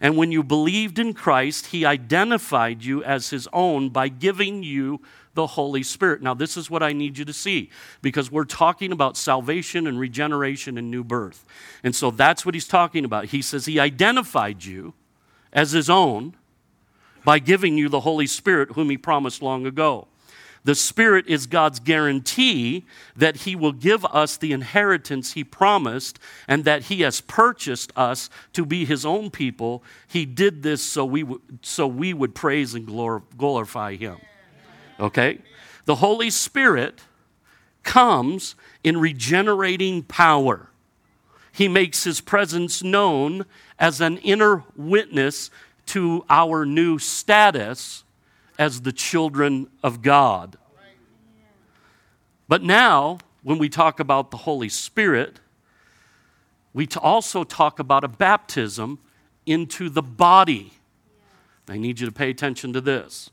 And 0.00 0.16
when 0.16 0.32
you 0.32 0.42
believed 0.42 0.98
in 0.98 1.14
Christ, 1.14 1.66
he 1.66 1.84
identified 1.84 2.84
you 2.84 3.02
as 3.04 3.30
his 3.30 3.48
own 3.52 3.88
by 3.90 4.08
giving 4.08 4.62
you 4.62 5.00
the 5.34 5.46
Holy 5.46 5.82
Spirit. 5.82 6.22
Now, 6.22 6.34
this 6.34 6.56
is 6.56 6.70
what 6.70 6.82
I 6.82 6.92
need 6.92 7.18
you 7.18 7.24
to 7.24 7.32
see 7.32 7.70
because 8.02 8.30
we're 8.30 8.44
talking 8.44 8.92
about 8.92 9.16
salvation 9.16 9.86
and 9.86 9.98
regeneration 10.00 10.78
and 10.78 10.90
new 10.90 11.04
birth. 11.04 11.44
And 11.84 11.94
so 11.94 12.10
that's 12.10 12.44
what 12.44 12.54
he's 12.54 12.68
talking 12.68 13.04
about. 13.04 13.26
He 13.26 13.42
says 13.42 13.66
he 13.66 13.78
identified 13.78 14.64
you 14.64 14.94
as 15.52 15.72
his 15.72 15.88
own 15.88 16.34
by 17.26 17.40
giving 17.40 17.76
you 17.76 17.88
the 17.88 18.00
Holy 18.00 18.28
Spirit, 18.28 18.70
whom 18.70 18.88
He 18.88 18.96
promised 18.96 19.42
long 19.42 19.66
ago. 19.66 20.06
The 20.62 20.76
Spirit 20.76 21.26
is 21.26 21.48
God's 21.48 21.80
guarantee 21.80 22.84
that 23.16 23.38
He 23.38 23.56
will 23.56 23.72
give 23.72 24.04
us 24.04 24.36
the 24.36 24.52
inheritance 24.52 25.32
He 25.32 25.42
promised 25.42 26.20
and 26.46 26.64
that 26.64 26.84
He 26.84 27.00
has 27.00 27.20
purchased 27.20 27.92
us 27.96 28.30
to 28.52 28.64
be 28.64 28.84
His 28.84 29.04
own 29.04 29.30
people. 29.30 29.82
He 30.06 30.24
did 30.24 30.62
this 30.62 30.80
so 30.80 31.04
we, 31.04 31.22
w- 31.22 31.40
so 31.62 31.88
we 31.88 32.14
would 32.14 32.32
praise 32.32 32.74
and 32.74 32.86
glor- 32.86 33.22
glorify 33.36 33.96
Him. 33.96 34.18
Okay? 35.00 35.40
The 35.84 35.96
Holy 35.96 36.30
Spirit 36.30 37.00
comes 37.82 38.54
in 38.84 38.98
regenerating 38.98 40.04
power. 40.04 40.68
He 41.50 41.66
makes 41.66 42.04
His 42.04 42.20
presence 42.20 42.84
known 42.84 43.46
as 43.80 44.00
an 44.00 44.18
inner 44.18 44.62
witness 44.76 45.50
to 45.86 46.24
our 46.28 46.64
new 46.64 46.98
status 46.98 48.04
as 48.58 48.82
the 48.82 48.92
children 48.92 49.68
of 49.82 50.02
God. 50.02 50.56
But 52.48 52.62
now, 52.62 53.18
when 53.42 53.58
we 53.58 53.68
talk 53.68 54.00
about 54.00 54.30
the 54.30 54.36
Holy 54.38 54.68
Spirit, 54.68 55.40
we 56.72 56.86
also 57.00 57.44
talk 57.44 57.78
about 57.78 58.04
a 58.04 58.08
baptism 58.08 58.98
into 59.46 59.88
the 59.88 60.02
body. 60.02 60.72
I 61.68 61.78
need 61.78 62.00
you 62.00 62.06
to 62.06 62.12
pay 62.12 62.30
attention 62.30 62.72
to 62.72 62.80
this. 62.80 63.30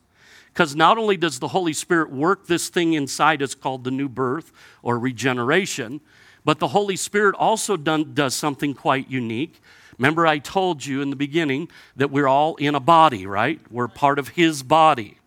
Because 0.48 0.76
not 0.76 1.00
only 1.00 1.18
does 1.18 1.40
the 1.40 1.48
Holy 1.48 1.74
Spirit 1.74 2.12
work 2.12 2.46
this 2.46 2.70
thing 2.70 2.94
inside 2.94 3.42
us 3.42 3.56
called 3.56 3.84
the 3.84 3.92
new 3.92 4.08
birth 4.08 4.52
or 4.84 5.00
regeneration, 5.00 6.00
but 6.46 6.60
the 6.60 6.68
Holy 6.70 6.96
Spirit 6.96 7.36
also 7.36 7.76
done, 7.76 8.14
does 8.14 8.36
something 8.36 8.74
quite 8.74 9.10
unique. 9.10 9.62
Remember, 10.04 10.28
I 10.28 10.40
told 10.40 10.86
you 10.86 11.02
in 11.02 11.12
the 11.12 11.16
beginning 11.16 11.70
that 11.96 12.12
we're 12.12 12.28
all 12.28 12.58
in 12.58 12.76
a 12.76 12.82
body, 12.82 13.26
right? 13.26 13.62
We're 13.72 13.88
part 13.88 14.20
of 14.20 14.28
his 14.28 14.62
body. 14.62 15.18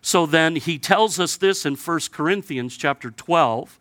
So 0.00 0.26
then 0.26 0.54
he 0.54 0.78
tells 0.78 1.18
us 1.18 1.36
this 1.36 1.66
in 1.66 1.74
1 1.74 2.00
Corinthians 2.12 2.76
chapter 2.76 3.10
12. 3.10 3.80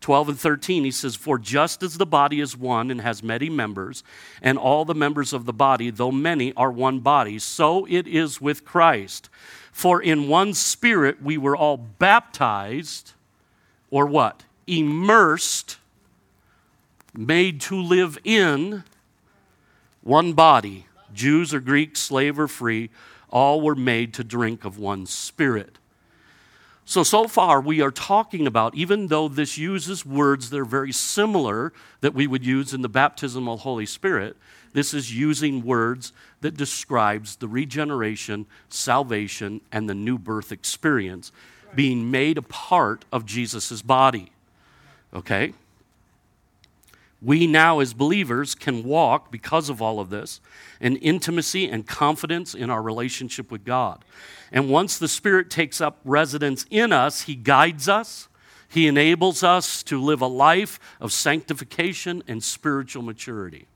12 0.00 0.28
and 0.28 0.38
13, 0.38 0.84
he 0.84 0.92
says, 0.92 1.16
For 1.16 1.40
just 1.40 1.82
as 1.82 1.98
the 1.98 2.06
body 2.06 2.38
is 2.38 2.56
one 2.56 2.88
and 2.88 3.00
has 3.00 3.24
many 3.24 3.50
members, 3.50 4.04
and 4.40 4.58
all 4.58 4.84
the 4.84 4.94
members 4.94 5.32
of 5.32 5.44
the 5.44 5.52
body, 5.52 5.90
though 5.90 6.12
many, 6.12 6.52
are 6.52 6.70
one 6.70 7.00
body, 7.00 7.40
so 7.40 7.84
it 7.86 8.06
is 8.06 8.40
with 8.40 8.64
Christ. 8.64 9.28
For 9.72 10.00
in 10.00 10.28
one 10.28 10.54
spirit 10.54 11.20
we 11.20 11.36
were 11.36 11.56
all 11.56 11.78
baptized, 11.78 13.14
or 13.90 14.06
what? 14.06 14.44
Immersed, 14.68 15.78
made 17.12 17.60
to 17.62 17.74
live 17.74 18.18
in 18.22 18.84
one 20.04 20.34
body, 20.34 20.86
Jews 21.12 21.52
or 21.52 21.60
Greeks, 21.60 22.00
slave 22.00 22.38
or 22.38 22.46
free, 22.46 22.90
all 23.30 23.60
were 23.60 23.74
made 23.74 24.14
to 24.14 24.22
drink 24.22 24.64
of 24.64 24.78
one 24.78 25.06
spirit. 25.06 25.78
So, 26.84 27.02
so 27.02 27.26
far, 27.26 27.60
we 27.62 27.80
are 27.80 27.90
talking 27.90 28.46
about, 28.46 28.74
even 28.74 29.08
though 29.08 29.26
this 29.26 29.56
uses 29.56 30.04
words 30.04 30.50
that 30.50 30.60
are 30.60 30.66
very 30.66 30.92
similar 30.92 31.72
that 32.02 32.12
we 32.12 32.26
would 32.26 32.44
use 32.44 32.74
in 32.74 32.82
the 32.82 32.88
baptism 32.90 33.48
of 33.48 33.58
the 33.58 33.62
Holy 33.62 33.86
Spirit, 33.86 34.36
this 34.74 34.92
is 34.92 35.16
using 35.16 35.64
words 35.64 36.12
that 36.42 36.56
describes 36.56 37.36
the 37.36 37.48
regeneration, 37.48 38.44
salvation, 38.68 39.62
and 39.72 39.88
the 39.88 39.94
new 39.94 40.18
birth 40.18 40.52
experience 40.52 41.32
being 41.74 42.10
made 42.10 42.36
a 42.36 42.42
part 42.42 43.06
of 43.10 43.24
Jesus' 43.24 43.80
body. 43.80 44.30
Okay? 45.14 45.54
We 47.24 47.46
now, 47.46 47.80
as 47.80 47.94
believers, 47.94 48.54
can 48.54 48.84
walk 48.84 49.32
because 49.32 49.70
of 49.70 49.80
all 49.80 49.98
of 49.98 50.10
this 50.10 50.40
in 50.78 50.96
intimacy 50.96 51.68
and 51.68 51.86
confidence 51.86 52.54
in 52.54 52.68
our 52.68 52.82
relationship 52.82 53.50
with 53.50 53.64
God. 53.64 54.04
And 54.52 54.68
once 54.68 54.98
the 54.98 55.08
Spirit 55.08 55.48
takes 55.48 55.80
up 55.80 56.00
residence 56.04 56.66
in 56.70 56.92
us, 56.92 57.22
He 57.22 57.34
guides 57.34 57.88
us, 57.88 58.28
He 58.68 58.86
enables 58.86 59.42
us 59.42 59.82
to 59.84 60.00
live 60.00 60.20
a 60.20 60.26
life 60.26 60.78
of 61.00 61.12
sanctification 61.12 62.22
and 62.28 62.44
spiritual 62.44 63.02
maturity. 63.02 63.68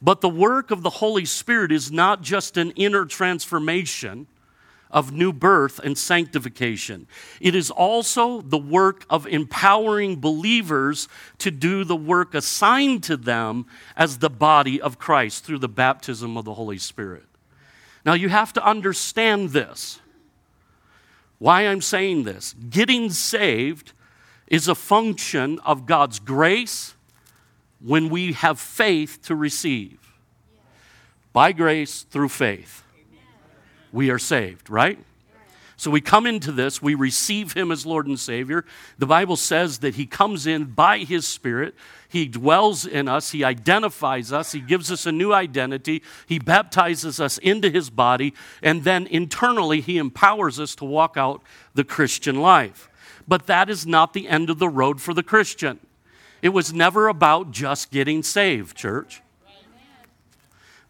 But 0.00 0.20
the 0.20 0.28
work 0.28 0.70
of 0.70 0.82
the 0.82 0.90
Holy 0.90 1.24
Spirit 1.24 1.72
is 1.72 1.90
not 1.90 2.22
just 2.22 2.56
an 2.56 2.70
inner 2.72 3.06
transformation 3.06 4.28
of 4.94 5.12
new 5.12 5.32
birth 5.32 5.80
and 5.80 5.98
sanctification. 5.98 7.08
It 7.40 7.56
is 7.56 7.70
also 7.70 8.40
the 8.40 8.56
work 8.56 9.04
of 9.10 9.26
empowering 9.26 10.20
believers 10.20 11.08
to 11.38 11.50
do 11.50 11.82
the 11.82 11.96
work 11.96 12.32
assigned 12.32 13.02
to 13.04 13.16
them 13.16 13.66
as 13.96 14.18
the 14.18 14.30
body 14.30 14.80
of 14.80 14.98
Christ 14.98 15.44
through 15.44 15.58
the 15.58 15.68
baptism 15.68 16.36
of 16.36 16.44
the 16.44 16.54
Holy 16.54 16.78
Spirit. 16.78 17.24
Now, 18.06 18.14
you 18.14 18.28
have 18.28 18.52
to 18.52 18.64
understand 18.64 19.50
this. 19.50 20.00
Why 21.38 21.62
I'm 21.62 21.80
saying 21.80 22.22
this. 22.22 22.54
Getting 22.70 23.10
saved 23.10 23.92
is 24.46 24.68
a 24.68 24.76
function 24.76 25.58
of 25.64 25.86
God's 25.86 26.20
grace 26.20 26.94
when 27.80 28.08
we 28.10 28.34
have 28.34 28.60
faith 28.60 29.20
to 29.22 29.34
receive. 29.34 29.98
By 31.32 31.50
grace 31.50 32.02
through 32.02 32.28
faith 32.28 32.83
we 33.94 34.10
are 34.10 34.18
saved, 34.18 34.68
right? 34.68 34.98
So 35.76 35.90
we 35.90 36.00
come 36.00 36.26
into 36.26 36.52
this, 36.52 36.80
we 36.80 36.94
receive 36.94 37.52
him 37.52 37.72
as 37.72 37.84
Lord 37.84 38.06
and 38.06 38.18
Savior. 38.18 38.64
The 38.98 39.06
Bible 39.06 39.36
says 39.36 39.78
that 39.78 39.96
he 39.96 40.06
comes 40.06 40.46
in 40.46 40.64
by 40.66 40.98
his 40.98 41.26
Spirit. 41.26 41.74
He 42.08 42.26
dwells 42.26 42.86
in 42.86 43.08
us, 43.08 43.30
he 43.30 43.42
identifies 43.42 44.32
us, 44.32 44.52
he 44.52 44.60
gives 44.60 44.92
us 44.92 45.04
a 45.04 45.10
new 45.10 45.32
identity, 45.32 46.02
he 46.28 46.38
baptizes 46.38 47.18
us 47.18 47.38
into 47.38 47.70
his 47.70 47.90
body, 47.90 48.34
and 48.62 48.84
then 48.84 49.08
internally 49.08 49.80
he 49.80 49.98
empowers 49.98 50.60
us 50.60 50.76
to 50.76 50.84
walk 50.84 51.16
out 51.16 51.42
the 51.74 51.82
Christian 51.82 52.40
life. 52.40 52.88
But 53.26 53.46
that 53.46 53.68
is 53.68 53.84
not 53.84 54.12
the 54.12 54.28
end 54.28 54.48
of 54.48 54.60
the 54.60 54.68
road 54.68 55.00
for 55.00 55.12
the 55.12 55.24
Christian. 55.24 55.80
It 56.40 56.50
was 56.50 56.72
never 56.72 57.08
about 57.08 57.50
just 57.50 57.90
getting 57.90 58.22
saved, 58.22 58.76
church. 58.76 59.23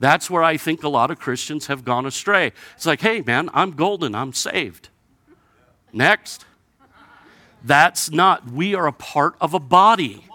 That's 0.01 0.29
where 0.29 0.43
I 0.43 0.57
think 0.57 0.83
a 0.83 0.89
lot 0.89 1.11
of 1.11 1.19
Christians 1.19 1.67
have 1.67 1.85
gone 1.85 2.07
astray. 2.07 2.53
It's 2.77 2.87
like, 2.87 3.01
hey, 3.01 3.23
man, 3.23 3.49
I'm 3.55 3.73
golden, 3.73 4.15
I'm 4.15 4.33
saved. 4.33 4.89
Next. 5.93 6.45
That's 7.63 8.11
not, 8.11 8.51
we 8.51 8.75
are 8.75 8.87
a 8.87 8.93
part 8.93 9.37
of 9.41 9.55
a 9.55 9.61
body. 9.61 10.27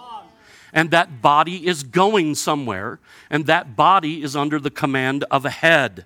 And 0.73 0.91
that 0.91 1.21
body 1.21 1.65
is 1.67 1.83
going 1.83 2.35
somewhere, 2.35 2.99
and 3.29 3.45
that 3.47 3.75
body 3.75 4.21
is 4.21 4.35
under 4.35 4.59
the 4.59 4.69
command 4.69 5.25
of 5.31 5.45
a 5.45 5.49
head. 5.49 6.05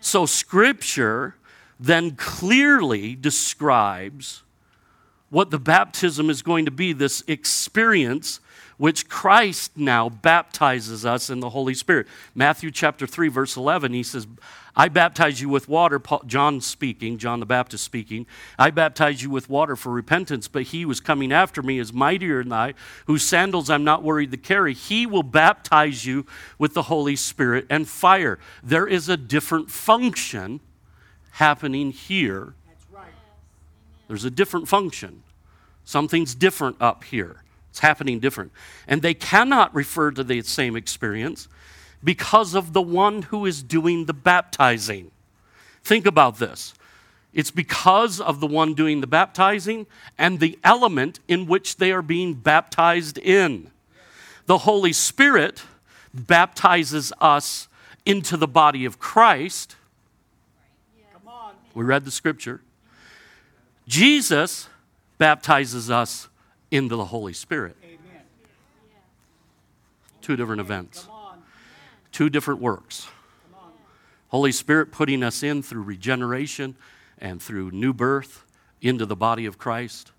So, 0.00 0.24
Scripture 0.24 1.36
then 1.78 2.12
clearly 2.16 3.14
describes 3.14 4.42
what 5.28 5.50
the 5.50 5.58
baptism 5.58 6.28
is 6.28 6.42
going 6.42 6.64
to 6.64 6.70
be 6.70 6.92
this 6.92 7.22
experience 7.26 8.40
which 8.80 9.10
Christ 9.10 9.76
now 9.76 10.08
baptizes 10.08 11.04
us 11.04 11.28
in 11.28 11.40
the 11.40 11.50
Holy 11.50 11.74
Spirit. 11.74 12.06
Matthew 12.34 12.70
chapter 12.70 13.06
3, 13.06 13.28
verse 13.28 13.54
11, 13.54 13.92
he 13.92 14.02
says, 14.02 14.26
I 14.74 14.88
baptize 14.88 15.38
you 15.38 15.50
with 15.50 15.68
water, 15.68 15.98
Paul, 15.98 16.22
John 16.24 16.62
speaking, 16.62 17.18
John 17.18 17.40
the 17.40 17.46
Baptist 17.46 17.84
speaking. 17.84 18.24
I 18.58 18.70
baptize 18.70 19.22
you 19.22 19.28
with 19.28 19.50
water 19.50 19.76
for 19.76 19.92
repentance, 19.92 20.48
but 20.48 20.62
he 20.62 20.80
who 20.80 20.90
is 20.90 20.98
coming 20.98 21.30
after 21.30 21.62
me 21.62 21.78
is 21.78 21.92
mightier 21.92 22.42
than 22.42 22.54
I, 22.54 22.72
whose 23.04 23.22
sandals 23.22 23.68
I'm 23.68 23.84
not 23.84 24.02
worried 24.02 24.30
to 24.30 24.38
carry. 24.38 24.72
He 24.72 25.04
will 25.04 25.24
baptize 25.24 26.06
you 26.06 26.24
with 26.56 26.72
the 26.72 26.84
Holy 26.84 27.16
Spirit 27.16 27.66
and 27.68 27.86
fire. 27.86 28.38
There 28.62 28.86
is 28.86 29.10
a 29.10 29.18
different 29.18 29.70
function 29.70 30.60
happening 31.32 31.90
here. 31.90 32.54
There's 34.08 34.24
a 34.24 34.30
different 34.30 34.68
function. 34.68 35.22
Something's 35.84 36.34
different 36.34 36.76
up 36.80 37.04
here. 37.04 37.42
It's 37.70 37.80
happening 37.80 38.20
different. 38.20 38.52
And 38.86 39.00
they 39.00 39.14
cannot 39.14 39.74
refer 39.74 40.10
to 40.10 40.24
the 40.24 40.42
same 40.42 40.76
experience 40.76 41.48
because 42.02 42.54
of 42.54 42.72
the 42.72 42.82
one 42.82 43.22
who 43.22 43.46
is 43.46 43.62
doing 43.62 44.06
the 44.06 44.14
baptizing. 44.14 45.10
Think 45.82 46.06
about 46.06 46.38
this. 46.38 46.74
It's 47.32 47.50
because 47.50 48.20
of 48.20 48.40
the 48.40 48.46
one 48.46 48.74
doing 48.74 49.00
the 49.00 49.06
baptizing 49.06 49.86
and 50.18 50.40
the 50.40 50.58
element 50.64 51.20
in 51.28 51.46
which 51.46 51.76
they 51.76 51.92
are 51.92 52.02
being 52.02 52.34
baptized 52.34 53.18
in. 53.18 53.70
The 54.46 54.58
Holy 54.58 54.92
Spirit 54.92 55.62
baptizes 56.12 57.12
us 57.20 57.68
into 58.04 58.36
the 58.36 58.48
body 58.48 58.84
of 58.84 58.98
Christ. 58.98 59.76
We 61.72 61.84
read 61.84 62.04
the 62.04 62.10
scripture. 62.10 62.62
Jesus 63.86 64.68
baptizes 65.18 65.88
us 65.88 66.28
into 66.70 66.96
the 66.96 67.06
Holy 67.06 67.32
Spirit. 67.32 67.76
Amen. 67.82 68.22
Two 70.20 70.36
different 70.36 70.60
events, 70.60 71.08
two 72.12 72.30
different 72.30 72.60
works. 72.60 73.08
Holy 74.28 74.52
Spirit 74.52 74.92
putting 74.92 75.24
us 75.24 75.42
in 75.42 75.62
through 75.62 75.82
regeneration 75.82 76.76
and 77.18 77.42
through 77.42 77.72
new 77.72 77.92
birth 77.92 78.44
into 78.80 79.04
the 79.04 79.16
body 79.16 79.44
of 79.44 79.58
Christ. 79.58 80.12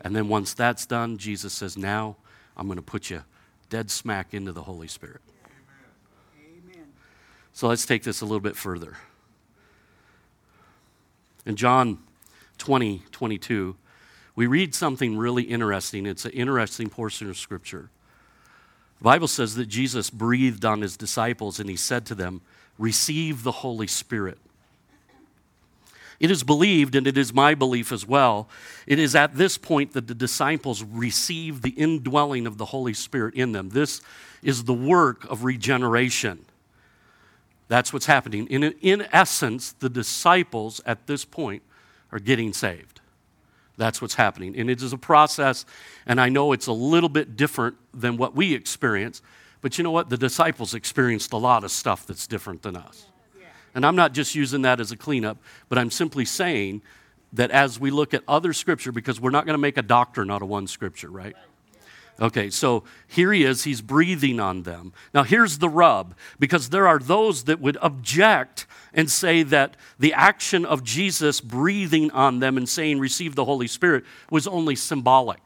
And 0.00 0.14
then 0.14 0.28
once 0.28 0.52
that's 0.52 0.84
done, 0.84 1.16
Jesus 1.16 1.52
says, 1.52 1.76
Now 1.76 2.16
I'm 2.56 2.66
going 2.66 2.76
to 2.76 2.82
put 2.82 3.08
you 3.08 3.22
dead 3.68 3.90
smack 3.90 4.34
into 4.34 4.52
the 4.52 4.62
Holy 4.62 4.88
Spirit. 4.88 5.20
Amen. 6.38 6.86
So 7.52 7.68
let's 7.68 7.86
take 7.86 8.02
this 8.02 8.20
a 8.20 8.24
little 8.24 8.40
bit 8.40 8.56
further. 8.56 8.96
In 11.44 11.56
John 11.56 11.98
20, 12.58 13.02
22, 13.12 13.76
we 14.36 14.46
read 14.46 14.74
something 14.74 15.16
really 15.16 15.44
interesting. 15.44 16.06
It's 16.06 16.26
an 16.26 16.32
interesting 16.32 16.90
portion 16.90 17.28
of 17.28 17.38
Scripture. 17.38 17.88
The 18.98 19.04
Bible 19.04 19.28
says 19.28 19.56
that 19.56 19.66
Jesus 19.66 20.10
breathed 20.10 20.64
on 20.64 20.82
his 20.82 20.96
disciples 20.96 21.58
and 21.58 21.68
he 21.68 21.76
said 21.76 22.06
to 22.06 22.14
them, 22.14 22.42
Receive 22.78 23.42
the 23.42 23.52
Holy 23.52 23.86
Spirit. 23.86 24.38
It 26.18 26.30
is 26.30 26.42
believed, 26.42 26.94
and 26.94 27.06
it 27.06 27.18
is 27.18 27.32
my 27.32 27.54
belief 27.54 27.92
as 27.92 28.06
well, 28.06 28.48
it 28.86 28.98
is 28.98 29.14
at 29.14 29.34
this 29.34 29.58
point 29.58 29.92
that 29.92 30.06
the 30.06 30.14
disciples 30.14 30.82
receive 30.82 31.60
the 31.60 31.70
indwelling 31.70 32.46
of 32.46 32.56
the 32.56 32.66
Holy 32.66 32.94
Spirit 32.94 33.34
in 33.34 33.52
them. 33.52 33.70
This 33.70 34.00
is 34.42 34.64
the 34.64 34.74
work 34.74 35.24
of 35.30 35.44
regeneration. 35.44 36.46
That's 37.68 37.92
what's 37.92 38.06
happening. 38.06 38.46
In, 38.46 38.62
in 38.80 39.06
essence, 39.12 39.72
the 39.72 39.90
disciples 39.90 40.80
at 40.86 41.06
this 41.06 41.24
point 41.24 41.62
are 42.12 42.18
getting 42.18 42.52
saved. 42.52 43.00
That's 43.76 44.00
what's 44.00 44.14
happening. 44.14 44.56
And 44.56 44.70
it 44.70 44.82
is 44.82 44.92
a 44.92 44.98
process, 44.98 45.66
and 46.06 46.20
I 46.20 46.28
know 46.28 46.52
it's 46.52 46.66
a 46.66 46.72
little 46.72 47.08
bit 47.08 47.36
different 47.36 47.76
than 47.92 48.16
what 48.16 48.34
we 48.34 48.54
experience, 48.54 49.22
but 49.60 49.78
you 49.78 49.84
know 49.84 49.90
what? 49.90 50.10
The 50.10 50.16
disciples 50.16 50.74
experienced 50.74 51.32
a 51.32 51.36
lot 51.36 51.64
of 51.64 51.70
stuff 51.70 52.06
that's 52.06 52.26
different 52.26 52.62
than 52.62 52.76
us. 52.76 53.06
And 53.74 53.84
I'm 53.84 53.96
not 53.96 54.14
just 54.14 54.34
using 54.34 54.62
that 54.62 54.80
as 54.80 54.90
a 54.92 54.96
cleanup, 54.96 55.36
but 55.68 55.76
I'm 55.76 55.90
simply 55.90 56.24
saying 56.24 56.80
that 57.34 57.50
as 57.50 57.78
we 57.78 57.90
look 57.90 58.14
at 58.14 58.22
other 58.26 58.54
scripture, 58.54 58.92
because 58.92 59.20
we're 59.20 59.30
not 59.30 59.44
going 59.44 59.54
to 59.54 59.58
make 59.58 59.76
a 59.76 59.82
doctrine 59.82 60.30
out 60.30 60.40
of 60.40 60.48
one 60.48 60.66
scripture, 60.66 61.10
right? 61.10 61.36
Okay, 62.18 62.48
so 62.48 62.82
here 63.06 63.30
he 63.32 63.44
is, 63.44 63.64
he's 63.64 63.82
breathing 63.82 64.40
on 64.40 64.62
them. 64.62 64.94
Now, 65.12 65.22
here's 65.22 65.58
the 65.58 65.68
rub 65.68 66.14
because 66.38 66.70
there 66.70 66.88
are 66.88 66.98
those 66.98 67.44
that 67.44 67.60
would 67.60 67.76
object 67.82 68.66
and 68.94 69.10
say 69.10 69.42
that 69.42 69.76
the 69.98 70.14
action 70.14 70.64
of 70.64 70.82
Jesus 70.82 71.42
breathing 71.42 72.10
on 72.12 72.38
them 72.38 72.56
and 72.56 72.66
saying, 72.66 72.98
Receive 72.98 73.34
the 73.34 73.44
Holy 73.44 73.66
Spirit, 73.66 74.04
was 74.30 74.46
only 74.46 74.76
symbolic. 74.76 75.40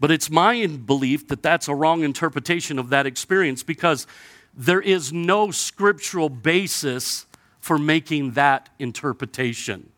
But 0.00 0.10
it's 0.10 0.30
my 0.30 0.66
belief 0.66 1.28
that 1.28 1.42
that's 1.42 1.68
a 1.68 1.74
wrong 1.74 2.02
interpretation 2.02 2.78
of 2.78 2.88
that 2.88 3.04
experience 3.04 3.62
because 3.62 4.06
there 4.54 4.80
is 4.80 5.12
no 5.12 5.50
scriptural 5.50 6.30
basis 6.30 7.26
for 7.60 7.78
making 7.78 8.32
that 8.32 8.70
interpretation. 8.78 9.90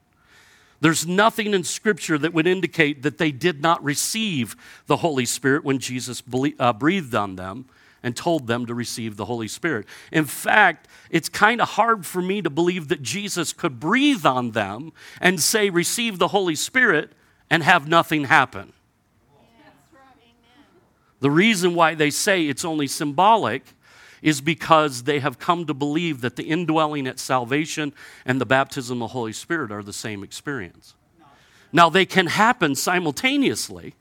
There's 0.81 1.07
nothing 1.07 1.53
in 1.53 1.65
Scripture 1.65 2.17
that 2.19 2.33
would 2.33 2.47
indicate 2.47 3.03
that 3.03 3.19
they 3.19 3.33
did 3.33 3.61
not 3.61 3.83
receive 3.85 4.57
the 4.87 4.99
Holy 4.99 5.27
Spirit 5.27 5.63
when 5.63 5.79
Jesus 5.79 6.23
uh, 6.59 6.73
breathed 6.73 7.15
on 7.15 7.37
them 7.37 7.67
and 8.03 8.17
told 8.17 8.47
them 8.47 8.65
to 8.65 8.75
receive 8.75 9.17
the 9.17 9.27
Holy 9.27 9.49
Spirit. 9.49 9.87
In 10.11 10.25
fact, 10.25 10.89
it's 11.11 11.29
kind 11.29 11.61
of 11.61 11.71
hard 11.71 12.07
for 12.07 12.23
me 12.23 12.41
to 12.41 12.49
believe 12.49 12.89
that 12.89 13.03
Jesus 13.03 13.53
could 13.53 13.79
breathe 13.79 14.25
on 14.25 14.53
them 14.53 14.93
and 15.21 15.39
say, 15.39 15.69
Receive 15.69 16.19
the 16.19 16.29
Holy 16.29 16.55
Spirit, 16.55 17.13
and 17.51 17.63
have 17.63 17.87
nothing 17.87 18.25
happen. 18.25 18.73
The 21.21 21.31
reason 21.31 21.75
why 21.75 21.95
they 21.95 22.11
say 22.11 22.47
it's 22.47 22.65
only 22.65 22.87
symbolic 22.87 23.65
is 24.23 24.41
because 24.41 25.05
they 25.05 25.21
have 25.21 25.39
come 25.39 25.67
to 25.67 25.75
believe 25.75 26.21
that 26.21 26.37
the 26.37 26.45
indwelling 26.45 27.07
at 27.07 27.19
salvation 27.19 27.93
and 28.25 28.41
the 28.41 28.47
baptism 28.47 29.03
of 29.03 29.09
the 29.11 29.13
Holy 29.13 29.33
Spirit 29.33 29.73
are 29.73 29.83
the 29.83 29.93
same 29.93 30.23
experience. 30.23 30.95
Now, 31.73 31.89
they 31.89 32.05
can 32.05 32.27
happen 32.27 32.75
simultaneously. 32.75 33.95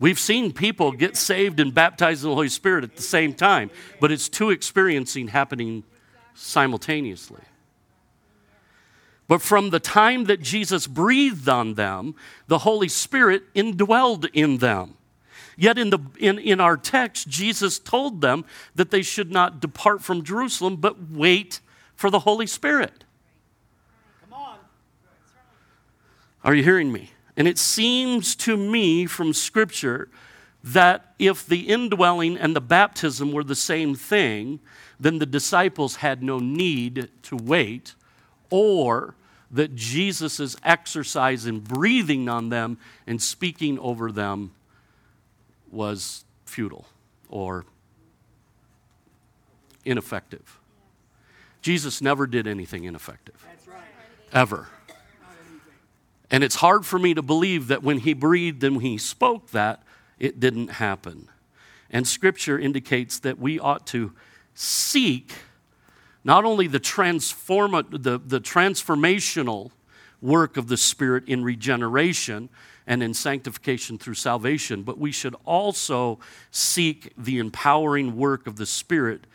We've 0.00 0.18
seen 0.18 0.52
people 0.52 0.92
get 0.92 1.16
saved 1.16 1.60
and 1.60 1.72
baptized 1.72 2.24
in 2.24 2.30
the 2.30 2.34
Holy 2.34 2.48
Spirit 2.48 2.84
at 2.84 2.96
the 2.96 3.02
same 3.02 3.32
time, 3.32 3.70
but 4.00 4.10
it's 4.10 4.28
two 4.28 4.50
experiencing 4.50 5.28
happening 5.28 5.84
simultaneously. 6.34 7.40
But 9.26 9.40
from 9.40 9.70
the 9.70 9.80
time 9.80 10.24
that 10.24 10.42
Jesus 10.42 10.86
breathed 10.86 11.48
on 11.48 11.74
them, 11.74 12.14
the 12.46 12.58
Holy 12.58 12.88
Spirit 12.88 13.54
indwelled 13.54 14.28
in 14.34 14.58
them. 14.58 14.96
Yet 15.56 15.78
in, 15.78 15.90
the, 15.90 15.98
in, 16.18 16.38
in 16.38 16.60
our 16.60 16.76
text, 16.76 17.28
Jesus 17.28 17.78
told 17.78 18.20
them 18.20 18.44
that 18.74 18.90
they 18.90 19.02
should 19.02 19.30
not 19.30 19.60
depart 19.60 20.02
from 20.02 20.24
Jerusalem, 20.24 20.76
but 20.76 21.10
wait 21.10 21.60
for 21.94 22.10
the 22.10 22.20
Holy 22.20 22.46
Spirit. 22.46 23.04
Come 24.22 24.38
on. 24.38 24.58
Are 26.42 26.54
you 26.54 26.64
hearing 26.64 26.92
me? 26.92 27.10
And 27.36 27.48
it 27.48 27.58
seems 27.58 28.34
to 28.36 28.56
me 28.56 29.06
from 29.06 29.32
Scripture 29.32 30.08
that 30.62 31.14
if 31.18 31.46
the 31.46 31.68
indwelling 31.68 32.38
and 32.38 32.56
the 32.56 32.60
baptism 32.60 33.32
were 33.32 33.44
the 33.44 33.54
same 33.54 33.94
thing, 33.94 34.60
then 34.98 35.18
the 35.18 35.26
disciples 35.26 35.96
had 35.96 36.22
no 36.22 36.38
need 36.38 37.10
to 37.22 37.36
wait, 37.36 37.94
or 38.50 39.14
that 39.50 39.74
Jesus' 39.74 40.56
exercise 40.64 41.46
in 41.46 41.60
breathing 41.60 42.28
on 42.28 42.48
them 42.48 42.78
and 43.06 43.22
speaking 43.22 43.78
over 43.78 44.10
them 44.10 44.52
was 45.74 46.24
futile 46.44 46.86
or 47.28 47.64
ineffective. 49.84 50.58
Jesus 51.60 52.00
never 52.00 52.26
did 52.26 52.46
anything 52.46 52.84
ineffective. 52.84 53.44
Ever. 54.32 54.68
And 56.30 56.42
it's 56.42 56.56
hard 56.56 56.84
for 56.84 56.98
me 56.98 57.14
to 57.14 57.22
believe 57.22 57.68
that 57.68 57.82
when 57.82 57.98
he 57.98 58.12
breathed 58.12 58.64
and 58.64 58.82
he 58.82 58.98
spoke 58.98 59.50
that, 59.50 59.82
it 60.18 60.40
didn't 60.40 60.68
happen. 60.68 61.28
And 61.90 62.06
scripture 62.06 62.58
indicates 62.58 63.18
that 63.20 63.38
we 63.38 63.58
ought 63.58 63.86
to 63.88 64.12
seek 64.54 65.32
not 66.24 66.44
only 66.44 66.66
the, 66.66 66.80
transform, 66.80 67.72
the, 67.90 68.18
the 68.18 68.40
transformational 68.40 69.70
work 70.20 70.56
of 70.56 70.68
the 70.68 70.76
Spirit 70.76 71.28
in 71.28 71.44
regeneration, 71.44 72.48
and 72.86 73.02
in 73.02 73.14
sanctification 73.14 73.98
through 73.98 74.14
salvation, 74.14 74.82
but 74.82 74.98
we 74.98 75.10
should 75.10 75.34
also 75.44 76.18
seek 76.50 77.12
the 77.16 77.38
empowering 77.38 78.16
work 78.16 78.46
of 78.46 78.56
the 78.56 78.66
Spirit 78.66 79.26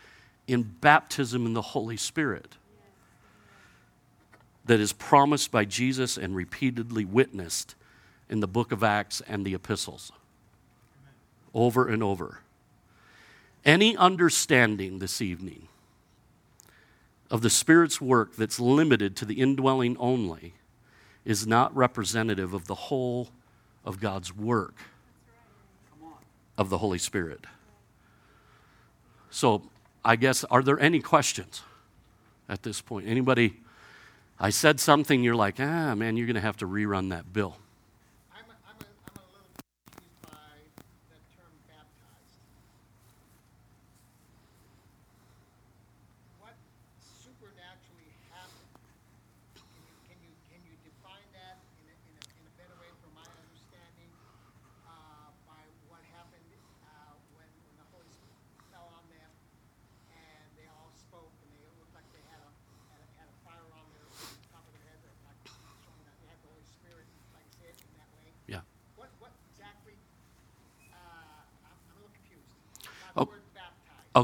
in 0.48 0.64
baptism 0.64 1.46
in 1.46 1.54
the 1.54 1.62
Holy 1.62 1.98
Spirit 1.98 2.56
that 4.66 4.80
is 4.80 4.94
promised 4.94 5.52
by 5.52 5.66
Jesus 5.66 6.18
and 6.18 6.36
repeatedly 6.36 7.06
witnessed 7.06 7.74
in 8.30 8.40
the 8.40 8.48
book 8.48 8.72
of 8.72 8.84
Acts 8.84 9.22
and 9.28 9.44
the 9.44 9.56
epistles 9.56 10.12
over 11.56 11.88
and 11.88 12.04
over. 12.04 12.42
Any 13.66 13.98
understanding 13.98 15.00
this 15.00 15.22
evening 15.22 15.68
of 17.32 17.42
the 17.42 17.50
Spirit's 17.50 18.00
work 18.00 18.36
that's 18.36 18.60
limited 18.60 19.16
to 19.18 19.26
the 19.26 19.42
indwelling 19.42 19.98
only 19.98 20.54
is 21.26 21.46
not 21.46 21.76
representative 21.76 22.54
of 22.54 22.68
the 22.68 22.76
whole 22.76 23.30
of 23.86 24.00
God's 24.00 24.36
work 24.36 24.76
of 26.58 26.70
the 26.70 26.78
Holy 26.78 26.98
Spirit. 26.98 27.46
So, 29.30 29.64
I 30.04 30.16
guess, 30.16 30.44
are 30.46 30.62
there 30.62 30.80
any 30.80 31.00
questions 31.00 31.62
at 32.48 32.64
this 32.64 32.82
point? 32.82 33.08
Anybody? 33.08 33.58
I 34.40 34.50
said 34.50 34.80
something, 34.80 35.24
you're 35.24 35.36
like, 35.36 35.60
ah, 35.60 35.96
man, 35.96 36.18
you're 36.18 36.28
going 36.28 36.36
to 36.36 36.42
have 36.42 36.58
to 36.58 36.68
rerun 36.68 37.10
that 37.10 37.32
bill. 37.32 37.58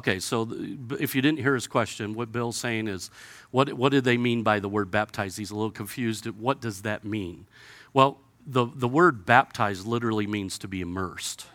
Okay, 0.08 0.20
so 0.20 0.48
if 1.00 1.16
you 1.16 1.22
didn't 1.24 1.40
hear 1.40 1.56
his 1.56 1.66
question, 1.66 2.14
what 2.14 2.32
Bill's 2.32 2.58
saying 2.58 2.88
is, 2.88 3.10
what, 3.50 3.74
what 3.74 3.92
do 3.92 4.02
they 4.02 4.18
mean 4.18 4.44
by 4.44 4.60
the 4.60 4.70
word 4.70 4.92
baptized? 4.92 5.36
He's 5.36 5.50
a 5.50 5.56
little 5.56 5.72
confused. 5.72 6.28
What 6.28 6.62
does 6.62 6.84
that 6.84 7.04
mean? 7.04 7.48
Well, 7.92 8.20
the, 8.46 8.68
the 8.72 8.88
word 8.88 9.26
baptized 9.26 9.88
literally 9.88 10.28
means 10.28 10.60
to 10.60 10.68
be 10.68 10.82
immersed 10.82 11.48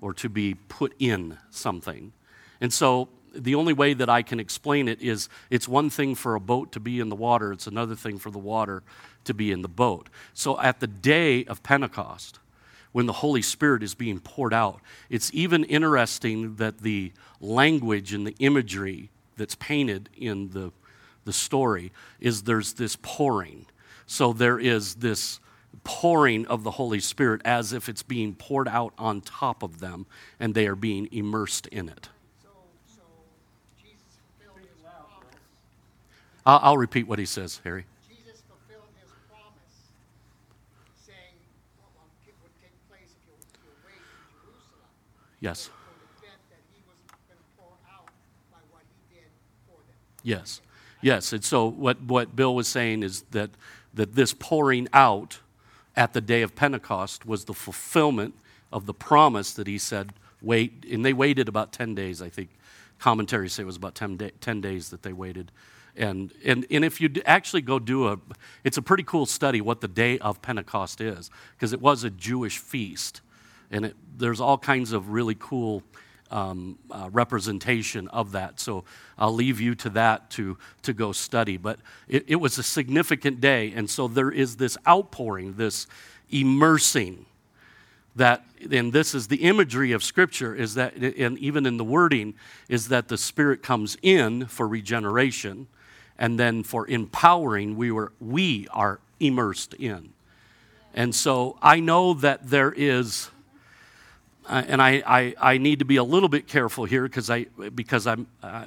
or 0.00 0.14
to 0.14 0.28
be 0.28 0.54
put 0.54 0.94
in 1.00 1.38
something. 1.50 2.12
And 2.60 2.72
so 2.72 3.08
the 3.34 3.56
only 3.56 3.72
way 3.72 3.94
that 3.94 4.08
I 4.08 4.22
can 4.22 4.38
explain 4.38 4.86
it 4.86 5.02
is 5.02 5.28
it's 5.50 5.66
one 5.66 5.90
thing 5.90 6.14
for 6.14 6.36
a 6.36 6.40
boat 6.40 6.70
to 6.72 6.80
be 6.80 7.00
in 7.00 7.08
the 7.08 7.16
water, 7.16 7.50
it's 7.50 7.66
another 7.66 7.96
thing 7.96 8.20
for 8.20 8.30
the 8.30 8.38
water 8.38 8.84
to 9.24 9.34
be 9.34 9.50
in 9.50 9.62
the 9.62 9.68
boat. 9.68 10.08
So 10.34 10.60
at 10.60 10.78
the 10.78 10.86
day 10.86 11.44
of 11.46 11.64
Pentecost, 11.64 12.38
when 12.92 13.06
the 13.06 13.12
Holy 13.12 13.42
Spirit 13.42 13.82
is 13.82 13.94
being 13.94 14.20
poured 14.20 14.54
out. 14.54 14.80
It's 15.10 15.30
even 15.34 15.64
interesting 15.64 16.56
that 16.56 16.78
the 16.78 17.12
language 17.40 18.12
and 18.12 18.26
the 18.26 18.34
imagery 18.38 19.10
that's 19.36 19.54
painted 19.54 20.08
in 20.16 20.50
the, 20.50 20.72
the 21.24 21.32
story 21.32 21.92
is 22.20 22.42
there's 22.42 22.74
this 22.74 22.96
pouring. 23.00 23.66
So 24.06 24.32
there 24.32 24.58
is 24.58 24.96
this 24.96 25.40
pouring 25.84 26.46
of 26.46 26.64
the 26.64 26.72
Holy 26.72 27.00
Spirit 27.00 27.40
as 27.44 27.72
if 27.72 27.88
it's 27.88 28.02
being 28.02 28.34
poured 28.34 28.68
out 28.68 28.92
on 28.98 29.20
top 29.20 29.62
of 29.62 29.80
them 29.80 30.06
and 30.40 30.54
they 30.54 30.66
are 30.66 30.74
being 30.74 31.08
immersed 31.12 31.66
in 31.68 31.88
it. 31.88 32.08
I'll, 36.44 36.60
I'll 36.62 36.78
repeat 36.78 37.06
what 37.06 37.18
he 37.18 37.26
says, 37.26 37.60
Harry. 37.64 37.84
Yes. 45.40 45.70
Yes. 50.22 50.60
Yes. 51.00 51.32
And 51.32 51.44
so 51.44 51.66
what, 51.66 52.02
what 52.02 52.34
Bill 52.34 52.54
was 52.54 52.68
saying 52.68 53.02
is 53.02 53.22
that, 53.30 53.50
that 53.94 54.14
this 54.14 54.34
pouring 54.34 54.88
out 54.92 55.38
at 55.96 56.12
the 56.12 56.20
day 56.20 56.42
of 56.42 56.54
Pentecost 56.54 57.24
was 57.24 57.44
the 57.44 57.54
fulfillment 57.54 58.34
of 58.72 58.86
the 58.86 58.94
promise 58.94 59.52
that 59.54 59.66
he 59.66 59.78
said, 59.78 60.12
wait. 60.42 60.84
And 60.90 61.04
they 61.04 61.12
waited 61.12 61.48
about 61.48 61.72
10 61.72 61.94
days, 61.94 62.20
I 62.20 62.28
think. 62.28 62.50
Commentaries 62.98 63.52
say 63.52 63.62
it 63.62 63.66
was 63.66 63.76
about 63.76 63.94
10, 63.94 64.16
day, 64.16 64.32
10 64.40 64.60
days 64.60 64.90
that 64.90 65.02
they 65.02 65.12
waited. 65.12 65.52
And, 65.96 66.32
and, 66.44 66.66
and 66.70 66.84
if 66.84 67.00
you 67.00 67.10
actually 67.24 67.62
go 67.62 67.78
do 67.78 68.08
a, 68.08 68.18
it's 68.64 68.76
a 68.76 68.82
pretty 68.82 69.02
cool 69.02 69.26
study 69.26 69.60
what 69.60 69.80
the 69.80 69.88
day 69.88 70.18
of 70.18 70.42
Pentecost 70.42 71.00
is, 71.00 71.30
because 71.56 71.72
it 71.72 71.80
was 71.80 72.04
a 72.04 72.10
Jewish 72.10 72.58
feast 72.58 73.20
and 73.70 73.86
it, 73.86 73.96
there's 74.16 74.40
all 74.40 74.58
kinds 74.58 74.92
of 74.92 75.10
really 75.10 75.36
cool 75.38 75.82
um, 76.30 76.78
uh, 76.90 77.08
representation 77.12 78.08
of 78.08 78.32
that. 78.32 78.60
So 78.60 78.84
I'll 79.16 79.32
leave 79.32 79.60
you 79.60 79.74
to 79.76 79.90
that 79.90 80.30
to, 80.30 80.58
to 80.82 80.92
go 80.92 81.12
study. 81.12 81.56
But 81.56 81.78
it, 82.06 82.24
it 82.26 82.36
was 82.36 82.58
a 82.58 82.62
significant 82.62 83.40
day, 83.40 83.72
and 83.74 83.88
so 83.88 84.08
there 84.08 84.30
is 84.30 84.56
this 84.56 84.76
outpouring, 84.86 85.54
this 85.54 85.86
immersing 86.30 87.24
that 88.16 88.44
and 88.72 88.92
this 88.92 89.14
is 89.14 89.28
the 89.28 89.36
imagery 89.36 89.92
of 89.92 90.02
scripture 90.02 90.54
is 90.54 90.74
that 90.74 90.94
and 90.96 91.38
even 91.38 91.64
in 91.64 91.76
the 91.76 91.84
wording 91.84 92.34
is 92.68 92.88
that 92.88 93.08
the 93.08 93.16
spirit 93.16 93.62
comes 93.62 93.96
in 94.02 94.44
for 94.46 94.66
regeneration 94.66 95.68
and 96.18 96.38
then 96.38 96.62
for 96.62 96.86
empowering 96.88 97.76
we 97.76 97.90
were 97.90 98.12
we 98.20 98.66
are 98.72 98.98
immersed 99.20 99.72
in 99.74 100.12
and 100.92 101.14
so 101.14 101.56
i 101.62 101.78
know 101.78 102.12
that 102.12 102.50
there 102.50 102.72
is 102.76 103.30
uh, 104.48 104.64
and 104.66 104.80
I, 104.80 105.02
I, 105.06 105.34
I, 105.38 105.58
need 105.58 105.80
to 105.80 105.84
be 105.84 105.96
a 105.96 106.04
little 106.04 106.28
bit 106.28 106.46
careful 106.46 106.86
here 106.86 107.02
because 107.02 107.28
I, 107.28 107.44
because 107.74 108.06
I'm, 108.06 108.26
uh, 108.42 108.64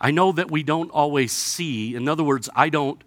I 0.00 0.10
know 0.10 0.32
that 0.32 0.50
we 0.50 0.62
don't 0.62 0.90
always 0.90 1.32
see. 1.32 1.94
In 1.94 2.08
other 2.08 2.22
words, 2.22 2.48
I 2.54 2.68
don't, 2.68 3.02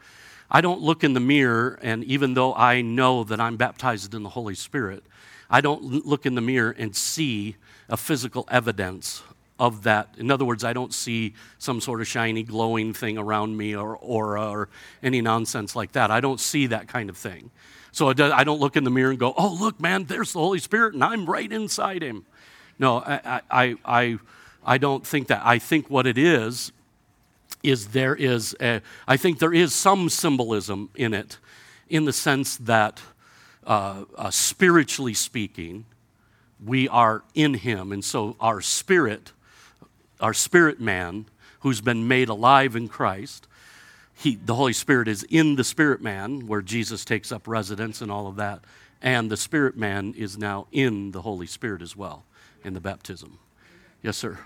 I 0.49 0.61
don't 0.61 0.81
look 0.81 1.03
in 1.03 1.13
the 1.13 1.19
mirror, 1.19 1.79
and 1.81 2.03
even 2.03 2.33
though 2.33 2.53
I 2.55 2.81
know 2.81 3.23
that 3.25 3.39
I'm 3.39 3.55
baptized 3.55 4.13
in 4.13 4.23
the 4.23 4.29
Holy 4.29 4.55
Spirit, 4.55 5.03
I 5.49 5.61
don't 5.61 5.83
look 5.83 6.25
in 6.25 6.35
the 6.35 6.41
mirror 6.41 6.75
and 6.77 6.95
see 6.95 7.55
a 7.87 7.97
physical 7.97 8.47
evidence 8.49 9.21
of 9.59 9.83
that. 9.83 10.09
In 10.17 10.31
other 10.31 10.43
words, 10.43 10.63
I 10.63 10.73
don't 10.73 10.93
see 10.93 11.35
some 11.59 11.79
sort 11.81 12.01
of 12.01 12.07
shiny, 12.07 12.41
glowing 12.41 12.93
thing 12.93 13.17
around 13.19 13.55
me 13.55 13.75
or 13.75 13.95
aura 13.97 14.49
or 14.49 14.69
any 15.03 15.21
nonsense 15.21 15.75
like 15.75 15.91
that. 15.91 16.09
I 16.09 16.19
don't 16.19 16.39
see 16.39 16.65
that 16.67 16.87
kind 16.87 17.09
of 17.09 17.17
thing. 17.17 17.51
So 17.91 18.09
I 18.09 18.43
don't 18.43 18.59
look 18.59 18.77
in 18.77 18.83
the 18.83 18.89
mirror 18.89 19.09
and 19.09 19.19
go, 19.19 19.33
oh, 19.37 19.57
look, 19.59 19.79
man, 19.79 20.05
there's 20.05 20.33
the 20.33 20.39
Holy 20.39 20.59
Spirit, 20.59 20.93
and 20.93 21.03
I'm 21.03 21.25
right 21.25 21.51
inside 21.51 22.01
him. 22.01 22.25
No, 22.79 22.99
I, 22.99 23.41
I, 23.51 23.75
I, 23.83 24.19
I 24.65 24.77
don't 24.77 25.05
think 25.05 25.27
that. 25.27 25.41
I 25.43 25.59
think 25.59 25.89
what 25.89 26.07
it 26.07 26.17
is, 26.17 26.71
is 27.63 27.89
there 27.89 28.15
is, 28.15 28.55
a, 28.61 28.81
I 29.07 29.17
think 29.17 29.39
there 29.39 29.53
is 29.53 29.73
some 29.73 30.09
symbolism 30.09 30.89
in 30.95 31.13
it, 31.13 31.37
in 31.89 32.05
the 32.05 32.13
sense 32.13 32.57
that, 32.57 33.01
uh, 33.67 34.05
uh, 34.15 34.31
spiritually 34.31 35.13
speaking, 35.13 35.85
we 36.65 36.87
are 36.87 37.23
in 37.35 37.55
him. 37.55 37.91
And 37.91 38.05
so 38.05 38.35
our 38.39 38.61
spirit, 38.61 39.33
our 40.19 40.33
spirit 40.33 40.79
man, 40.79 41.25
who's 41.59 41.81
been 41.81 42.07
made 42.07 42.29
alive 42.29 42.75
in 42.75 42.87
Christ, 42.87 43.47
he, 44.21 44.35
the 44.35 44.53
Holy 44.53 44.73
Spirit 44.73 45.07
is 45.07 45.23
in 45.23 45.55
the 45.55 45.63
spirit 45.63 45.99
man, 45.99 46.45
where 46.45 46.61
Jesus 46.61 47.03
takes 47.03 47.31
up 47.31 47.47
residence 47.47 48.01
and 48.01 48.11
all 48.11 48.27
of 48.27 48.35
that. 48.35 48.63
And 49.01 49.31
the 49.31 49.37
spirit 49.37 49.75
man 49.75 50.13
is 50.15 50.37
now 50.37 50.67
in 50.71 51.09
the 51.09 51.23
Holy 51.23 51.47
Spirit 51.47 51.81
as 51.81 51.95
well 51.95 52.23
in 52.63 52.75
the 52.75 52.81
baptism. 52.81 53.39
Yes, 54.03 54.17
sir. 54.17 54.37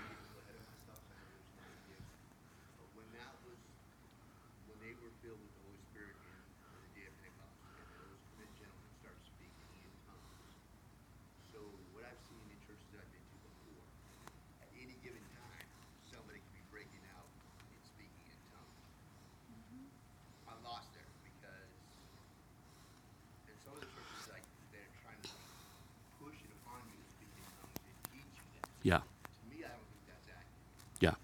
Yeah. 28.86 29.02
To 29.02 29.42
me, 29.50 29.66
I 29.66 29.74
don't 29.74 29.82
think 29.90 30.06
that's 30.06 30.30
accurate. 30.30 31.02
Yeah. 31.02 31.18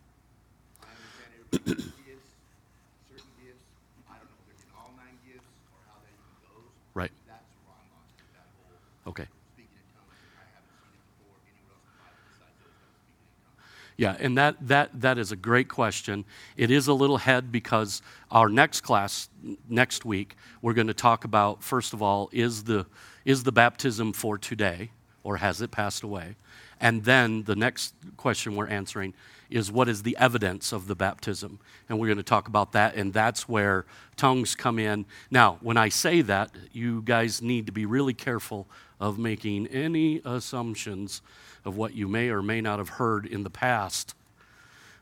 I 0.83 0.91
understand 0.91 1.95
gifts, 2.03 2.35
certain 3.07 3.31
gifts. 3.39 3.63
I 4.11 4.19
don't 4.19 4.27
know 4.27 4.35
if 4.51 4.51
they're 4.51 4.67
in 4.67 4.75
all 4.75 4.91
nine 4.99 5.15
gifts 5.23 5.47
or 5.71 5.79
how 5.87 6.03
that 6.03 6.11
even 6.11 6.43
goes. 6.43 6.75
Right. 6.91 7.15
That's 7.31 7.47
where 7.63 7.79
I'm 7.79 7.87
on 7.95 8.03
that 8.35 8.51
whole. 8.59 9.15
Okay. 9.15 9.31
Speaking 9.55 9.79
in 9.79 9.87
tongues, 9.95 10.11
I 10.35 10.51
haven't 10.59 10.75
seen 10.75 10.91
it 10.91 11.07
before 11.07 11.39
anywhere 11.47 11.79
else 11.79 11.87
in 11.87 11.95
the 11.95 12.03
Bible 12.03 12.19
besides 12.35 12.59
those 12.67 12.75
guys 12.83 12.99
speaking 12.99 13.31
in 13.31 13.47
tongues. 13.47 13.63
Yeah, 13.95 14.19
and 14.19 14.35
that, 14.35 14.59
that, 14.67 14.91
that 14.99 15.17
is 15.23 15.31
a 15.31 15.39
great 15.39 15.71
question. 15.71 16.27
It 16.59 16.75
is 16.75 16.91
a 16.91 16.95
little 16.99 17.23
head 17.23 17.55
because 17.55 18.03
our 18.27 18.51
next 18.51 18.83
class 18.83 19.31
next 19.71 20.03
week, 20.03 20.35
we're 20.67 20.75
going 20.75 20.91
to 20.91 20.99
talk 20.99 21.23
about, 21.23 21.63
first 21.63 21.95
of 21.95 22.03
all, 22.03 22.27
is 22.35 22.67
the, 22.67 22.91
is 23.23 23.47
the 23.47 23.55
baptism 23.55 24.11
for 24.19 24.35
today 24.35 24.91
or 25.23 25.39
has 25.39 25.63
it 25.63 25.71
passed 25.71 26.03
away? 26.03 26.35
And 26.83 27.05
then 27.05 27.45
the 27.45 27.55
next 27.55 27.95
question 28.17 28.57
we're 28.57 28.67
answering 28.67 29.15
is 29.49 29.71
what 29.71 29.89
is 29.89 30.03
the 30.03 30.17
evidence 30.19 30.73
of 30.73 30.89
the 30.89 30.97
baptism? 30.97 31.61
And 31.89 31.99
we're 31.99 32.09
going 32.09 32.17
to 32.17 32.25
talk 32.25 32.49
about 32.49 32.73
that, 32.73 32.97
and 32.97 33.13
that's 33.13 33.49
where 33.49 33.87
tongues 34.17 34.57
come 34.57 34.81
in. 34.81 35.07
Now, 35.31 35.59
when 35.61 35.77
I 35.77 35.89
say 35.89 36.23
that, 36.23 36.51
you 36.73 37.03
guys 37.03 37.41
need 37.41 37.67
to 37.67 37.73
be 37.73 37.87
really 37.87 38.15
careful 38.15 38.67
of 38.99 39.17
making 39.17 39.69
any 39.69 40.21
assumptions 40.25 41.23
of 41.65 41.77
what 41.77 41.95
you 41.95 42.09
may 42.09 42.31
or 42.31 42.43
may 42.43 42.61
not 42.61 42.81
have 42.81 42.89
heard 42.89 43.27
in 43.27 43.45
the 43.45 43.51
past. 43.51 44.17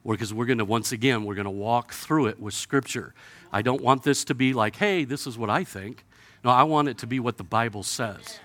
Because 0.06 0.34
we're 0.34 0.46
going 0.46 0.58
to, 0.58 0.64
once 0.66 0.92
again, 0.92 1.24
we're 1.24 1.34
going 1.34 1.44
to 1.44 1.50
walk 1.50 1.92
through 1.92 2.26
it 2.26 2.38
with 2.38 2.52
Scripture. 2.52 3.14
I 3.52 3.62
don't 3.62 3.82
want 3.82 4.02
this 4.02 4.24
to 4.24 4.34
be 4.34 4.52
like, 4.52 4.76
hey, 4.76 5.04
this 5.04 5.26
is 5.26 5.38
what 5.38 5.48
I 5.48 5.64
think. 5.64 6.04
No, 6.44 6.50
I 6.50 6.64
want 6.64 6.88
it 6.88 6.98
to 6.98 7.06
be 7.06 7.20
what 7.20 7.38
the 7.38 7.44
Bible 7.44 7.82
says. 7.82 8.38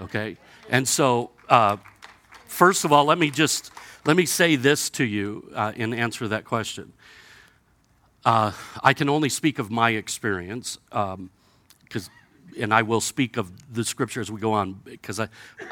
Okay? 0.00 0.36
And 0.70 0.86
so, 0.88 1.30
uh, 1.48 1.76
First 2.54 2.84
of 2.84 2.92
all, 2.92 3.04
let 3.04 3.18
me 3.18 3.30
just 3.30 3.72
let 4.04 4.16
me 4.16 4.26
say 4.26 4.54
this 4.54 4.88
to 4.90 5.02
you 5.02 5.50
uh, 5.56 5.72
in 5.74 5.92
answer 5.92 6.20
to 6.20 6.28
that 6.28 6.44
question. 6.44 6.92
Uh, 8.24 8.52
I 8.80 8.94
can 8.94 9.08
only 9.08 9.28
speak 9.28 9.58
of 9.58 9.72
my 9.72 9.90
experience, 9.90 10.78
because, 10.88 12.06
um, 12.06 12.10
and 12.56 12.72
I 12.72 12.82
will 12.82 13.00
speak 13.00 13.36
of 13.36 13.50
the 13.74 13.82
scripture 13.84 14.20
as 14.20 14.30
we 14.30 14.40
go 14.40 14.52
on, 14.52 14.74
because 14.84 15.20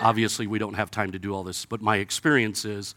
obviously 0.00 0.48
we 0.48 0.58
don't 0.58 0.74
have 0.74 0.90
time 0.90 1.12
to 1.12 1.20
do 1.20 1.32
all 1.32 1.44
this. 1.44 1.64
But 1.64 1.82
my 1.82 1.98
experience 1.98 2.64
is, 2.64 2.96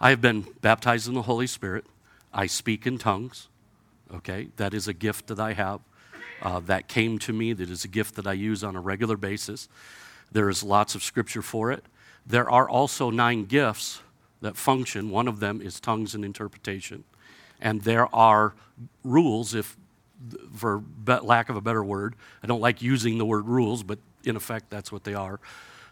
I 0.00 0.08
have 0.08 0.22
been 0.22 0.46
baptized 0.62 1.06
in 1.06 1.12
the 1.12 1.20
Holy 1.20 1.46
Spirit. 1.46 1.84
I 2.32 2.46
speak 2.46 2.86
in 2.86 2.96
tongues. 2.96 3.48
Okay, 4.14 4.48
that 4.56 4.72
is 4.72 4.88
a 4.88 4.94
gift 4.94 5.26
that 5.26 5.38
I 5.38 5.52
have. 5.52 5.80
Uh, 6.40 6.60
that 6.60 6.88
came 6.88 7.18
to 7.18 7.34
me. 7.34 7.52
That 7.52 7.68
is 7.68 7.84
a 7.84 7.88
gift 7.88 8.14
that 8.14 8.26
I 8.26 8.32
use 8.32 8.64
on 8.64 8.76
a 8.76 8.80
regular 8.80 9.18
basis. 9.18 9.68
There 10.32 10.48
is 10.48 10.62
lots 10.62 10.94
of 10.94 11.02
scripture 11.02 11.42
for 11.42 11.70
it. 11.70 11.84
There 12.26 12.50
are 12.50 12.68
also 12.68 13.10
nine 13.10 13.44
gifts 13.44 14.02
that 14.40 14.56
function. 14.56 15.10
One 15.10 15.28
of 15.28 15.40
them 15.40 15.60
is 15.60 15.80
tongues 15.80 16.14
and 16.14 16.24
interpretation. 16.24 17.04
And 17.60 17.82
there 17.82 18.14
are 18.14 18.54
rules, 19.04 19.54
if 19.54 19.76
for 20.54 20.82
lack 21.06 21.48
of 21.48 21.56
a 21.56 21.60
better 21.60 21.84
word, 21.84 22.14
I 22.42 22.46
don't 22.46 22.60
like 22.60 22.82
using 22.82 23.18
the 23.18 23.24
word 23.24 23.46
rules, 23.46 23.82
but 23.82 23.98
in 24.24 24.36
effect, 24.36 24.70
that's 24.70 24.90
what 24.90 25.04
they 25.04 25.14
are. 25.14 25.40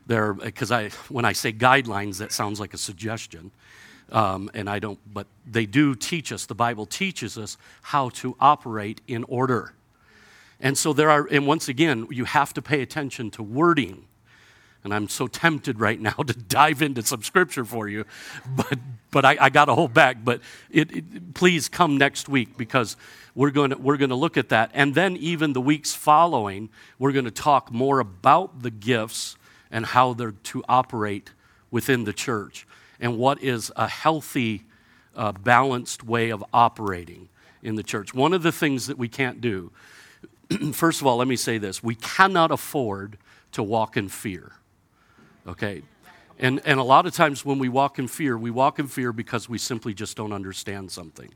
There, 0.07 0.35
because 0.35 0.71
I, 0.71 0.91
when 1.09 1.25
I 1.25 1.33
say 1.33 1.53
guidelines, 1.53 2.19
that 2.19 2.33
sounds 2.33 2.61
like 2.61 2.75
a 2.75 2.79
suggestion, 2.79 3.51
um, 4.13 4.51
and 4.53 4.69
I 4.69 4.79
don't. 4.79 4.99
But 5.13 5.27
they 5.51 5.65
do 5.65 5.95
teach 5.95 6.31
us. 6.31 6.45
The 6.45 6.55
Bible 6.55 6.85
teaches 6.85 7.39
us 7.39 7.57
how 7.81 8.11
to 8.11 8.37
operate 8.39 9.01
in 9.07 9.25
order. 9.25 9.73
And 10.61 10.77
so 10.77 10.93
there 10.93 11.11
are, 11.11 11.27
and 11.31 11.47
once 11.47 11.69
again, 11.69 12.07
you 12.11 12.25
have 12.27 12.53
to 12.55 12.63
pay 12.63 12.83
attention 12.83 13.31
to 13.33 13.43
wording 13.43 14.05
and 14.85 14.93
I'm 14.93 15.09
so 15.09 15.27
tempted 15.27 15.81
right 15.81 15.99
now 15.99 16.13
to 16.13 16.33
dive 16.49 16.83
into 16.83 17.03
some 17.03 17.23
scripture 17.23 17.65
for 17.65 17.89
you, 17.89 18.05
but, 18.47 18.79
but 19.11 19.25
I, 19.25 19.37
I 19.41 19.51
got 19.51 19.65
to 19.65 19.75
hold 19.75 19.95
back. 19.95 20.19
But 20.23 20.41
it, 20.71 20.95
it, 20.95 21.35
please 21.35 21.69
come 21.69 21.97
next 21.97 22.29
week 22.29 22.57
because 22.57 22.97
we're 23.35 23.51
going 23.51 23.71
to, 23.71 23.79
we're 23.79 23.97
going 23.97 24.11
to 24.11 24.17
look 24.17 24.37
at 24.37 24.51
that. 24.51 24.71
And 24.75 24.95
then, 24.95 25.17
even 25.17 25.55
the 25.55 25.61
weeks 25.61 25.95
following, 25.95 26.69
we're 26.99 27.13
going 27.13 27.25
to 27.25 27.31
talk 27.31 27.73
more 27.73 27.99
about 27.99 28.63
the 28.63 28.71
gifts 28.71 29.37
and 29.71 29.87
how 29.87 30.13
they're 30.13 30.33
to 30.33 30.63
operate 30.69 31.31
within 31.71 32.05
the 32.05 32.13
church 32.13 32.67
and 33.01 33.19
what 33.19 33.43
is 33.43 33.73
a 33.75 33.89
healthy, 33.89 34.65
uh, 35.17 35.33
balanced 35.33 36.05
way 36.05 36.31
of 36.31 36.45
operating 36.53 37.29
in 37.63 37.75
the 37.75 37.83
church. 37.83 38.15
One 38.15 38.35
of 38.35 38.43
the 38.43 38.53
things 38.53 38.87
that 38.87 38.99
we 38.99 39.09
can't 39.09 39.41
do, 39.41 39.73
first 40.73 41.01
of 41.01 41.07
all, 41.07 41.17
let 41.17 41.27
me 41.27 41.37
say 41.37 41.57
this 41.57 41.83
we 41.83 41.95
cannot 41.95 42.51
afford 42.51 43.17
to 43.53 43.63
walk 43.63 43.97
in 43.97 44.09
fear 44.09 44.53
okay? 45.47 45.83
And, 46.39 46.61
and 46.65 46.81
a 46.81 46.83
lot 46.83 47.07
of 47.07 47.15
times 47.15 47.45
when 47.45 47.59
we 47.59 47.69
walk 47.69 47.99
in 47.99 48.09
fear, 48.09 48.37
we 48.37 48.51
walk 48.51 48.79
in 48.79 48.89
fear 48.89 49.13
because 49.13 49.49
we 49.49 49.59
simply 49.59 49.95
just 49.95 50.17
don't 50.17 50.33
understand 50.33 50.91
something. 50.91 51.33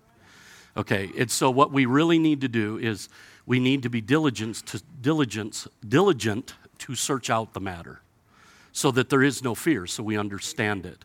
Okay, 0.76 1.11
and 1.16 1.30
so 1.30 1.50
what 1.50 1.72
we 1.72 1.86
really 1.86 2.18
need 2.18 2.40
to 2.42 2.48
do 2.48 2.78
is 2.78 3.09
we 3.46 3.59
need 3.59 3.82
to 3.82 3.90
be 3.90 4.00
diligent 4.00 4.56
to 4.66 4.82
diligence, 5.00 5.66
diligent 5.86 6.54
to 6.78 6.94
search 6.94 7.30
out 7.30 7.54
the 7.54 7.61
matter 7.61 8.00
so 8.72 8.90
that 8.92 9.09
there 9.09 9.22
is 9.22 9.42
no 9.42 9.54
fear, 9.54 9.86
so 9.86 10.02
we 10.02 10.16
understand 10.16 10.86
it. 10.86 11.04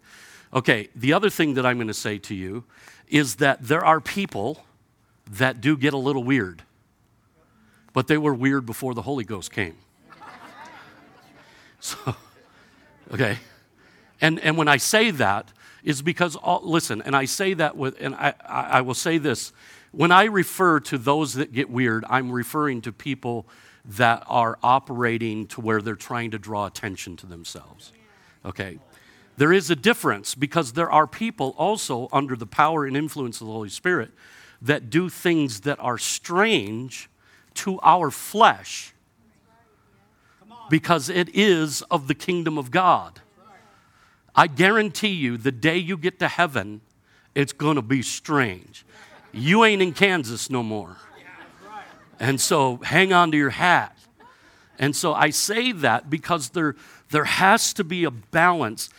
Okay, 0.53 0.89
the 0.95 1.13
other 1.13 1.29
thing 1.29 1.55
that 1.55 1.65
I'm 1.65 1.77
going 1.77 1.87
to 1.87 1.93
say 1.93 2.19
to 2.19 2.35
you 2.35 2.65
is 3.07 3.35
that 3.35 3.63
there 3.63 3.83
are 3.83 3.99
people 3.99 4.63
that 5.31 5.61
do 5.61 5.75
get 5.75 5.93
a 5.93 5.97
little 5.97 6.23
weird, 6.23 6.63
but 7.93 8.07
they 8.07 8.17
were 8.17 8.33
weird 8.33 8.65
before 8.65 8.93
the 8.93 9.01
Holy 9.01 9.23
Ghost 9.23 9.51
came. 9.51 9.75
So, 11.79 12.15
Okay? 13.11 13.37
And, 14.21 14.39
and 14.39 14.57
when 14.57 14.67
I 14.67 14.77
say 14.77 15.11
that, 15.11 15.51
is 15.83 16.01
because, 16.01 16.35
all, 16.35 16.61
listen, 16.63 17.01
and 17.01 17.15
I 17.15 17.25
say 17.25 17.53
that 17.55 17.75
with, 17.75 17.99
and 17.99 18.15
I, 18.15 18.33
I 18.47 18.81
will 18.81 18.93
say 18.93 19.17
this 19.17 19.51
when 19.91 20.11
I 20.11 20.23
refer 20.23 20.79
to 20.79 20.97
those 20.97 21.35
that 21.35 21.53
get 21.53 21.69
weird, 21.69 22.03
I'm 22.09 22.31
referring 22.31 22.81
to 22.81 22.91
people 22.91 23.45
that 23.85 24.23
are 24.27 24.57
operating 24.63 25.45
to 25.47 25.61
where 25.61 25.81
they're 25.81 25.95
trying 25.95 26.31
to 26.31 26.39
draw 26.39 26.65
attention 26.65 27.15
to 27.17 27.27
themselves. 27.27 27.91
Okay? 28.43 28.79
There 29.37 29.53
is 29.53 29.69
a 29.69 29.75
difference 29.75 30.33
because 30.33 30.73
there 30.73 30.89
are 30.89 31.05
people 31.05 31.53
also 31.57 32.07
under 32.11 32.35
the 32.35 32.47
power 32.47 32.85
and 32.85 32.97
influence 32.97 33.39
of 33.39 33.47
the 33.47 33.53
Holy 33.53 33.69
Spirit 33.69 34.11
that 34.61 34.89
do 34.89 35.09
things 35.09 35.61
that 35.61 35.79
are 35.79 35.97
strange 35.97 37.09
to 37.55 37.79
our 37.81 38.09
flesh 38.09 38.92
because 40.69 41.09
it 41.09 41.29
is 41.33 41.81
of 41.83 42.07
the 42.07 42.15
kingdom 42.15 42.57
of 42.57 42.71
God. 42.71 43.21
I 44.35 44.47
guarantee 44.47 45.09
you, 45.09 45.37
the 45.37 45.51
day 45.51 45.77
you 45.77 45.97
get 45.97 46.19
to 46.19 46.27
heaven, 46.27 46.81
it's 47.35 47.53
going 47.53 47.75
to 47.75 47.81
be 47.81 48.01
strange. 48.01 48.85
You 49.31 49.63
ain't 49.63 49.81
in 49.81 49.93
Kansas 49.93 50.49
no 50.49 50.63
more. 50.63 50.97
And 52.19 52.39
so 52.39 52.77
hang 52.77 53.11
on 53.13 53.31
to 53.31 53.37
your 53.37 53.49
hat. 53.49 53.97
And 54.79 54.95
so 54.95 55.13
I 55.13 55.29
say 55.29 55.71
that 55.71 56.09
because 56.09 56.49
there, 56.49 56.75
there 57.09 57.25
has 57.25 57.73
to 57.73 57.83
be 57.83 58.05
a 58.05 58.11
balance. 58.11 58.89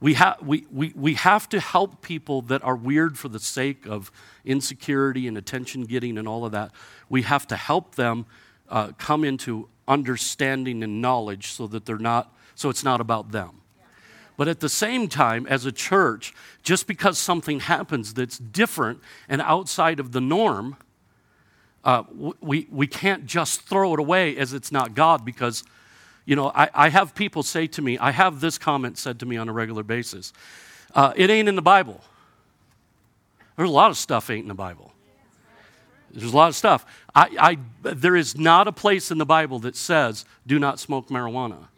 We, 0.00 0.14
ha- 0.14 0.36
we, 0.42 0.66
we, 0.72 0.92
we 0.96 1.14
have 1.14 1.48
to 1.50 1.60
help 1.60 2.02
people 2.02 2.42
that 2.42 2.64
are 2.64 2.76
weird 2.76 3.18
for 3.18 3.28
the 3.28 3.38
sake 3.38 3.86
of 3.86 4.10
insecurity 4.44 5.28
and 5.28 5.36
attention 5.36 5.84
getting 5.84 6.18
and 6.18 6.26
all 6.26 6.44
of 6.44 6.52
that. 6.52 6.72
We 7.08 7.22
have 7.22 7.46
to 7.48 7.56
help 7.56 7.96
them 7.96 8.26
uh, 8.68 8.92
come 8.98 9.24
into 9.24 9.68
understanding 9.90 10.82
and 10.82 11.02
knowledge 11.02 11.52
so 11.52 11.66
that 11.66 11.84
they're 11.84 11.98
not, 11.98 12.32
so 12.54 12.70
it's 12.70 12.84
not 12.84 13.00
about 13.00 13.32
them. 13.32 13.60
But 14.36 14.48
at 14.48 14.60
the 14.60 14.70
same 14.70 15.08
time, 15.08 15.46
as 15.48 15.66
a 15.66 15.72
church, 15.72 16.32
just 16.62 16.86
because 16.86 17.18
something 17.18 17.60
happens 17.60 18.14
that's 18.14 18.38
different 18.38 19.00
and 19.28 19.42
outside 19.42 20.00
of 20.00 20.12
the 20.12 20.20
norm, 20.20 20.76
uh, 21.84 22.04
we, 22.40 22.66
we 22.70 22.86
can't 22.86 23.26
just 23.26 23.62
throw 23.62 23.92
it 23.92 24.00
away 24.00 24.36
as 24.36 24.54
it's 24.54 24.70
not 24.70 24.94
God 24.94 25.24
because, 25.24 25.64
you 26.24 26.36
know, 26.36 26.52
I, 26.54 26.70
I 26.72 26.88
have 26.88 27.14
people 27.14 27.42
say 27.42 27.66
to 27.66 27.82
me, 27.82 27.98
I 27.98 28.12
have 28.12 28.40
this 28.40 28.56
comment 28.56 28.96
said 28.96 29.18
to 29.20 29.26
me 29.26 29.36
on 29.36 29.48
a 29.48 29.52
regular 29.52 29.82
basis 29.82 30.32
uh, 30.94 31.12
it 31.14 31.30
ain't 31.30 31.48
in 31.48 31.54
the 31.54 31.62
Bible. 31.62 32.00
There's 33.56 33.68
a 33.68 33.72
lot 33.72 33.90
of 33.90 33.96
stuff 33.96 34.30
ain't 34.30 34.42
in 34.42 34.48
the 34.48 34.54
Bible. 34.54 34.89
There's 36.12 36.32
a 36.32 36.36
lot 36.36 36.48
of 36.48 36.56
stuff. 36.56 36.84
I, 37.14 37.28
I, 37.38 37.58
there 37.82 38.16
is 38.16 38.36
not 38.36 38.66
a 38.68 38.72
place 38.72 39.10
in 39.10 39.18
the 39.18 39.26
Bible 39.26 39.58
that 39.60 39.76
says, 39.76 40.24
do 40.46 40.58
not 40.58 40.78
smoke 40.78 41.08
marijuana. 41.08 41.68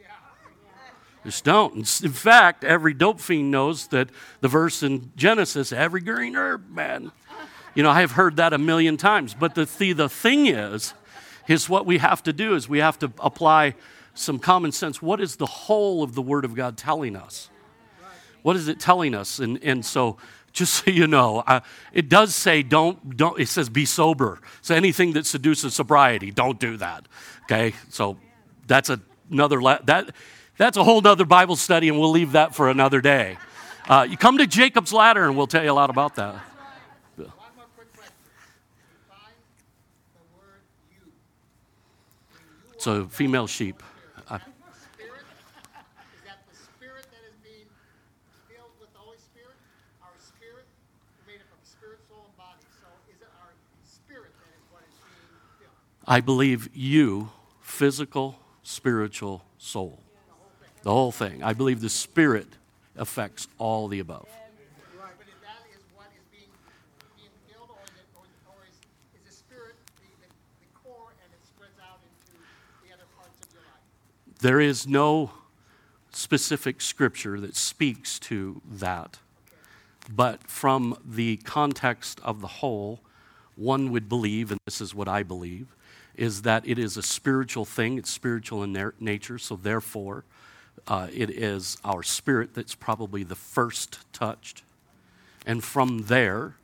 Just 1.24 1.44
don't. 1.44 1.76
In 1.76 2.12
fact, 2.12 2.64
every 2.64 2.94
dope 2.94 3.20
fiend 3.20 3.50
knows 3.50 3.86
that 3.88 4.08
the 4.40 4.48
verse 4.48 4.82
in 4.82 5.12
Genesis, 5.14 5.72
every 5.72 6.00
green 6.00 6.34
herb, 6.34 6.68
man. 6.68 7.12
You 7.74 7.82
know, 7.82 7.90
I 7.90 8.00
have 8.00 8.12
heard 8.12 8.36
that 8.36 8.52
a 8.52 8.58
million 8.58 8.96
times. 8.96 9.32
But 9.34 9.54
the, 9.54 9.64
the, 9.78 9.92
the 9.92 10.08
thing 10.08 10.46
is, 10.46 10.94
is 11.46 11.68
what 11.68 11.86
we 11.86 11.98
have 11.98 12.22
to 12.24 12.32
do 12.32 12.54
is 12.54 12.68
we 12.68 12.80
have 12.80 12.98
to 13.00 13.12
apply 13.20 13.74
some 14.14 14.38
common 14.38 14.72
sense. 14.72 15.00
What 15.00 15.20
is 15.20 15.36
the 15.36 15.46
whole 15.46 16.02
of 16.02 16.14
the 16.14 16.22
Word 16.22 16.44
of 16.44 16.54
God 16.54 16.76
telling 16.76 17.14
us? 17.14 17.50
What 18.42 18.56
is 18.56 18.66
it 18.66 18.80
telling 18.80 19.14
us? 19.14 19.38
And, 19.38 19.62
and 19.62 19.84
so, 19.84 20.16
just 20.52 20.74
so 20.84 20.90
you 20.90 21.06
know, 21.06 21.42
uh, 21.46 21.60
it 21.92 22.08
does 22.08 22.34
say 22.34 22.62
don't, 22.62 23.16
don't, 23.16 23.40
it 23.40 23.48
says 23.48 23.68
be 23.68 23.84
sober. 23.84 24.38
So 24.60 24.74
anything 24.74 25.12
that 25.12 25.26
seduces 25.26 25.74
sobriety, 25.74 26.30
don't 26.30 26.58
do 26.58 26.76
that. 26.78 27.06
Okay? 27.44 27.74
So 27.88 28.18
that's 28.66 28.90
another, 29.30 29.60
la- 29.60 29.82
that, 29.84 30.10
that's 30.56 30.76
a 30.76 30.84
whole 30.84 31.06
other 31.06 31.24
Bible 31.24 31.56
study, 31.56 31.88
and 31.88 31.98
we'll 31.98 32.10
leave 32.10 32.32
that 32.32 32.54
for 32.54 32.68
another 32.68 33.00
day. 33.00 33.38
Uh, 33.88 34.06
you 34.08 34.16
come 34.16 34.38
to 34.38 34.46
Jacob's 34.46 34.92
Ladder, 34.92 35.24
and 35.24 35.36
we'll 35.36 35.48
tell 35.48 35.64
you 35.64 35.70
a 35.70 35.74
lot 35.74 35.90
about 35.90 36.14
that. 36.16 36.36
So, 42.78 43.06
female 43.06 43.46
sheep. 43.46 43.80
Uh, 44.26 44.38
I 56.12 56.20
believe 56.20 56.68
you, 56.74 57.30
physical, 57.62 58.38
spiritual, 58.62 59.46
soul. 59.56 60.02
The 60.82 60.90
whole 60.90 61.10
thing. 61.10 61.42
I 61.42 61.54
believe 61.54 61.80
the 61.80 61.88
Spirit 61.88 62.48
affects 62.96 63.48
all 63.56 63.88
the 63.88 63.98
above. 63.98 64.28
There 74.40 74.60
is 74.60 74.86
no 74.86 75.30
specific 76.12 76.82
scripture 76.82 77.40
that 77.40 77.56
speaks 77.56 78.18
to 78.18 78.60
that. 78.70 79.18
But 80.14 80.46
from 80.46 80.98
the 81.02 81.38
context 81.38 82.20
of 82.22 82.42
the 82.42 82.48
whole, 82.48 83.00
one 83.56 83.90
would 83.92 84.10
believe, 84.10 84.50
and 84.50 84.60
this 84.66 84.82
is 84.82 84.94
what 84.94 85.08
I 85.08 85.22
believe, 85.22 85.68
is 86.16 86.42
that 86.42 86.66
it 86.66 86.78
is 86.78 86.96
a 86.96 87.02
spiritual 87.02 87.64
thing. 87.64 87.98
It's 87.98 88.10
spiritual 88.10 88.62
in 88.62 88.92
nature, 89.00 89.38
so 89.38 89.56
therefore, 89.56 90.24
uh, 90.88 91.08
it 91.12 91.30
is 91.30 91.78
our 91.84 92.02
spirit 92.02 92.54
that's 92.54 92.74
probably 92.74 93.22
the 93.22 93.34
first 93.34 94.00
touched. 94.12 94.62
And 95.46 95.62
from 95.62 96.04
there, 96.04 96.56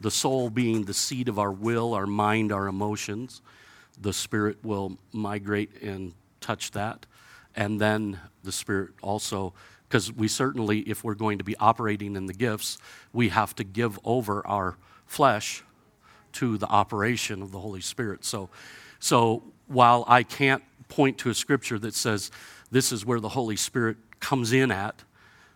the 0.00 0.10
soul 0.10 0.50
being 0.50 0.84
the 0.84 0.94
seat 0.94 1.28
of 1.28 1.38
our 1.38 1.52
will, 1.52 1.94
our 1.94 2.06
mind, 2.06 2.52
our 2.52 2.66
emotions, 2.66 3.40
the 4.00 4.12
spirit 4.12 4.58
will 4.62 4.98
migrate 5.12 5.82
and 5.82 6.12
touch 6.40 6.72
that. 6.72 7.06
And 7.54 7.80
then 7.80 8.20
the 8.44 8.52
spirit 8.52 8.90
also, 9.02 9.54
because 9.88 10.12
we 10.12 10.28
certainly, 10.28 10.80
if 10.80 11.02
we're 11.02 11.14
going 11.14 11.38
to 11.38 11.44
be 11.44 11.56
operating 11.56 12.16
in 12.16 12.26
the 12.26 12.34
gifts, 12.34 12.78
we 13.12 13.30
have 13.30 13.54
to 13.56 13.64
give 13.64 13.98
over 14.04 14.46
our 14.46 14.76
flesh 15.06 15.62
to 16.32 16.58
the 16.58 16.66
operation 16.66 17.40
of 17.40 17.52
the 17.52 17.60
Holy 17.60 17.80
Spirit. 17.80 18.24
So, 18.24 18.50
so 19.06 19.44
while 19.68 20.04
I 20.08 20.24
can't 20.24 20.64
point 20.88 21.18
to 21.18 21.30
a 21.30 21.34
scripture 21.34 21.78
that 21.78 21.94
says 21.94 22.32
this 22.72 22.90
is 22.90 23.06
where 23.06 23.20
the 23.20 23.28
Holy 23.28 23.54
Spirit 23.54 23.98
comes 24.18 24.52
in 24.52 24.72
at, 24.72 25.04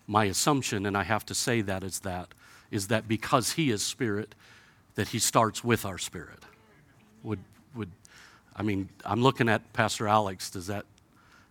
my 0.06 0.26
assumption, 0.26 0.86
and 0.86 0.96
I 0.96 1.02
have 1.02 1.26
to 1.26 1.34
say 1.34 1.60
that 1.62 1.82
is 1.82 1.98
that, 2.00 2.28
is 2.70 2.86
that 2.88 3.08
because 3.08 3.52
He 3.52 3.72
is 3.72 3.82
Spirit, 3.82 4.36
that 4.94 5.08
He 5.08 5.18
starts 5.18 5.64
with 5.64 5.84
our 5.84 5.98
spirit. 5.98 6.38
Would, 7.24 7.40
would, 7.74 7.90
I 8.54 8.62
mean, 8.62 8.88
I'm 9.04 9.20
looking 9.20 9.48
at 9.48 9.72
Pastor 9.72 10.06
Alex. 10.06 10.48
Does 10.50 10.68
that, 10.68 10.86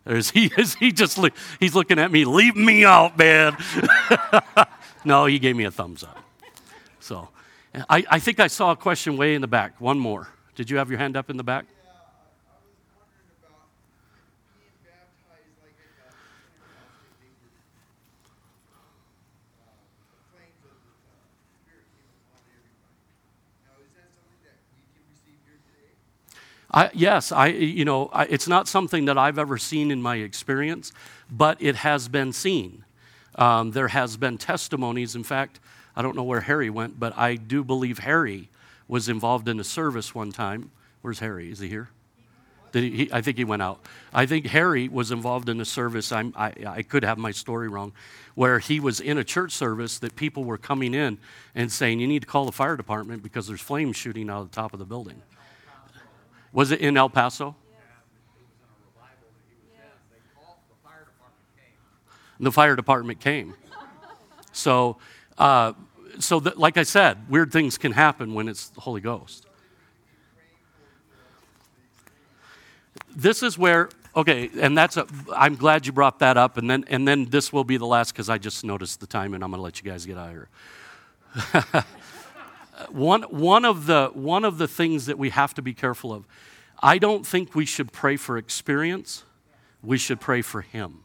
or 0.06 0.16
is 0.16 0.32
he, 0.32 0.50
is 0.58 0.76
he 0.76 0.94
just, 0.94 1.20
he's 1.60 1.76
looking 1.76 2.00
at 2.00 2.14
me, 2.14 2.24
leave 2.24 2.56
me 2.56 2.86
out, 2.86 3.18
man. 3.18 3.58
no, 5.04 5.26
he 5.26 5.38
gave 5.38 5.58
me 5.58 5.66
a 5.66 5.72
thumbs 5.72 6.06
up. 6.06 6.18
So, 7.02 7.28
I, 7.90 8.06
I 8.10 8.20
think 8.20 8.40
I 8.40 8.48
saw 8.48 8.72
a 8.72 8.78
question 8.78 9.18
way 9.18 9.36
in 9.36 9.42
the 9.42 9.48
back. 9.48 9.82
One 9.82 10.00
more. 10.00 10.30
Did 10.56 10.70
you 10.70 10.78
have 10.78 10.90
your 10.90 11.00
hand 11.00 11.18
up 11.18 11.30
in 11.30 11.36
the 11.36 11.44
back? 11.44 11.66
I, 26.72 26.92
yes, 26.94 27.32
I, 27.32 27.48
you 27.48 27.86
know, 27.86 28.10
I, 28.14 28.26
it's 28.26 28.48
not 28.48 28.68
something 28.68 29.06
that 29.06 29.18
I've 29.18 29.40
ever 29.40 29.58
seen 29.58 29.90
in 29.92 30.02
my 30.02 30.18
experience, 30.18 30.92
but 31.32 31.62
it 31.62 31.78
has 31.78 32.08
been 32.08 32.32
seen. 32.32 32.84
Um, 33.36 33.72
there 33.72 33.88
has 33.88 34.18
been 34.18 34.38
testimonies. 34.38 35.16
In 35.16 35.24
fact, 35.24 35.60
I 35.96 36.02
don't 36.02 36.16
know 36.16 36.24
where 36.24 36.42
Harry 36.42 36.70
went, 36.70 37.00
but 37.00 37.18
I 37.18 37.36
do 37.36 37.64
believe 37.64 38.00
Harry 38.00 38.50
was 38.88 39.10
involved 39.10 39.48
in 39.48 39.60
a 39.60 39.64
service 39.64 40.14
one 40.14 40.32
time. 40.32 40.72
Where's 41.02 41.20
Harry? 41.20 41.52
Is 41.52 41.60
he 41.60 41.70
here? 41.70 41.90
Did 42.72 42.84
he, 42.84 42.90
he 42.92 43.12
I 43.12 43.22
think 43.22 43.38
he 43.38 43.44
went 43.44 43.62
out. 43.62 43.80
I 44.14 44.26
think 44.26 44.46
Harry 44.48 44.88
was 44.88 45.12
involved 45.12 45.50
in 45.50 45.60
a 45.60 45.66
service. 45.66 46.12
I'm, 46.12 46.34
I, 46.36 46.54
I 46.68 46.82
could 46.84 47.04
have 47.04 47.18
my 47.18 47.32
story 47.32 47.68
wrong, 47.68 47.94
where 48.36 48.60
he 48.60 48.80
was 48.80 49.00
in 49.00 49.18
a 49.18 49.24
church 49.24 49.54
service 49.54 49.98
that 50.00 50.16
people 50.16 50.44
were 50.44 50.58
coming 50.58 50.94
in 50.94 51.18
and 51.56 51.72
saying, 51.72 52.00
"You 52.00 52.08
need 52.08 52.22
to 52.22 52.28
call 52.28 52.46
the 52.46 52.52
fire 52.52 52.78
department 52.78 53.24
because 53.24 53.48
there's 53.48 53.62
flames 53.62 53.96
shooting 53.96 54.30
out 54.30 54.42
of 54.42 54.52
the 54.52 54.56
top 54.56 54.74
of 54.74 54.80
the 54.80 54.86
building." 54.86 55.22
Was 56.52 56.72
it 56.72 56.82
in 56.82 56.98
El 56.98 57.10
Paso? 57.10 57.56
The 62.40 62.52
fire 62.52 62.76
department 62.76 63.20
came. 63.20 63.54
So, 64.54 64.98
uh, 65.38 65.74
so 66.20 66.40
that, 66.40 66.58
like 66.58 66.78
I 66.78 66.84
said, 66.84 67.30
weird 67.30 67.52
things 67.52 67.78
can 67.78 67.92
happen 67.92 68.34
when 68.34 68.48
it's 68.48 68.70
the 68.70 68.82
Holy 68.82 69.02
Ghost. 69.02 69.46
This 73.16 73.44
is 73.44 73.58
where, 73.58 73.90
okay, 74.16 74.50
and 74.60 74.78
that's 74.78 74.96
a, 74.96 75.06
I'm 75.36 75.56
glad 75.56 75.86
you 75.86 75.92
brought 75.92 76.20
that 76.20 76.38
up, 76.38 76.58
and 76.58 76.70
then, 76.70 76.86
and 76.88 77.08
then 77.08 77.26
this 77.26 77.52
will 77.52 77.64
be 77.64 77.78
the 77.78 77.86
last 77.86 78.14
because 78.14 78.30
I 78.30 78.38
just 78.38 78.64
noticed 78.64 79.02
the 79.02 79.08
time 79.08 79.34
and 79.34 79.44
I'm 79.44 79.52
going 79.52 79.60
to 79.60 79.64
let 79.64 79.82
you 79.84 79.90
guys 79.90 80.06
get 80.06 80.18
out 80.18 80.28
of 80.28 80.32
here. 80.32 81.86
one, 82.90 83.24
one, 83.24 83.66
of 83.66 83.86
the, 83.86 84.12
one 84.14 84.46
of 84.46 84.58
the 84.58 84.68
things 84.68 85.06
that 85.08 85.18
we 85.18 85.30
have 85.30 85.54
to 85.56 85.62
be 85.62 85.74
careful 85.74 86.14
of, 86.14 86.26
I 86.82 86.98
don't 86.98 87.26
think 87.26 87.56
we 87.56 87.66
should 87.66 87.92
pray 87.92 88.16
for 88.16 88.38
experience. 88.38 89.24
We 89.84 89.98
should 89.98 90.20
pray 90.20 90.42
for 90.42 90.62
Him 90.62 91.04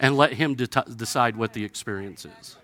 and 0.00 0.16
let 0.16 0.34
Him 0.34 0.54
de- 0.54 0.66
decide 0.66 1.36
what 1.36 1.52
the 1.52 1.64
experience 1.64 2.26
is. 2.40 2.56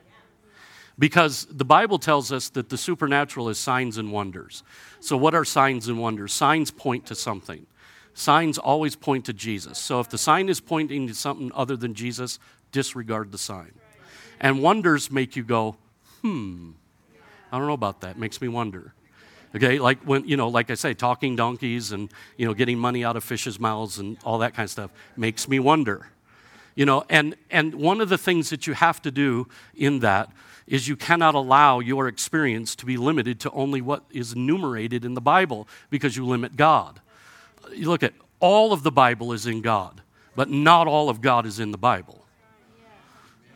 Because 0.98 1.46
the 1.50 1.64
Bible 1.64 1.98
tells 1.98 2.30
us 2.30 2.50
that 2.50 2.68
the 2.68 2.76
supernatural 2.76 3.48
is 3.48 3.58
signs 3.58 3.96
and 3.96 4.12
wonders. 4.12 4.62
So, 5.00 5.16
what 5.16 5.34
are 5.34 5.46
signs 5.46 5.88
and 5.88 5.98
wonders? 5.98 6.32
Signs 6.32 6.70
point 6.70 7.06
to 7.06 7.14
something. 7.14 7.66
Signs 8.12 8.58
always 8.58 8.96
point 8.96 9.24
to 9.24 9.32
Jesus. 9.32 9.78
So, 9.78 10.00
if 10.00 10.10
the 10.10 10.18
sign 10.18 10.50
is 10.50 10.60
pointing 10.60 11.06
to 11.06 11.14
something 11.14 11.50
other 11.54 11.74
than 11.74 11.94
Jesus, 11.94 12.38
disregard 12.70 13.32
the 13.32 13.38
sign. 13.38 13.72
And 14.40 14.62
wonders 14.62 15.10
make 15.10 15.36
you 15.36 15.42
go, 15.42 15.76
hmm, 16.20 16.72
I 17.52 17.58
don't 17.58 17.66
know 17.66 17.74
about 17.74 18.00
that. 18.02 18.18
Makes 18.18 18.40
me 18.40 18.48
wonder. 18.48 18.92
Okay, 19.54 19.80
like 19.80 20.00
when, 20.04 20.28
you 20.28 20.36
know, 20.36 20.48
like 20.48 20.70
I 20.70 20.74
say, 20.74 20.94
talking 20.94 21.34
donkeys 21.34 21.90
and, 21.90 22.10
you 22.36 22.46
know, 22.46 22.54
getting 22.54 22.78
money 22.78 23.04
out 23.04 23.16
of 23.16 23.24
fish's 23.24 23.58
mouths 23.58 23.98
and 23.98 24.16
all 24.24 24.38
that 24.38 24.54
kind 24.54 24.64
of 24.64 24.70
stuff 24.70 24.90
makes 25.16 25.48
me 25.48 25.58
wonder. 25.58 26.06
You 26.76 26.86
know, 26.86 27.04
and, 27.08 27.34
and 27.50 27.74
one 27.74 28.00
of 28.00 28.08
the 28.08 28.18
things 28.18 28.50
that 28.50 28.68
you 28.68 28.74
have 28.74 29.02
to 29.02 29.10
do 29.10 29.48
in 29.74 29.98
that 30.00 30.30
is 30.68 30.86
you 30.86 30.96
cannot 30.96 31.34
allow 31.34 31.80
your 31.80 32.06
experience 32.06 32.76
to 32.76 32.86
be 32.86 32.96
limited 32.96 33.40
to 33.40 33.50
only 33.50 33.80
what 33.80 34.04
is 34.12 34.34
enumerated 34.34 35.04
in 35.04 35.14
the 35.14 35.20
Bible 35.20 35.66
because 35.90 36.16
you 36.16 36.24
limit 36.24 36.56
God. 36.56 37.00
You 37.74 37.88
look 37.88 38.04
at 38.04 38.14
all 38.38 38.72
of 38.72 38.84
the 38.84 38.92
Bible 38.92 39.32
is 39.32 39.46
in 39.46 39.62
God, 39.62 40.00
but 40.36 40.48
not 40.48 40.86
all 40.86 41.08
of 41.08 41.20
God 41.20 41.44
is 41.44 41.58
in 41.58 41.72
the 41.72 41.78
Bible. 41.78 42.19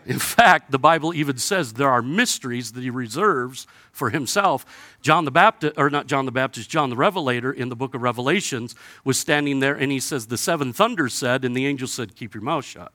In 0.07 0.19
fact, 0.19 0.71
the 0.71 0.79
Bible 0.79 1.15
even 1.15 1.39
says 1.39 1.73
there 1.73 1.91
are 1.91 2.03
mysteries 2.03 2.73
that 2.73 2.83
he 2.83 2.91
reserves 2.91 3.67
for 3.91 4.11
himself. 4.11 4.97
John 5.01 5.25
the 5.25 5.31
Baptist, 5.31 5.75
or 5.79 5.89
not 5.89 6.07
John 6.07 6.27
the 6.27 6.33
Baptist, 6.33 6.69
John 6.69 6.91
the 6.91 6.97
Revelator 6.97 7.53
in 7.53 7.71
the 7.71 7.77
book 7.77 7.95
of 7.95 8.03
Revelations 8.03 8.75
was 9.05 9.19
standing 9.19 9.61
there 9.61 9.75
and 9.75 9.91
he 9.91 10.01
says, 10.01 10.27
The 10.27 10.37
seven 10.37 10.73
thunders 10.73 11.15
said, 11.15 11.45
and 11.45 11.57
the 11.57 11.67
angel 11.67 11.89
said, 11.89 12.17
Keep 12.17 12.35
your 12.35 12.43
mouth 12.43 12.65
shut. 12.65 12.93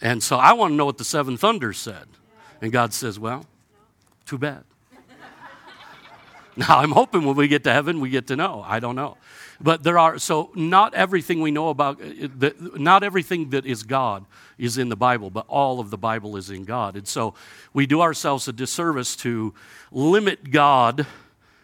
And 0.00 0.22
so 0.22 0.36
I 0.36 0.52
want 0.52 0.72
to 0.72 0.76
know 0.76 0.84
what 0.84 0.98
the 0.98 1.04
seven 1.04 1.36
thunders 1.36 1.78
said. 1.78 2.06
And 2.60 2.70
God 2.70 2.92
says, 2.92 3.18
Well, 3.18 3.46
too 4.26 4.38
bad. 4.38 4.64
Now, 6.68 6.78
I'm 6.78 6.92
hoping 6.92 7.26
when 7.26 7.36
we 7.36 7.48
get 7.48 7.64
to 7.64 7.72
heaven, 7.72 8.00
we 8.00 8.08
get 8.08 8.28
to 8.28 8.36
know. 8.36 8.64
I 8.66 8.80
don't 8.80 8.96
know. 8.96 9.18
But 9.60 9.82
there 9.82 9.98
are, 9.98 10.18
so 10.18 10.52
not 10.54 10.94
everything 10.94 11.42
we 11.42 11.50
know 11.50 11.68
about, 11.68 12.00
uh, 12.00 12.50
not 12.76 13.02
everything 13.02 13.50
that 13.50 13.66
is 13.66 13.82
God 13.82 14.24
is 14.56 14.78
in 14.78 14.88
the 14.88 14.96
Bible, 14.96 15.28
but 15.28 15.44
all 15.48 15.80
of 15.80 15.90
the 15.90 15.98
Bible 15.98 16.34
is 16.34 16.48
in 16.48 16.64
God. 16.64 16.96
And 16.96 17.06
so 17.06 17.34
we 17.74 17.84
do 17.84 18.00
ourselves 18.00 18.48
a 18.48 18.54
disservice 18.54 19.16
to 19.16 19.52
limit 19.92 20.50
God 20.50 21.06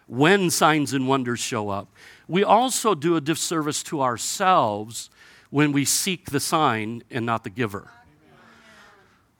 when 0.07 0.51
signs 0.51 0.93
and 0.93 1.09
wonders 1.09 1.40
show 1.40 1.70
up. 1.70 1.88
We 2.28 2.45
also 2.45 2.95
do 2.95 3.16
a 3.16 3.20
disservice 3.22 3.82
to 3.84 4.03
ourselves 4.03 5.09
when 5.49 5.72
we 5.72 5.86
seek 5.86 6.30
the 6.30 6.40
sign 6.40 7.03
and 7.11 7.24
not 7.24 7.45
the 7.45 7.51
giver 7.51 7.90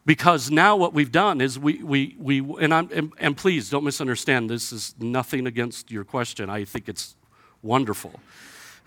because 0.05 0.51
now 0.51 0.77
what 0.77 0.93
we've 0.93 1.13
done 1.13 1.41
is 1.41 1.59
we, 1.59 1.83
we, 1.83 2.17
we 2.19 2.41
and, 2.61 2.75
I'm, 2.75 2.91
and, 2.93 3.13
and, 3.19 3.37
please 3.37 3.71
don't 3.71 3.85
misunderstand 3.85 4.51
this 4.51 4.73
is 4.73 4.95
nothing 4.99 5.47
against 5.47 5.91
your 5.91 6.05
question. 6.05 6.51
I 6.51 6.65
think 6.65 6.89
it's 6.89 7.15
wonderful. 7.63 8.21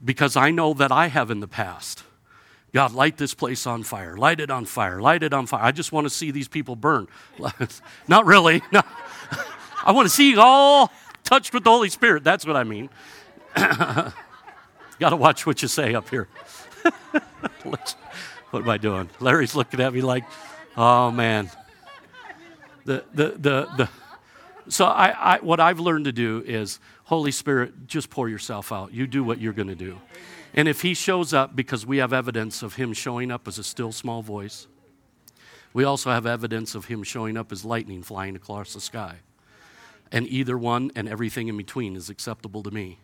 Because 0.03 0.35
i 0.35 0.51
know 0.51 0.73
that 0.73 0.91
i 0.91 1.07
have 1.07 1.31
in 1.31 1.39
the 1.39 1.47
past 1.47 2.03
god 2.73 2.91
light 2.91 3.15
this 3.15 3.33
place 3.33 3.65
on 3.65 3.81
fire 3.81 4.17
light 4.17 4.41
it 4.41 4.51
on 4.51 4.65
fire 4.65 4.99
light 4.99 5.23
it 5.23 5.33
on 5.33 5.45
fire. 5.45 5.63
I 5.63 5.71
just 5.71 5.93
want 5.93 6.05
to 6.05 6.09
see 6.09 6.31
these 6.31 6.49
people 6.49 6.75
burn. 6.75 7.07
Not 8.07 8.25
really 8.25 8.61
no. 8.73 8.81
i 9.85 9.93
want 9.93 10.05
to 10.05 10.13
see 10.13 10.31
you 10.31 10.41
all 10.41 10.91
touched 11.23 11.53
with 11.53 11.63
the 11.63 11.69
holy 11.69 11.89
spirit. 11.89 12.25
That's 12.25 12.45
what 12.45 12.57
i 12.57 12.65
mean. 12.65 12.89
Got 13.55 15.09
to 15.09 15.15
watch 15.15 15.45
what 15.45 15.61
you 15.61 15.69
say 15.69 15.95
up 15.95 16.09
here. 16.09 16.27
What 18.51 18.63
am 18.63 18.69
i 18.69 18.77
doing? 18.77 19.09
Larry's 19.19 19.53
looking 19.53 19.81
at 19.81 19.93
me 19.93 19.99
like 20.01 20.23
Oh 20.77 21.11
man. 21.11 21.49
The 22.85 23.03
the 23.13 23.29
the 23.29 23.69
the 23.77 23.89
so 24.67 24.85
I, 24.85 25.35
I 25.35 25.39
what 25.39 25.59
I've 25.59 25.79
learned 25.79 26.05
to 26.05 26.11
do 26.11 26.43
is 26.45 26.79
Holy 27.05 27.31
Spirit, 27.31 27.87
just 27.87 28.09
pour 28.09 28.27
yourself 28.27 28.71
out. 28.71 28.93
You 28.93 29.07
do 29.07 29.23
what 29.23 29.39
you're 29.39 29.53
going 29.53 29.67
to 29.67 29.75
do. 29.75 29.99
And 30.53 30.67
if 30.67 30.81
he 30.81 30.93
shows 30.93 31.33
up 31.33 31.55
because 31.55 31.85
we 31.85 31.97
have 31.97 32.13
evidence 32.13 32.63
of 32.63 32.75
him 32.75 32.93
showing 32.93 33.31
up 33.31 33.47
as 33.47 33.59
a 33.59 33.63
still 33.63 33.91
small 33.91 34.21
voice, 34.21 34.67
we 35.73 35.83
also 35.83 36.11
have 36.11 36.25
evidence 36.25 36.75
of 36.75 36.85
him 36.85 37.03
showing 37.03 37.37
up 37.37 37.51
as 37.51 37.65
lightning 37.65 38.01
flying 38.01 38.35
across 38.35 38.73
the 38.73 38.81
sky. 38.81 39.17
And 40.11 40.27
either 40.27 40.57
one 40.57 40.91
and 40.95 41.09
everything 41.09 41.47
in 41.47 41.57
between 41.57 41.95
is 41.95 42.09
acceptable 42.09 42.63
to 42.63 42.71
me 42.71 42.99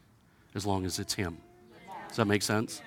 as 0.55 0.65
long 0.65 0.85
as 0.85 0.97
it's 0.97 1.15
him. 1.15 1.37
Does 2.07 2.17
that 2.17 2.25
make 2.25 2.41
sense? 2.41 2.81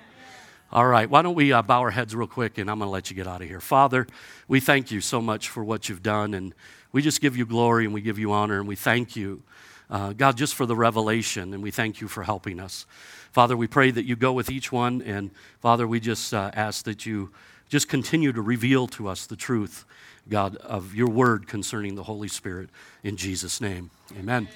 All 0.75 0.85
right, 0.85 1.09
why 1.09 1.21
don't 1.21 1.35
we 1.35 1.53
uh, 1.53 1.61
bow 1.61 1.79
our 1.79 1.89
heads 1.89 2.13
real 2.13 2.27
quick 2.27 2.57
and 2.57 2.69
I'm 2.69 2.79
going 2.79 2.87
to 2.89 2.91
let 2.91 3.09
you 3.09 3.15
get 3.15 3.27
out 3.27 3.41
of 3.41 3.47
here. 3.47 3.61
Father, 3.61 4.05
we 4.49 4.59
thank 4.59 4.91
you 4.91 4.99
so 4.99 5.21
much 5.21 5.47
for 5.47 5.63
what 5.63 5.87
you've 5.87 6.03
done 6.03 6.33
and 6.33 6.53
we 6.91 7.01
just 7.01 7.21
give 7.21 7.37
you 7.37 7.45
glory 7.45 7.85
and 7.85 7.93
we 7.93 8.01
give 8.01 8.19
you 8.19 8.33
honor 8.33 8.59
and 8.59 8.67
we 8.67 8.75
thank 8.75 9.15
you, 9.15 9.41
uh, 9.89 10.11
God, 10.11 10.35
just 10.35 10.53
for 10.53 10.65
the 10.65 10.75
revelation 10.75 11.53
and 11.53 11.63
we 11.63 11.71
thank 11.71 12.01
you 12.01 12.09
for 12.09 12.23
helping 12.23 12.59
us. 12.59 12.85
Father, 13.31 13.55
we 13.55 13.67
pray 13.67 13.89
that 13.89 14.03
you 14.03 14.17
go 14.17 14.33
with 14.33 14.51
each 14.51 14.69
one 14.69 15.01
and 15.03 15.31
Father, 15.61 15.87
we 15.87 16.01
just 16.01 16.33
uh, 16.33 16.51
ask 16.53 16.83
that 16.83 17.05
you 17.05 17.31
just 17.69 17.87
continue 17.87 18.33
to 18.33 18.41
reveal 18.41 18.85
to 18.87 19.07
us 19.07 19.27
the 19.27 19.37
truth, 19.37 19.85
God, 20.27 20.57
of 20.57 20.93
your 20.93 21.09
word 21.09 21.47
concerning 21.47 21.95
the 21.95 22.03
Holy 22.03 22.27
Spirit 22.27 22.69
in 23.01 23.15
Jesus' 23.15 23.61
name. 23.61 23.91
Amen. 24.19 24.49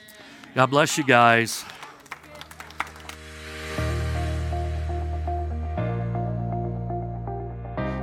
God 0.54 0.66
bless 0.66 0.98
you 0.98 1.06
guys. 1.06 1.64